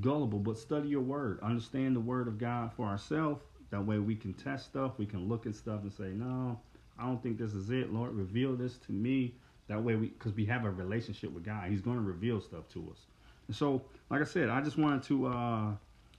gullible, 0.00 0.40
but 0.40 0.58
study 0.58 0.88
your 0.88 1.02
word. 1.02 1.38
Understand 1.40 1.94
the 1.94 2.00
word 2.00 2.26
of 2.26 2.36
God 2.36 2.72
for 2.72 2.86
ourselves. 2.86 3.40
That 3.70 3.86
way 3.86 3.98
we 3.98 4.16
can 4.16 4.34
test 4.34 4.64
stuff. 4.64 4.98
We 4.98 5.06
can 5.06 5.28
look 5.28 5.46
at 5.46 5.54
stuff 5.54 5.82
and 5.82 5.92
say, 5.92 6.08
no, 6.08 6.58
I 6.98 7.04
don't 7.04 7.22
think 7.22 7.38
this 7.38 7.54
is 7.54 7.70
it. 7.70 7.92
Lord, 7.92 8.12
reveal 8.14 8.56
this 8.56 8.78
to 8.78 8.92
me. 8.92 9.36
That 9.68 9.80
way 9.80 9.94
we, 9.94 10.08
because 10.08 10.32
we 10.32 10.46
have 10.46 10.64
a 10.64 10.70
relationship 10.72 11.32
with 11.32 11.44
God, 11.44 11.70
He's 11.70 11.80
going 11.80 11.98
to 11.98 12.02
reveal 12.02 12.40
stuff 12.40 12.68
to 12.70 12.88
us. 12.90 13.06
And 13.46 13.54
so, 13.54 13.82
like 14.10 14.20
I 14.20 14.24
said, 14.24 14.48
I 14.48 14.60
just 14.60 14.78
wanted 14.78 15.04
to 15.04 15.26
uh, 15.28 15.70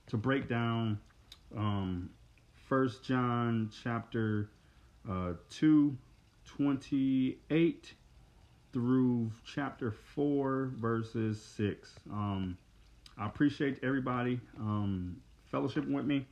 to 0.08 0.16
break 0.16 0.48
down 0.48 0.98
um, 1.58 2.10
First 2.70 3.04
John 3.04 3.72
chapter 3.84 4.52
uh, 5.10 5.34
two, 5.50 5.98
twenty 6.46 7.40
eight 7.50 7.96
through 8.72 9.32
chapter 9.44 9.90
four, 9.90 10.72
verses 10.76 11.42
six. 11.42 11.96
Um, 12.12 12.60
I 13.18 13.26
appreciate 13.26 13.80
everybody 13.82 14.40
um, 14.60 15.18
fellowship 15.50 15.88
with 15.88 16.06
me, 16.06 16.28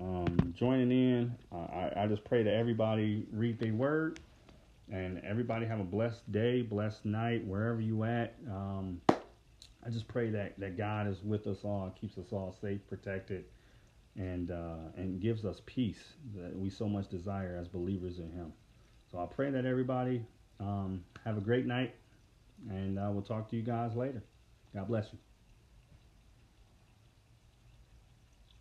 um, 0.00 0.54
joining 0.56 0.90
in. 0.90 1.34
I, 1.52 1.92
I 1.94 2.06
just 2.06 2.24
pray 2.24 2.42
that 2.42 2.54
everybody 2.54 3.26
read 3.30 3.58
their 3.60 3.74
word 3.74 4.18
and 4.90 5.20
everybody 5.26 5.66
have 5.66 5.78
a 5.78 5.84
blessed 5.84 6.32
day, 6.32 6.62
blessed 6.62 7.04
night, 7.04 7.46
wherever 7.46 7.82
you 7.82 8.02
at. 8.04 8.34
Um, 8.50 9.02
I 9.84 9.90
just 9.90 10.08
pray 10.08 10.30
that, 10.30 10.58
that 10.58 10.78
God 10.78 11.06
is 11.06 11.22
with 11.22 11.46
us 11.46 11.58
all, 11.64 11.94
keeps 12.00 12.16
us 12.16 12.32
all 12.32 12.56
safe, 12.62 12.80
protected, 12.88 13.44
and 14.16 14.50
uh, 14.50 14.90
and 14.96 15.20
gives 15.20 15.44
us 15.44 15.60
peace 15.66 16.02
that 16.34 16.56
we 16.56 16.70
so 16.70 16.88
much 16.88 17.08
desire 17.08 17.56
as 17.60 17.68
believers 17.68 18.18
in 18.18 18.30
Him. 18.30 18.52
So 19.10 19.18
I 19.18 19.26
pray 19.26 19.50
that 19.50 19.64
everybody 19.64 20.24
um, 20.60 21.04
have 21.24 21.36
a 21.36 21.40
great 21.40 21.66
night, 21.66 21.94
and 22.68 22.98
uh, 22.98 23.10
we'll 23.12 23.22
talk 23.22 23.50
to 23.50 23.56
you 23.56 23.62
guys 23.62 23.94
later. 23.94 24.22
God 24.74 24.88
bless 24.88 25.06
you. 25.12 25.18